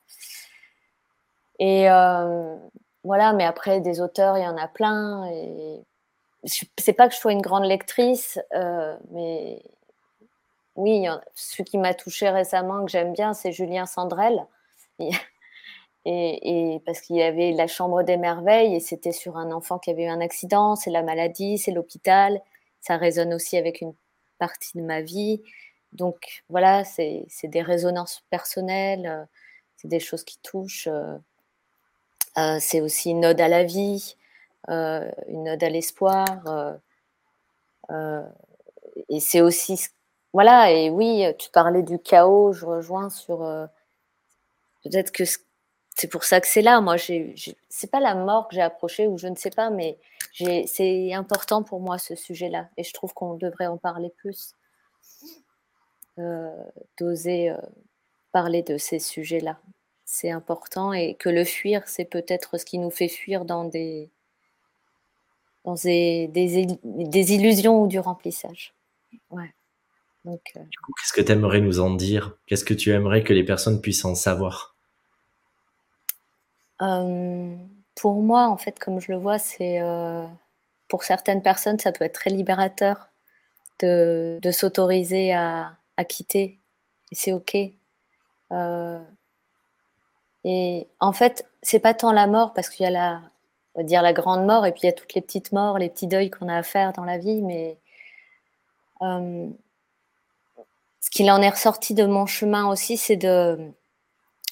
Et 1.59 1.89
euh, 1.89 2.55
voilà, 3.03 3.33
mais 3.33 3.43
après 3.45 3.81
des 3.81 4.01
auteurs, 4.01 4.37
il 4.37 4.43
y 4.43 4.47
en 4.47 4.57
a 4.57 4.67
plein. 4.67 5.25
Et 5.31 5.81
c'est 6.77 6.93
pas 6.93 7.07
que 7.07 7.13
je 7.13 7.19
sois 7.19 7.33
une 7.33 7.41
grande 7.41 7.65
lectrice, 7.65 8.39
euh, 8.55 8.97
mais 9.11 9.61
oui, 10.79 11.05
celui 11.35 11.65
qui 11.65 11.77
m'a 11.77 11.93
touché 11.93 12.29
récemment, 12.29 12.85
que 12.85 12.91
j'aime 12.91 13.13
bien, 13.13 13.33
c'est 13.33 13.51
Julien 13.51 13.85
Sandrel. 13.85 14.45
Et, 16.05 16.81
parce 16.85 17.01
qu'il 17.01 17.17
y 17.17 17.21
avait 17.21 17.51
la 17.51 17.67
chambre 17.67 18.03
des 18.03 18.17
merveilles 18.17 18.73
et 18.73 18.79
c'était 18.79 19.11
sur 19.11 19.37
un 19.37 19.51
enfant 19.51 19.77
qui 19.77 19.91
avait 19.91 20.05
eu 20.05 20.07
un 20.07 20.21
accident, 20.21 20.75
c'est 20.75 20.89
la 20.89 21.03
maladie, 21.03 21.57
c'est 21.57 21.71
l'hôpital. 21.71 22.41
Ça 22.81 22.97
résonne 22.97 23.33
aussi 23.33 23.57
avec 23.57 23.81
une 23.81 23.93
partie 24.39 24.77
de 24.77 24.81
ma 24.81 25.01
vie. 25.01 25.43
Donc 25.91 26.43
voilà, 26.49 26.83
c'est 26.83 27.27
des 27.43 27.61
résonances 27.61 28.23
personnelles, 28.29 29.05
euh, 29.05 29.25
c'est 29.75 29.87
des 29.87 29.99
choses 29.99 30.23
qui 30.23 30.39
touchent. 30.39 30.87
Euh, 30.87 31.17
euh, 32.37 32.57
c'est 32.59 32.81
aussi 32.81 33.11
une 33.11 33.25
ode 33.25 33.41
à 33.41 33.47
la 33.47 33.63
vie, 33.63 34.15
une 34.67 35.49
ode 35.49 35.63
à 35.63 35.69
l'espoir. 35.69 36.25
et 39.09 39.19
c'est 39.19 39.41
aussi 39.41 39.89
voilà, 40.33 40.71
et 40.71 40.89
oui, 40.89 41.25
tu 41.37 41.49
parlais 41.49 41.83
du 41.83 41.99
chaos, 41.99 42.53
je 42.53 42.65
rejoins 42.65 43.09
sur. 43.09 43.43
Euh, 43.43 43.65
peut-être 44.83 45.11
que 45.11 45.23
c'est 45.95 46.07
pour 46.07 46.23
ça 46.23 46.39
que 46.39 46.47
c'est 46.47 46.61
là. 46.61 46.81
Moi, 46.81 46.97
c'est 46.97 47.91
pas 47.91 47.99
la 47.99 48.15
mort 48.15 48.47
que 48.47 48.55
j'ai 48.55 48.61
approchée, 48.61 49.07
ou 49.07 49.17
je 49.17 49.27
ne 49.27 49.35
sais 49.35 49.49
pas, 49.49 49.69
mais 49.69 49.97
c'est 50.67 51.13
important 51.13 51.63
pour 51.63 51.79
moi 51.79 51.97
ce 51.97 52.15
sujet-là. 52.15 52.69
Et 52.77 52.83
je 52.83 52.93
trouve 52.93 53.13
qu'on 53.13 53.35
devrait 53.35 53.67
en 53.67 53.77
parler 53.77 54.09
plus. 54.17 54.53
Euh, 56.19 56.51
d'oser 56.97 57.49
euh, 57.49 57.57
parler 58.33 58.61
de 58.61 58.77
ces 58.77 58.99
sujets-là. 58.99 59.57
C'est 60.03 60.29
important 60.31 60.91
et 60.91 61.15
que 61.15 61.29
le 61.29 61.45
fuir, 61.45 61.87
c'est 61.87 62.03
peut-être 62.03 62.57
ce 62.57 62.65
qui 62.65 62.77
nous 62.77 62.89
fait 62.89 63.07
fuir 63.07 63.45
dans 63.45 63.63
des, 63.63 64.09
dans 65.63 65.75
des, 65.75 66.27
des 66.27 67.33
illusions 67.33 67.83
ou 67.83 67.87
du 67.87 67.99
remplissage. 67.99 68.73
Ouais. 69.29 69.53
Euh, 70.27 70.37
du 70.55 70.79
coup, 70.79 70.93
qu'est-ce 70.93 71.13
que 71.13 71.21
tu 71.21 71.31
aimerais 71.31 71.61
nous 71.61 71.79
en 71.79 71.91
dire? 71.91 72.37
Qu'est-ce 72.45 72.65
que 72.65 72.73
tu 72.73 72.91
aimerais 72.91 73.23
que 73.23 73.33
les 73.33 73.43
personnes 73.43 73.81
puissent 73.81 74.05
en 74.05 74.15
savoir? 74.15 74.75
Euh, 76.81 77.55
Pour 77.95 78.21
moi, 78.21 78.47
en 78.47 78.57
fait, 78.57 78.79
comme 78.79 78.99
je 78.99 79.11
le 79.11 79.17
vois, 79.17 79.39
c'est 79.39 79.81
euh, 79.81 80.25
pour 80.87 81.03
certaines 81.03 81.41
personnes, 81.41 81.79
ça 81.79 81.91
peut 81.91 82.05
être 82.05 82.13
très 82.13 82.29
libérateur 82.29 83.09
de, 83.79 84.39
s'autoriser 84.51 85.33
à, 85.33 85.75
quitter. 86.07 86.59
Et 87.11 87.15
c'est 87.15 87.33
ok. 87.33 87.55
et 90.45 90.87
en 90.99 91.13
fait, 91.13 91.45
c'est 91.61 91.79
pas 91.79 91.93
tant 91.93 92.11
la 92.11 92.27
mort 92.27 92.53
parce 92.53 92.69
qu'il 92.69 92.83
y 92.83 92.87
a 92.87 92.91
la, 92.91 93.21
on 93.75 93.81
va 93.81 93.83
dire 93.83 94.01
la 94.01 94.13
grande 94.13 94.45
mort 94.45 94.65
et 94.65 94.71
puis 94.71 94.81
il 94.83 94.85
y 94.85 94.89
a 94.89 94.93
toutes 94.93 95.13
les 95.13 95.21
petites 95.21 95.51
morts, 95.51 95.77
les 95.77 95.89
petits 95.89 96.07
deuils 96.07 96.29
qu'on 96.29 96.47
a 96.47 96.55
à 96.55 96.63
faire 96.63 96.93
dans 96.93 97.03
la 97.05 97.17
vie, 97.17 97.41
mais 97.41 97.77
ce 101.01 101.09
qu'il 101.09 101.31
en 101.31 101.41
est 101.41 101.49
ressorti 101.49 101.93
de 101.93 102.05
mon 102.05 102.25
chemin 102.25 102.69
aussi, 102.69 102.97
c'est 102.97 103.15
de. 103.15 103.71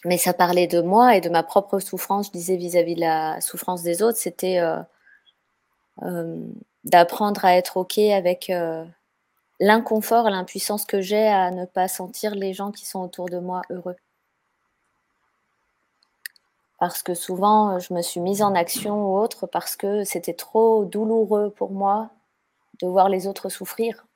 Mais 0.05 0.17
ça 0.17 0.33
parlait 0.33 0.67
de 0.67 0.81
moi 0.81 1.15
et 1.15 1.21
de 1.21 1.29
ma 1.29 1.43
propre 1.43 1.79
souffrance, 1.79 2.27
je 2.27 2.31
disais 2.31 2.55
vis-à-vis 2.55 2.95
de 2.95 3.01
la 3.01 3.41
souffrance 3.41 3.83
des 3.83 4.03
autres, 4.03 4.17
c'était 4.17 4.59
euh, 4.59 4.79
euh, 6.03 6.37
d'apprendre 6.83 7.43
à 7.45 7.55
être 7.55 7.77
OK 7.77 7.97
avec 7.97 8.49
euh, 8.49 8.85
l'inconfort, 9.59 10.29
l'impuissance 10.29 10.85
que 10.85 11.01
j'ai 11.01 11.27
à 11.27 11.51
ne 11.51 11.65
pas 11.65 11.87
sentir 11.87 12.35
les 12.35 12.53
gens 12.53 12.71
qui 12.71 12.85
sont 12.85 13.01
autour 13.01 13.27
de 13.27 13.39
moi 13.39 13.63
heureux. 13.69 13.95
Parce 16.79 17.01
que 17.03 17.15
souvent, 17.15 17.79
je 17.79 17.93
me 17.93 18.01
suis 18.03 18.19
mise 18.19 18.43
en 18.43 18.53
action 18.55 19.11
ou 19.11 19.17
autre 19.17 19.47
parce 19.47 19.75
que 19.75 20.03
c'était 20.03 20.35
trop 20.35 20.85
douloureux 20.85 21.49
pour 21.49 21.71
moi 21.71 22.11
de 22.81 22.87
voir 22.87 23.09
les 23.09 23.27
autres 23.27 23.49
souffrir 23.49 24.06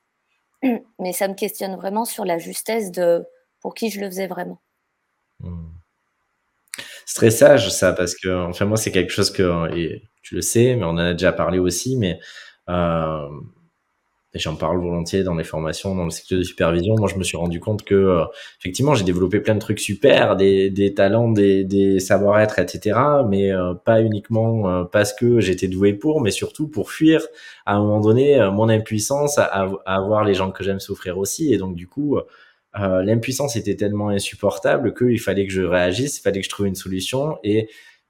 mais 0.98 1.12
ça 1.12 1.28
me 1.28 1.34
questionne 1.34 1.76
vraiment 1.76 2.04
sur 2.04 2.24
la 2.24 2.38
justesse 2.38 2.90
de 2.90 3.24
pour 3.60 3.74
qui 3.74 3.90
je 3.90 4.00
le 4.00 4.06
faisais 4.06 4.26
vraiment. 4.26 4.60
C'est 7.06 7.16
très 7.16 7.30
sage 7.30 7.70
ça, 7.70 7.92
parce 7.92 8.14
que 8.14 8.28
enfin 8.46 8.64
moi 8.64 8.76
c'est 8.76 8.92
quelque 8.92 9.10
chose 9.10 9.30
que 9.30 9.68
tu 10.22 10.34
le 10.36 10.40
sais, 10.40 10.76
mais 10.76 10.84
on 10.84 10.90
en 10.90 10.98
a 10.98 11.12
déjà 11.12 11.32
parlé 11.32 11.58
aussi, 11.58 11.96
mais 11.96 12.18
euh, 12.68 13.28
et 14.34 14.38
j'en 14.38 14.56
parle 14.56 14.78
volontiers 14.80 15.24
dans 15.24 15.34
les 15.34 15.44
formations, 15.44 15.94
dans 15.94 16.04
le 16.04 16.10
secteur 16.10 16.38
de 16.38 16.42
supervision. 16.42 16.94
Moi, 16.96 17.08
je 17.08 17.16
me 17.16 17.22
suis 17.22 17.36
rendu 17.36 17.60
compte 17.60 17.84
que, 17.84 17.94
euh, 17.94 18.24
effectivement, 18.60 18.94
j'ai 18.94 19.04
développé 19.04 19.40
plein 19.40 19.54
de 19.54 19.60
trucs 19.60 19.78
super, 19.78 20.36
des, 20.36 20.70
des 20.70 20.94
talents, 20.94 21.30
des, 21.30 21.64
des 21.64 22.00
savoir-être, 22.00 22.58
etc. 22.58 22.98
Mais 23.28 23.52
euh, 23.52 23.74
pas 23.74 24.00
uniquement 24.00 24.70
euh, 24.70 24.84
parce 24.84 25.12
que 25.12 25.40
j'étais 25.40 25.68
doué 25.68 25.92
pour, 25.92 26.22
mais 26.22 26.30
surtout 26.30 26.66
pour 26.66 26.90
fuir, 26.90 27.26
à 27.66 27.74
un 27.74 27.80
moment 27.80 28.00
donné, 28.00 28.38
mon 28.52 28.70
impuissance 28.70 29.36
à, 29.36 29.70
à, 29.84 30.00
voir 30.00 30.24
les 30.24 30.34
gens 30.34 30.50
que 30.50 30.64
j'aime 30.64 30.80
souffrir 30.80 31.18
aussi. 31.18 31.52
Et 31.52 31.58
donc, 31.58 31.74
du 31.74 31.86
coup, 31.86 32.18
l'impuissance 32.74 33.56
était 33.56 33.76
tellement 33.76 34.08
insupportable 34.08 34.94
qu'il 34.94 35.20
fallait 35.20 35.46
que 35.46 35.52
je 35.52 35.62
réagisse, 35.62 36.18
il 36.18 36.22
fallait 36.22 36.40
que 36.40 36.46
je 36.46 36.50
trouve 36.50 36.66
une 36.66 36.74
solution. 36.74 37.36
Et 37.44 37.68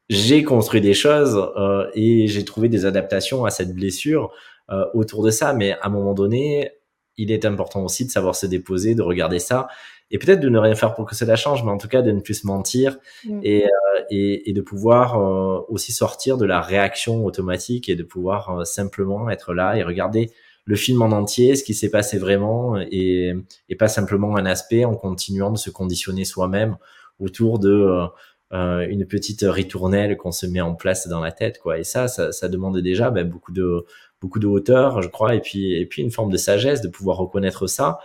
j'ai 0.08 0.44
construit 0.44 0.80
des 0.80 0.94
choses 0.94 1.50
et 1.94 2.28
j'ai 2.28 2.44
trouvé 2.44 2.68
des 2.68 2.86
adaptations 2.86 3.44
à 3.44 3.50
cette 3.50 3.74
blessure 3.74 4.32
euh, 4.72 4.84
autour 4.94 5.22
de 5.22 5.30
ça. 5.30 5.52
Mais 5.52 5.72
à 5.72 5.86
un 5.86 5.88
moment 5.90 6.14
donné, 6.14 6.72
il 7.16 7.30
est 7.30 7.44
important 7.44 7.84
aussi 7.84 8.06
de 8.06 8.10
savoir 8.10 8.34
se 8.34 8.46
déposer, 8.46 8.94
de 8.94 9.02
regarder 9.02 9.38
ça 9.38 9.68
et 10.10 10.18
peut-être 10.18 10.40
de 10.40 10.48
ne 10.48 10.58
rien 10.58 10.74
faire 10.74 10.94
pour 10.94 11.06
que 11.06 11.14
cela 11.14 11.36
change, 11.36 11.64
mais 11.64 11.70
en 11.70 11.78
tout 11.78 11.88
cas 11.88 12.02
de 12.02 12.10
ne 12.10 12.20
plus 12.20 12.34
se 12.34 12.46
mentir 12.46 12.98
mm. 13.24 13.40
et, 13.42 13.64
euh, 13.64 13.68
et, 14.10 14.50
et, 14.50 14.52
de 14.52 14.60
pouvoir 14.60 15.18
euh, 15.18 15.60
aussi 15.68 15.92
sortir 15.92 16.36
de 16.36 16.44
la 16.44 16.60
réaction 16.60 17.24
automatique 17.24 17.88
et 17.88 17.96
de 17.96 18.02
pouvoir 18.02 18.66
simplement 18.66 19.30
être 19.30 19.54
là 19.54 19.76
et 19.76 19.82
regarder 19.82 20.30
le 20.64 20.76
film 20.76 21.02
en 21.02 21.10
entier, 21.10 21.56
ce 21.56 21.64
qui 21.64 21.74
s'est 21.74 21.90
passé 21.90 22.18
vraiment 22.18 22.78
et, 22.78 23.34
et, 23.68 23.76
pas 23.76 23.88
simplement 23.88 24.36
un 24.36 24.46
aspect 24.46 24.84
en 24.84 24.94
continuant 24.94 25.50
de 25.50 25.58
se 25.58 25.70
conditionner 25.70 26.24
soi-même 26.24 26.76
autour 27.18 27.58
de 27.58 28.06
euh, 28.52 28.86
une 28.88 29.06
petite 29.06 29.42
ritournelle 29.42 30.16
qu'on 30.16 30.32
se 30.32 30.46
met 30.46 30.60
en 30.60 30.74
place 30.74 31.08
dans 31.08 31.20
la 31.20 31.32
tête 31.32 31.58
quoi 31.58 31.78
et 31.78 31.84
ça 31.84 32.06
ça, 32.06 32.32
ça 32.32 32.48
demande 32.48 32.78
déjà 32.78 33.10
ben, 33.10 33.26
beaucoup 33.26 33.52
de 33.52 33.86
beaucoup 34.22 34.38
de 34.38 34.46
hauteur, 34.46 35.02
je 35.02 35.08
crois, 35.08 35.34
et 35.34 35.40
puis, 35.40 35.74
et 35.74 35.84
puis 35.84 36.00
une 36.00 36.10
forme 36.10 36.30
de 36.30 36.36
sagesse 36.36 36.80
de 36.80 36.88
pouvoir 36.88 37.18
reconnaître 37.18 37.66
ça. 37.66 37.98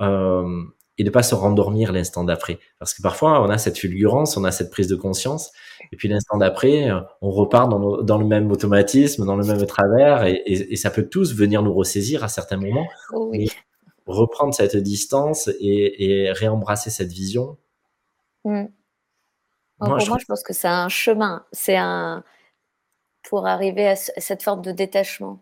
Euh, 0.00 0.62
et 1.00 1.04
de 1.04 1.10
pas 1.10 1.22
se 1.22 1.36
rendormir 1.36 1.92
l'instant 1.92 2.24
d'après. 2.24 2.58
Parce 2.80 2.92
que 2.92 3.02
parfois, 3.02 3.40
on 3.40 3.48
a 3.50 3.58
cette 3.58 3.78
fulgurance, 3.78 4.36
on 4.36 4.42
a 4.42 4.50
cette 4.50 4.70
prise 4.70 4.88
de 4.88 4.96
conscience, 4.96 5.52
et 5.92 5.96
puis 5.96 6.08
l'instant 6.08 6.38
d'après, 6.38 6.90
on 7.22 7.30
repart 7.30 7.68
dans, 7.68 8.02
dans, 8.02 8.18
le 8.18 8.24
même 8.24 8.50
automatisme, 8.50 9.24
dans 9.24 9.36
le 9.36 9.44
même 9.44 9.64
travers, 9.64 10.24
et, 10.24 10.42
et, 10.44 10.74
ça 10.74 10.90
peut 10.90 11.08
tous 11.08 11.36
venir 11.36 11.62
nous 11.62 11.72
ressaisir 11.72 12.24
à 12.24 12.28
certains 12.28 12.56
moments. 12.56 12.88
Oh 13.12 13.28
oui. 13.30 13.48
reprendre 14.06 14.52
cette 14.54 14.76
distance 14.76 15.48
et, 15.60 16.24
et 16.24 16.32
réembrasser 16.32 16.90
cette 16.90 17.12
vision. 17.12 17.56
Mm. 18.44 18.64
Pour 19.78 19.88
moi, 19.88 19.98
je 19.98 20.24
pense 20.24 20.42
que 20.42 20.52
c'est 20.52 20.68
un 20.68 20.88
chemin. 20.88 21.44
C'est 21.52 21.76
un 21.76 22.24
pour 23.28 23.46
arriver 23.46 23.88
à 23.88 23.96
cette 23.96 24.42
forme 24.42 24.62
de 24.62 24.72
détachement, 24.72 25.40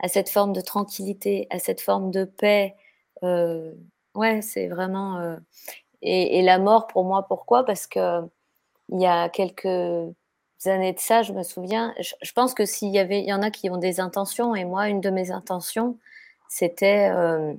à 0.00 0.08
cette 0.08 0.28
forme 0.28 0.52
de 0.52 0.60
tranquillité, 0.60 1.46
à 1.50 1.58
cette 1.58 1.80
forme 1.80 2.10
de 2.10 2.24
paix. 2.24 2.74
Euh, 3.22 3.72
Ouais, 4.18 4.42
c'est 4.42 4.66
vraiment. 4.68 5.18
Euh, 5.20 5.36
et, 6.02 6.42
la 6.42 6.58
mort, 6.58 6.88
pour 6.88 7.04
moi, 7.04 7.26
pourquoi? 7.28 7.64
Parce 7.64 7.86
que 7.86 8.22
il 8.90 9.00
y 9.00 9.06
a 9.06 9.28
quelques 9.28 10.14
années 10.66 10.92
de 10.94 11.00
ça, 11.00 11.22
je 11.22 11.32
me 11.32 11.42
souviens, 11.44 11.94
je, 12.00 12.32
pense 12.32 12.54
que 12.54 12.64
s'il 12.66 12.90
y 12.90 12.98
avait, 12.98 13.20
il 13.20 13.28
y 13.28 13.32
en 13.32 13.42
a 13.42 13.50
qui 13.50 13.70
ont 13.70 13.76
des 13.78 14.00
intentions, 14.00 14.54
et 14.56 14.64
moi, 14.64 14.88
une 14.88 15.00
de 15.00 15.10
mes 15.10 15.30
intentions, 15.32 15.98
c'était. 16.48 17.10
Euh, 17.10 17.54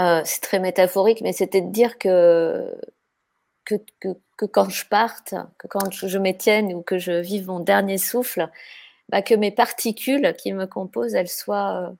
euh, 0.00 0.22
c'est 0.24 0.40
très 0.42 0.58
métaphorique, 0.60 1.20
mais 1.22 1.32
c'était 1.32 1.62
de 1.62 1.70
dire 1.70 1.98
que, 1.98 2.74
que, 3.66 3.74
que, 4.36 4.46
quand 4.46 4.70
je 4.70 4.86
parte, 4.86 5.34
que 5.58 5.66
quand 5.68 5.90
je, 5.92 6.18
m'étienne 6.18 6.72
ou 6.74 6.82
que 6.82 6.98
je 6.98 7.12
vive 7.12 7.48
mon 7.48 7.60
dernier 7.60 7.98
souffle, 7.98 8.48
bah, 9.10 9.22
que 9.22 9.34
mes 9.34 9.50
particules 9.50 10.34
qui 10.38 10.52
me 10.52 10.66
composent, 10.66 11.14
elles 11.14 11.28
soient 11.28 11.94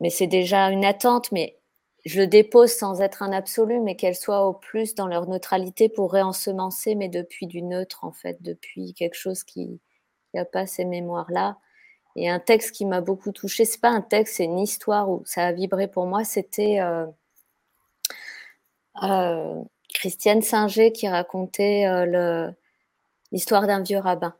mais 0.00 0.10
c'est 0.10 0.26
déjà 0.26 0.70
une 0.70 0.84
attente, 0.84 1.30
mais 1.30 1.58
je 2.06 2.20
le 2.20 2.26
dépose 2.26 2.72
sans 2.72 3.02
être 3.02 3.22
un 3.22 3.32
absolu, 3.32 3.80
mais 3.80 3.96
qu'elle 3.96 4.16
soit 4.16 4.46
au 4.46 4.54
plus 4.54 4.94
dans 4.94 5.06
leur 5.06 5.28
neutralité 5.28 5.88
pour 5.88 6.12
réensemencer, 6.12 6.94
mais 6.94 7.08
depuis 7.08 7.46
du 7.46 7.62
neutre, 7.62 8.04
en 8.04 8.12
fait, 8.12 8.40
depuis 8.42 8.94
quelque 8.94 9.14
chose 9.14 9.44
qui 9.44 9.80
n'a 10.34 10.46
pas 10.46 10.66
ces 10.66 10.86
mémoires-là. 10.86 11.58
Et 12.16 12.28
un 12.28 12.40
texte 12.40 12.74
qui 12.74 12.86
m'a 12.86 13.02
beaucoup 13.02 13.32
touché, 13.32 13.64
c'est 13.64 13.80
pas 13.80 13.90
un 13.90 14.00
texte, 14.00 14.36
c'est 14.36 14.44
une 14.44 14.58
histoire 14.58 15.10
où 15.10 15.22
ça 15.26 15.46
a 15.46 15.52
vibré 15.52 15.88
pour 15.88 16.06
moi, 16.06 16.24
c'était 16.24 16.80
euh, 16.80 17.06
euh, 19.02 19.62
Christiane 20.00 20.40
Singer 20.40 20.92
qui 20.92 21.08
racontait 21.08 21.84
euh, 21.86 22.50
l'histoire 23.32 23.66
d'un 23.66 23.82
vieux 23.82 23.98
rabbin. 23.98 24.34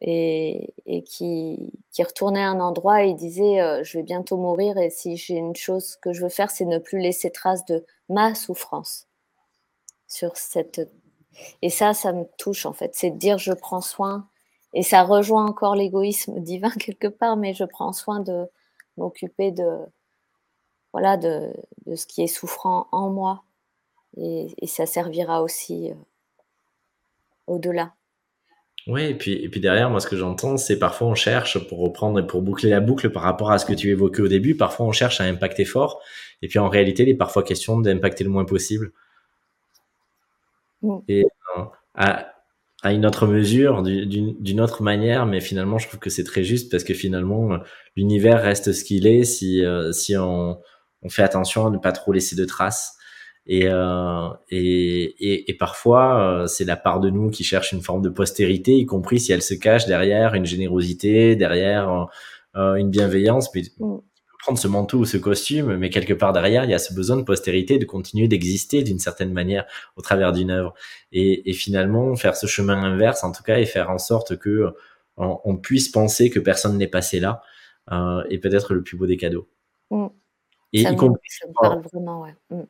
Et, 0.00 0.72
qui, 1.04 1.70
retournait 1.98 2.42
à 2.42 2.48
un 2.48 2.58
endroit 2.58 3.02
et 3.02 3.12
disait 3.12 3.60
euh, 3.60 3.84
Je 3.84 3.98
vais 3.98 4.02
bientôt 4.02 4.38
mourir 4.38 4.78
et 4.78 4.88
si 4.88 5.18
j'ai 5.18 5.34
une 5.34 5.54
chose 5.54 5.96
que 5.96 6.14
je 6.14 6.22
veux 6.22 6.30
faire, 6.30 6.50
c'est 6.50 6.64
ne 6.64 6.78
plus 6.78 7.00
laisser 7.00 7.30
trace 7.30 7.66
de 7.66 7.84
ma 8.08 8.34
souffrance 8.34 9.08
sur 10.08 10.38
cette. 10.38 10.80
Et 11.60 11.68
ça, 11.68 11.92
ça 11.92 12.14
me 12.14 12.24
touche 12.38 12.64
en 12.64 12.72
fait. 12.72 12.94
C'est 12.94 13.10
de 13.10 13.18
dire 13.18 13.36
Je 13.36 13.52
prends 13.52 13.82
soin. 13.82 14.26
Et 14.72 14.82
ça 14.82 15.02
rejoint 15.02 15.46
encore 15.46 15.74
l'égoïsme 15.74 16.40
divin 16.40 16.70
quelque 16.80 17.08
part, 17.08 17.36
mais 17.36 17.52
je 17.52 17.64
prends 17.64 17.92
soin 17.92 18.20
de 18.20 18.46
m'occuper 18.96 19.50
de, 19.50 19.80
voilà, 20.92 21.18
de, 21.18 21.52
ce 21.94 22.06
qui 22.06 22.22
est 22.22 22.26
souffrant 22.26 22.86
en 22.90 23.10
moi. 23.10 23.44
Et, 24.16 24.48
ça 24.66 24.86
servira 24.86 25.42
aussi 25.42 25.90
euh, 25.90 25.94
au-delà. 27.46 27.94
Oui, 28.86 29.04
et 29.04 29.14
puis, 29.14 29.32
et 29.32 29.48
puis 29.48 29.60
derrière, 29.60 29.88
moi, 29.88 30.00
ce 30.00 30.06
que 30.06 30.16
j'entends, 30.16 30.56
c'est 30.56 30.78
parfois 30.78 31.08
on 31.08 31.14
cherche, 31.14 31.58
pour 31.68 31.78
reprendre 31.78 32.20
et 32.20 32.26
pour 32.26 32.42
boucler 32.42 32.70
la 32.70 32.80
boucle 32.80 33.10
par 33.10 33.22
rapport 33.22 33.50
à 33.50 33.58
ce 33.58 33.64
que 33.64 33.72
tu 33.72 33.88
évoquais 33.88 34.20
au 34.20 34.28
début, 34.28 34.56
parfois 34.56 34.86
on 34.86 34.92
cherche 34.92 35.20
à 35.20 35.24
impacter 35.24 35.64
fort, 35.64 36.02
et 36.42 36.48
puis 36.48 36.58
en 36.58 36.68
réalité, 36.68 37.04
il 37.04 37.08
est 37.08 37.14
parfois 37.14 37.42
question 37.42 37.80
d'impacter 37.80 38.24
le 38.24 38.30
moins 38.30 38.44
possible. 38.44 38.92
Mm. 40.82 40.98
Et 41.08 41.24
euh, 41.56 41.62
à, 41.94 42.34
à, 42.82 42.92
une 42.92 43.06
autre 43.06 43.26
mesure, 43.26 43.82
d'une 43.82 44.60
autre 44.60 44.82
manière, 44.82 45.24
mais 45.24 45.40
finalement, 45.40 45.78
je 45.78 45.88
trouve 45.88 46.00
que 46.00 46.10
c'est 46.10 46.24
très 46.24 46.44
juste 46.44 46.70
parce 46.70 46.84
que 46.84 46.92
finalement, 46.92 47.58
l'univers 47.96 48.42
reste 48.42 48.72
ce 48.74 48.84
qu'il 48.84 49.06
est 49.06 49.24
si, 49.24 49.64
euh, 49.64 49.92
si 49.92 50.14
on, 50.16 50.60
on 51.02 51.08
fait 51.08 51.22
attention 51.22 51.66
à 51.66 51.70
ne 51.70 51.78
pas 51.78 51.92
trop 51.92 52.12
laisser 52.12 52.36
de 52.36 52.44
traces. 52.44 52.98
Et, 53.46 53.66
euh, 53.66 54.28
et, 54.50 55.02
et, 55.18 55.50
et, 55.50 55.54
parfois, 55.54 56.20
euh, 56.20 56.46
c'est 56.46 56.64
la 56.64 56.76
part 56.76 57.00
de 57.00 57.10
nous 57.10 57.30
qui 57.30 57.44
cherche 57.44 57.72
une 57.72 57.82
forme 57.82 58.00
de 58.00 58.08
postérité, 58.08 58.72
y 58.72 58.86
compris 58.86 59.20
si 59.20 59.32
elle 59.32 59.42
se 59.42 59.54
cache 59.54 59.86
derrière 59.86 60.34
une 60.34 60.46
générosité, 60.46 61.36
derrière 61.36 62.08
euh, 62.56 62.74
une 62.76 62.90
bienveillance. 62.90 63.54
Mais 63.54 63.62
mm. 63.78 63.98
prendre 64.38 64.58
ce 64.58 64.66
manteau 64.66 65.00
ou 65.00 65.04
ce 65.04 65.18
costume, 65.18 65.76
mais 65.76 65.90
quelque 65.90 66.14
part 66.14 66.32
derrière, 66.32 66.64
il 66.64 66.70
y 66.70 66.74
a 66.74 66.78
ce 66.78 66.94
besoin 66.94 67.16
de 67.18 67.22
postérité, 67.22 67.78
de 67.78 67.84
continuer 67.84 68.28
d'exister 68.28 68.82
d'une 68.82 68.98
certaine 68.98 69.32
manière 69.32 69.66
au 69.96 70.00
travers 70.00 70.32
d'une 70.32 70.50
œuvre. 70.50 70.72
Et, 71.12 71.50
et, 71.50 71.52
finalement, 71.52 72.16
faire 72.16 72.36
ce 72.36 72.46
chemin 72.46 72.82
inverse, 72.82 73.24
en 73.24 73.32
tout 73.32 73.42
cas, 73.42 73.58
et 73.58 73.66
faire 73.66 73.90
en 73.90 73.98
sorte 73.98 74.38
que 74.38 74.74
on, 75.18 75.38
on 75.44 75.56
puisse 75.58 75.90
penser 75.90 76.30
que 76.30 76.40
personne 76.40 76.78
n'est 76.78 76.88
passé 76.88 77.20
là, 77.20 77.42
est 78.30 78.38
peut-être 78.38 78.72
le 78.72 78.82
plus 78.82 78.96
beau 78.96 79.06
des 79.06 79.18
cadeaux. 79.18 79.48
Mm. 79.90 80.06
Et 80.72 80.82
ça, 80.82 80.90
me 80.92 81.60
parle 81.60 81.82
vraiment, 81.92 82.22
ouais. 82.22 82.34
Mm 82.50 82.64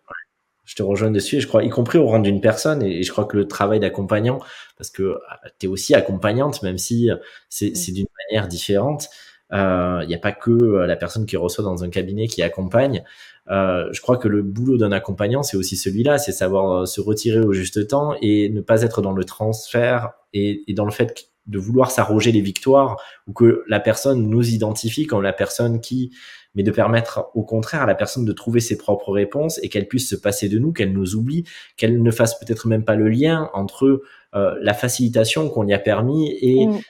je 0.65 0.75
te 0.75 0.83
rejoins 0.83 1.11
dessus, 1.11 1.37
et 1.37 1.41
je 1.41 1.47
crois, 1.47 1.63
y 1.63 1.69
compris 1.69 1.99
au 1.99 2.07
rang 2.07 2.21
d'une 2.21 2.41
personne, 2.41 2.83
et 2.83 3.03
je 3.03 3.13
crois 3.13 3.25
que 3.25 3.37
le 3.37 3.47
travail 3.47 3.81
d'accompagnant, 3.81 4.41
parce 4.77 4.91
que 4.91 5.19
ah, 5.29 5.41
tu 5.59 5.67
es 5.67 5.69
aussi 5.69 5.95
accompagnante, 5.95 6.63
même 6.63 6.79
si 6.79 7.11
euh, 7.11 7.17
c'est 7.49 7.93
d'une 7.93 8.07
manière 8.29 8.49
différente, 8.49 9.09
il 9.53 9.59
euh, 9.59 10.07
n'y 10.07 10.15
a 10.15 10.19
pas 10.19 10.33
que 10.33 10.51
euh, 10.51 10.87
la 10.87 10.97
personne 10.97 11.27
qui 11.27 11.37
reçoit 11.37 11.63
dans 11.63 11.85
un 11.85 11.91
cabinet 11.91 12.27
qui 12.27 12.43
accompagne. 12.43 13.05
Euh, 13.51 13.89
je 13.93 14.01
crois 14.01 14.17
que 14.17 14.27
le 14.27 14.43
boulot 14.43 14.79
d'un 14.79 14.91
accompagnant, 14.91 15.43
c'est 15.43 15.57
aussi 15.57 15.77
celui-là, 15.77 16.19
c'est 16.19 16.33
savoir 16.33 16.89
se 16.89 17.01
retirer 17.01 17.41
au 17.41 17.53
juste 17.53 17.87
temps 17.87 18.15
et 18.23 18.49
ne 18.49 18.61
pas 18.63 18.83
être 18.83 19.03
dans 19.03 19.13
le 19.13 19.25
transfert 19.25 20.13
et, 20.33 20.65
et 20.67 20.75
dans 20.75 20.87
le 20.87 20.91
fait 20.91 21.29
de 21.47 21.59
vouloir 21.59 21.91
s'arroger 21.91 22.33
les 22.33 22.41
victoires 22.41 22.97
ou 23.29 23.33
que 23.33 23.65
la 23.69 23.81
personne 23.81 24.29
nous 24.29 24.49
identifie 24.49 25.07
comme 25.07 25.23
la 25.23 25.35
personne 25.35 25.81
qui 25.81 26.11
mais 26.55 26.63
de 26.63 26.71
permettre 26.71 27.31
au 27.35 27.43
contraire 27.43 27.83
à 27.83 27.87
la 27.87 27.95
personne 27.95 28.25
de 28.25 28.33
trouver 28.33 28.61
ses 28.61 28.79
propres 28.79 29.13
réponses 29.13 29.59
et 29.63 29.69
qu'elle 29.69 29.89
puisse 29.89 30.09
se 30.09 30.17
passer 30.17 30.49
de 30.49 30.59
nous, 30.59 30.73
qu'elle 30.73 30.93
nous 30.93 31.15
oublie, 31.15 31.45
qu'elle 31.77 32.03
ne 32.03 32.11
fasse 32.11 32.39
peut-être 32.39 32.69
même 32.69 32.85
pas 32.85 32.95
le 32.95 33.09
lien 33.09 33.51
entre 33.53 34.03
euh, 34.35 34.57
la 34.61 34.75
facilitation 34.75 35.49
qu'on 35.49 35.67
y 35.67 35.73
a 35.73 35.79
permis 35.79 36.37
et 36.41 36.67
mm. 36.67 36.81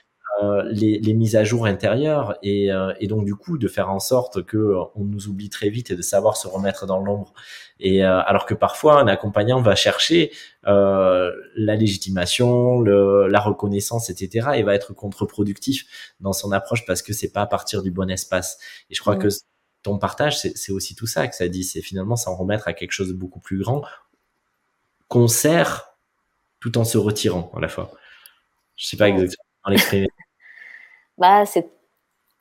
euh, 0.43 0.63
les, 0.71 0.99
les, 0.99 1.13
mises 1.13 1.35
à 1.35 1.43
jour 1.43 1.67
intérieures 1.67 2.37
et, 2.41 2.71
euh, 2.71 2.91
et, 2.99 3.05
donc 3.05 3.23
du 3.23 3.35
coup 3.35 3.59
de 3.59 3.67
faire 3.67 3.91
en 3.91 3.99
sorte 3.99 4.43
que 4.43 4.75
on 4.95 5.03
nous 5.03 5.27
oublie 5.27 5.49
très 5.49 5.69
vite 5.69 5.91
et 5.91 5.95
de 5.95 6.01
savoir 6.01 6.37
se 6.37 6.47
remettre 6.47 6.87
dans 6.87 6.99
l'ombre. 6.99 7.33
Et 7.79 8.03
alors 8.03 8.45
que 8.45 8.53
parfois 8.53 8.99
un 9.01 9.07
accompagnant 9.07 9.61
va 9.61 9.75
chercher 9.75 10.31
la 10.63 11.75
légitimation, 11.75 12.79
le, 12.79 13.27
la 13.27 13.41
reconnaissance, 13.41 14.09
etc. 14.09 14.49
et 14.55 14.63
va 14.63 14.73
être 14.73 14.93
contre-productif 14.93 15.85
dans 16.21 16.33
son 16.33 16.51
approche 16.53 16.85
parce 16.85 17.01
que 17.01 17.11
c'est 17.11 17.33
pas 17.33 17.41
à 17.41 17.47
partir 17.47 17.83
du 17.83 17.91
bon 17.91 18.09
espace. 18.09 18.57
Et 18.89 18.95
je 18.95 19.01
crois 19.01 19.17
mm. 19.17 19.19
que 19.19 19.27
ton 19.85 19.99
partage, 19.99 20.39
c'est 20.39 20.71
aussi 20.71 20.95
tout 20.95 21.05
ça 21.05 21.27
que 21.27 21.35
ça 21.35 21.47
dit. 21.47 21.63
C'est 21.63 21.81
finalement 21.81 22.15
s'en 22.15 22.35
remettre 22.35 22.67
à 22.67 22.73
quelque 22.73 22.91
chose 22.91 23.09
de 23.09 23.13
beaucoup 23.13 23.39
plus 23.39 23.59
grand 23.59 23.83
qu'on 25.07 25.27
sert 25.27 25.95
tout 26.59 26.75
en 26.79 26.83
se 26.83 26.97
retirant 26.97 27.51
à 27.55 27.59
la 27.59 27.67
fois. 27.67 27.91
Je 28.77 28.87
sais 28.87 28.97
pas 28.97 29.09
exactement 29.09 29.45
l'exprimer. 29.67 30.07
bah, 31.19 31.45
c'est 31.45 31.69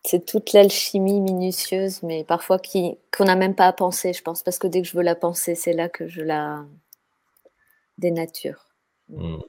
c'est 0.07 0.24
toute 0.24 0.55
l'alchimie 0.55 1.20
minutieuse, 1.20 2.03
mais 2.03 2.24
parfois 2.24 2.59
qui 2.59 2.97
qu'on 3.14 3.24
n'a 3.24 3.36
même 3.36 3.55
pas 3.55 3.66
à 3.66 3.72
penser, 3.74 4.14
je 4.14 4.22
pense, 4.22 4.42
parce 4.42 4.59
que 4.59 4.66
dès 4.66 4.80
que 4.80 4.88
je 4.88 4.97
veux 4.97 5.03
la 5.03 5.14
penser, 5.14 5.55
c'est 5.55 5.74
là 5.74 5.90
que 5.90 6.09
je 6.09 6.22
la 6.22 6.64
dénature. 7.99 8.68
Hmm. 9.11 9.40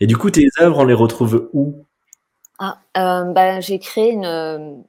Et 0.00 0.06
du 0.06 0.18
coup, 0.18 0.30
tes 0.30 0.48
œuvres, 0.60 0.80
on 0.80 0.84
les 0.84 0.94
retrouve 0.94 1.48
où? 1.54 1.86
Ah, 2.58 2.82
euh, 2.98 3.24
bah, 3.32 3.60
j'ai 3.60 3.78
créé 3.78 4.12
une, 4.12 4.84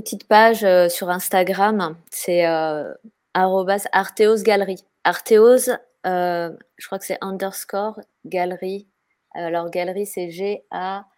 petite 0.00 0.26
page 0.28 0.64
euh, 0.64 0.88
sur 0.88 1.10
Instagram, 1.10 1.96
c'est 2.10 2.46
euh, 2.46 2.92
Arteos 3.34 4.42
Galerie. 4.42 4.84
Arteos, 5.04 5.70
euh, 6.06 6.50
je 6.76 6.86
crois 6.86 6.98
que 6.98 7.04
c'est 7.06 7.18
underscore 7.20 8.00
galerie. 8.24 8.88
Alors 9.34 9.70
galerie, 9.70 10.06
c'est 10.06 10.30
G-A-2-L-E-R-Y. 10.30 11.10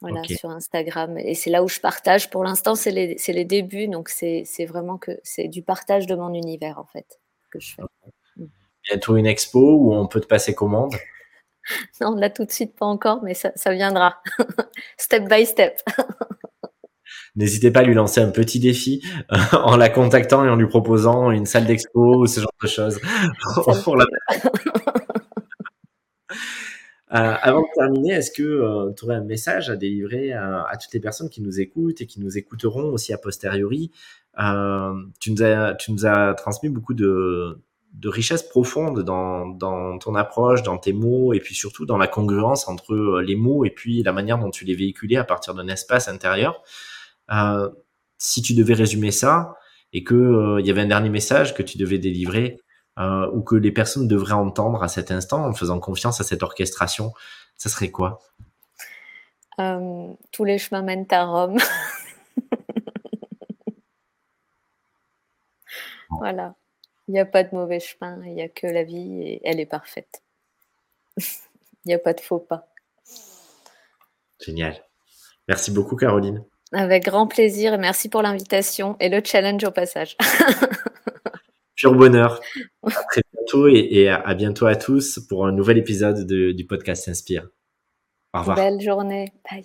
Voilà, 0.00 0.22
sur 0.24 0.50
Instagram. 0.50 1.18
Et 1.18 1.34
c'est 1.34 1.50
là 1.50 1.64
où 1.64 1.68
je 1.68 1.80
partage. 1.80 2.30
Pour 2.30 2.44
l'instant, 2.44 2.76
c'est 2.76 2.92
les, 2.92 3.16
les, 3.26 3.44
débuts, 3.44 3.88
donc 3.88 4.08
c'est 4.08 4.44
vraiment 4.66 4.96
que 4.96 5.18
c'est 5.24 5.48
du 5.48 5.62
partage 5.62 6.06
de 6.06 6.14
mon 6.14 6.32
univers, 6.34 6.78
en 6.78 6.84
fait, 6.84 7.18
que 7.50 7.58
je 7.58 7.74
fais. 7.74 7.82
Bientôt 8.84 9.16
une 9.16 9.26
expo 9.26 9.58
où 9.58 9.92
on 9.92 10.06
peut 10.06 10.20
te 10.20 10.28
passer 10.28 10.54
commande 10.54 10.94
Non, 12.00 12.14
là 12.14 12.30
tout 12.30 12.44
de 12.44 12.50
suite 12.50 12.76
pas 12.76 12.86
encore, 12.86 13.22
mais 13.22 13.34
ça, 13.34 13.52
viendra. 13.66 14.16
step 14.98 15.28
by 15.28 15.46
step. 15.46 15.80
N'hésitez 17.36 17.70
pas 17.70 17.80
à 17.80 17.82
lui 17.84 17.94
lancer 17.94 18.20
un 18.20 18.30
petit 18.30 18.58
défi 18.58 19.02
euh, 19.32 19.36
en 19.52 19.76
la 19.76 19.88
contactant 19.88 20.44
et 20.44 20.48
en 20.48 20.56
lui 20.56 20.66
proposant 20.66 21.30
une 21.30 21.46
salle 21.46 21.66
d'expo 21.66 22.22
ou 22.22 22.26
ce 22.26 22.40
genre 22.40 22.52
de 22.62 22.68
choses. 22.68 23.00
avant 27.08 27.60
de 27.60 27.74
terminer, 27.74 28.14
est-ce 28.14 28.30
que 28.32 28.92
tu 28.96 29.04
aurais 29.04 29.16
un 29.16 29.24
message 29.24 29.70
à 29.70 29.76
délivrer 29.76 30.32
à, 30.32 30.72
toutes 30.80 30.92
les 30.92 31.00
personnes 31.00 31.30
qui 31.30 31.40
nous 31.40 31.60
écoutent 31.60 32.00
et 32.00 32.06
qui 32.06 32.20
nous 32.20 32.36
écouteront 32.38 32.92
aussi 32.92 33.12
a 33.12 33.18
posteriori? 33.18 33.92
Tu, 34.36 35.32
nous 35.32 35.42
as, 35.42 35.74
tu 35.74 35.92
nous 35.92 36.06
as 36.06 36.34
transmis 36.34 36.70
beaucoup 36.70 36.94
de, 36.94 37.60
de 37.92 38.08
richesse 38.08 38.42
profonde 38.42 39.02
dans, 39.02 39.46
dans, 39.46 39.98
ton 39.98 40.14
approche, 40.14 40.62
dans 40.62 40.78
tes 40.78 40.92
mots, 40.92 41.32
et 41.32 41.40
puis 41.40 41.54
surtout 41.54 41.86
dans 41.86 41.98
la 41.98 42.06
congruence 42.06 42.68
entre 42.68 42.94
euh, 42.94 43.22
les 43.22 43.34
mots 43.34 43.64
et 43.64 43.70
puis 43.70 44.02
la 44.02 44.12
manière 44.12 44.38
dont 44.38 44.50
tu 44.50 44.64
les 44.64 44.74
véhiculais 44.74 45.16
à 45.16 45.24
partir 45.24 45.54
d'un 45.54 45.68
espace 45.68 46.08
intérieur. 46.08 46.62
Euh, 47.30 47.68
si 48.18 48.42
tu 48.42 48.54
devais 48.54 48.74
résumer 48.74 49.10
ça, 49.10 49.56
et 49.92 50.04
que 50.04 50.14
euh, 50.14 50.60
il 50.60 50.66
y 50.66 50.70
avait 50.70 50.82
un 50.82 50.86
dernier 50.86 51.08
message 51.08 51.54
que 51.54 51.62
tu 51.62 51.78
devais 51.78 51.98
délivrer, 51.98 52.60
euh, 52.98 53.30
ou 53.32 53.42
que 53.42 53.54
les 53.54 53.72
personnes 53.72 54.08
devraient 54.08 54.32
entendre 54.32 54.82
à 54.82 54.88
cet 54.88 55.10
instant 55.10 55.46
en 55.46 55.52
faisant 55.52 55.78
confiance 55.78 56.20
à 56.20 56.24
cette 56.24 56.42
orchestration, 56.42 57.12
ça 57.56 57.68
serait 57.68 57.90
quoi? 57.90 58.20
Tous 60.30 60.44
les 60.44 60.58
chemins 60.58 60.82
mènent 60.82 61.06
à 61.10 61.24
Rome. 61.24 61.58
voilà. 66.10 66.54
Il 67.08 67.12
n'y 67.12 67.20
a 67.20 67.24
pas 67.24 67.42
de 67.42 67.54
mauvais 67.54 67.80
chemin, 67.80 68.20
il 68.26 68.34
n'y 68.34 68.42
a 68.42 68.48
que 68.48 68.66
la 68.66 68.84
vie 68.84 69.22
et 69.22 69.40
elle 69.44 69.60
est 69.60 69.66
parfaite. 69.66 70.22
il 71.16 71.86
n'y 71.86 71.94
a 71.94 71.98
pas 71.98 72.12
de 72.12 72.20
faux 72.20 72.38
pas. 72.38 72.68
Génial. 74.44 74.76
Merci 75.48 75.70
beaucoup, 75.70 75.96
Caroline. 75.96 76.44
Avec 76.72 77.04
grand 77.04 77.26
plaisir 77.26 77.72
et 77.72 77.78
merci 77.78 78.10
pour 78.10 78.20
l'invitation 78.20 78.96
et 79.00 79.08
le 79.08 79.22
challenge 79.24 79.64
au 79.64 79.70
passage. 79.70 80.16
Pur 81.76 81.94
bonheur. 81.94 82.40
À 82.82 82.90
très 82.90 83.22
bientôt 83.32 83.68
et, 83.68 84.08
à 84.08 84.34
bientôt 84.34 84.66
à 84.66 84.76
tous 84.76 85.18
pour 85.28 85.46
un 85.46 85.52
nouvel 85.52 85.78
épisode 85.78 86.26
du 86.26 86.66
podcast 86.66 87.08
Inspire. 87.08 87.48
Au 88.34 88.40
revoir. 88.40 88.56
Belle 88.56 88.80
journée. 88.80 89.32
Bye. 89.50 89.64